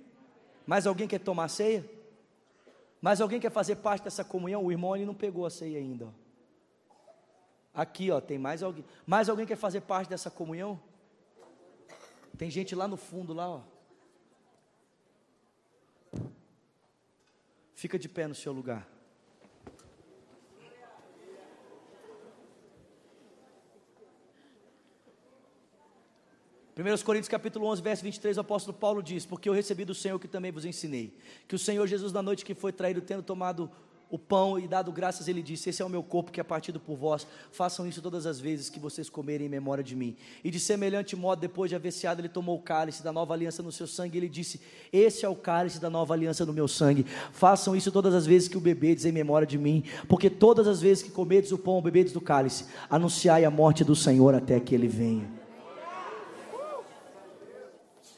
Mais 0.66 0.86
alguém 0.86 1.08
quer 1.08 1.20
tomar 1.20 1.44
a 1.44 1.48
ceia? 1.48 1.88
Mais 3.00 3.20
alguém 3.20 3.40
quer 3.40 3.50
fazer 3.50 3.76
parte 3.76 4.04
dessa 4.04 4.22
comunhão? 4.22 4.64
O 4.64 4.70
irmão 4.70 4.94
ele 4.94 5.06
não 5.06 5.14
pegou 5.14 5.46
a 5.46 5.50
ceia 5.50 5.78
ainda. 5.78 6.08
Aqui, 7.72 8.10
ó, 8.10 8.20
tem 8.20 8.38
mais 8.38 8.62
alguém. 8.62 8.84
Mais 9.06 9.28
alguém 9.28 9.46
quer 9.46 9.56
fazer 9.56 9.82
parte 9.82 10.08
dessa 10.08 10.30
comunhão? 10.30 10.80
Tem 12.36 12.50
gente 12.50 12.74
lá 12.74 12.88
no 12.88 12.96
fundo 12.96 13.32
lá, 13.32 13.48
ó. 13.48 13.60
Fica 17.74 17.98
de 17.98 18.08
pé 18.08 18.26
no 18.26 18.34
seu 18.34 18.52
lugar. 18.52 18.88
Primeiros 26.74 27.02
Coríntios 27.02 27.30
capítulo 27.30 27.64
11, 27.68 27.80
verso 27.80 28.02
23, 28.02 28.36
o 28.36 28.40
apóstolo 28.40 28.76
Paulo 28.76 29.02
diz: 29.02 29.24
Porque 29.24 29.48
eu 29.48 29.54
recebi 29.54 29.84
do 29.84 29.94
Senhor 29.94 30.18
que 30.18 30.28
também 30.28 30.52
vos 30.52 30.66
ensinei, 30.66 31.16
que 31.48 31.54
o 31.54 31.58
Senhor 31.58 31.86
Jesus 31.86 32.12
na 32.12 32.22
noite 32.22 32.44
que 32.44 32.54
foi 32.54 32.70
traído, 32.70 33.00
tendo 33.00 33.22
tomado 33.22 33.70
o 34.08 34.16
pão 34.16 34.56
e 34.56 34.68
dado 34.68 34.92
graças, 34.92 35.26
ele 35.26 35.42
disse: 35.42 35.68
Esse 35.68 35.82
é 35.82 35.84
o 35.84 35.88
meu 35.88 36.02
corpo 36.02 36.30
que 36.30 36.40
é 36.40 36.44
partido 36.44 36.78
por 36.78 36.96
vós. 36.96 37.26
Façam 37.50 37.86
isso 37.86 38.00
todas 38.00 38.24
as 38.24 38.38
vezes 38.38 38.70
que 38.70 38.78
vocês 38.78 39.10
comerem 39.10 39.46
em 39.46 39.50
memória 39.50 39.82
de 39.82 39.96
mim. 39.96 40.16
E 40.44 40.50
de 40.50 40.60
semelhante 40.60 41.16
modo, 41.16 41.40
depois 41.40 41.68
de 41.68 41.74
haver 41.74 41.92
ceado, 41.92 42.20
ele 42.20 42.28
tomou 42.28 42.56
o 42.56 42.62
cálice 42.62 43.02
da 43.02 43.12
nova 43.12 43.34
aliança 43.34 43.64
no 43.64 43.72
seu 43.72 43.86
sangue. 43.86 44.16
E 44.16 44.20
ele 44.20 44.28
disse: 44.28 44.60
Esse 44.92 45.24
é 45.24 45.28
o 45.28 45.34
cálice 45.34 45.80
da 45.80 45.90
nova 45.90 46.14
aliança 46.14 46.46
no 46.46 46.52
meu 46.52 46.68
sangue. 46.68 47.04
Façam 47.32 47.74
isso 47.74 47.90
todas 47.90 48.14
as 48.14 48.24
vezes 48.26 48.46
que 48.46 48.56
o 48.56 48.60
bebedes 48.60 49.04
em 49.04 49.12
memória 49.12 49.46
de 49.46 49.58
mim. 49.58 49.82
Porque 50.08 50.30
todas 50.30 50.68
as 50.68 50.80
vezes 50.80 51.02
que 51.02 51.10
comedes 51.10 51.50
o 51.50 51.58
pão 51.58 51.82
bebedes 51.82 52.12
do 52.12 52.20
cálice, 52.20 52.66
anunciai 52.88 53.44
a 53.44 53.50
morte 53.50 53.82
do 53.82 53.96
Senhor 53.96 54.34
até 54.36 54.60
que 54.60 54.74
ele 54.74 54.86
venha. 54.86 55.28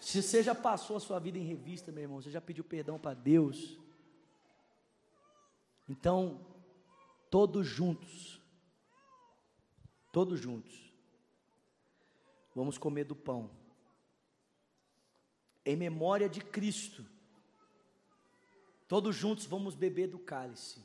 Se 0.02 0.22
você 0.22 0.42
já 0.42 0.54
passou 0.54 0.96
a 0.96 1.00
sua 1.00 1.18
vida 1.18 1.38
em 1.38 1.44
revista, 1.44 1.92
meu 1.92 2.02
irmão, 2.02 2.20
você 2.20 2.30
já 2.30 2.40
pediu 2.40 2.64
perdão 2.64 2.98
para 2.98 3.14
Deus 3.14 3.78
então, 5.88 6.44
todos 7.30 7.66
juntos, 7.66 8.40
todos 10.12 10.38
juntos, 10.38 10.92
vamos 12.54 12.76
comer 12.76 13.04
do 13.04 13.14
pão. 13.14 13.50
Em 15.64 15.76
memória 15.76 16.28
de 16.28 16.40
Cristo. 16.40 17.04
Todos 18.86 19.14
juntos 19.14 19.44
vamos 19.44 19.74
beber 19.74 20.08
do 20.08 20.18
cálice. 20.18 20.82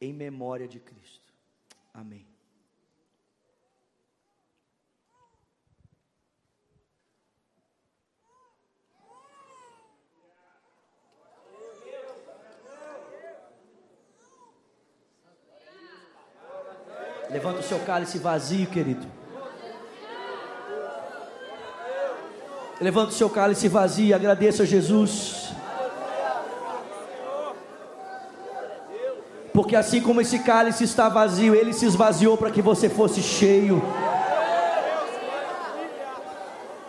Em 0.00 0.12
memória 0.12 0.68
de 0.68 0.78
Cristo. 0.78 1.32
Amém. 1.92 2.27
Levanta 17.30 17.60
o 17.60 17.62
seu 17.62 17.78
cálice 17.80 18.18
vazio, 18.18 18.66
querido. 18.66 19.06
Levanta 22.80 23.10
o 23.10 23.14
seu 23.14 23.28
cálice 23.28 23.68
vazio, 23.68 24.14
agradeça 24.14 24.62
a 24.62 24.66
Jesus. 24.66 25.48
Porque 29.52 29.74
assim 29.76 30.00
como 30.00 30.20
esse 30.20 30.38
cálice 30.38 30.84
está 30.84 31.08
vazio, 31.08 31.54
ele 31.54 31.72
se 31.72 31.84
esvaziou 31.84 32.36
para 32.36 32.50
que 32.50 32.62
você 32.62 32.88
fosse 32.88 33.20
cheio. 33.20 33.82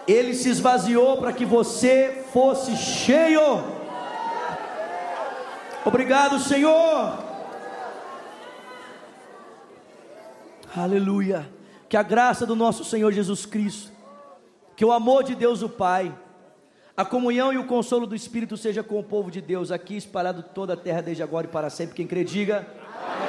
Ele 0.08 0.34
se 0.34 0.50
esvaziou 0.50 1.18
para 1.18 1.34
que 1.34 1.46
você 1.46 2.24
fosse 2.32 2.78
cheio. 2.78 3.64
Obrigado, 5.84 6.40
Senhor. 6.40 7.29
Aleluia. 10.84 11.50
Que 11.88 11.98
a 11.98 12.04
graça 12.04 12.46
do 12.46 12.56
nosso 12.56 12.84
Senhor 12.84 13.12
Jesus 13.12 13.46
Cristo, 13.46 13.92
que 14.76 14.86
o 14.86 14.92
amor 14.92 15.24
de 15.24 15.36
Deus 15.36 15.62
o 15.62 15.70
Pai, 15.70 16.16
a 16.96 17.04
comunhão 17.04 17.52
e 17.52 17.58
o 17.58 17.66
consolo 17.66 18.06
do 18.06 18.16
Espírito 18.16 18.56
seja 18.58 18.84
com 18.84 19.00
o 19.00 19.04
povo 19.04 19.32
de 19.32 19.42
Deus 19.42 19.72
aqui 19.72 19.98
espalhado 19.98 20.44
toda 20.44 20.74
a 20.74 20.78
terra 20.78 21.02
desde 21.02 21.24
agora 21.24 21.48
e 21.48 21.50
para 21.50 21.70
sempre. 21.70 21.96
Quem 21.96 22.06
crê, 22.06 22.24
diga. 22.24 22.68
Amém. 22.94 23.29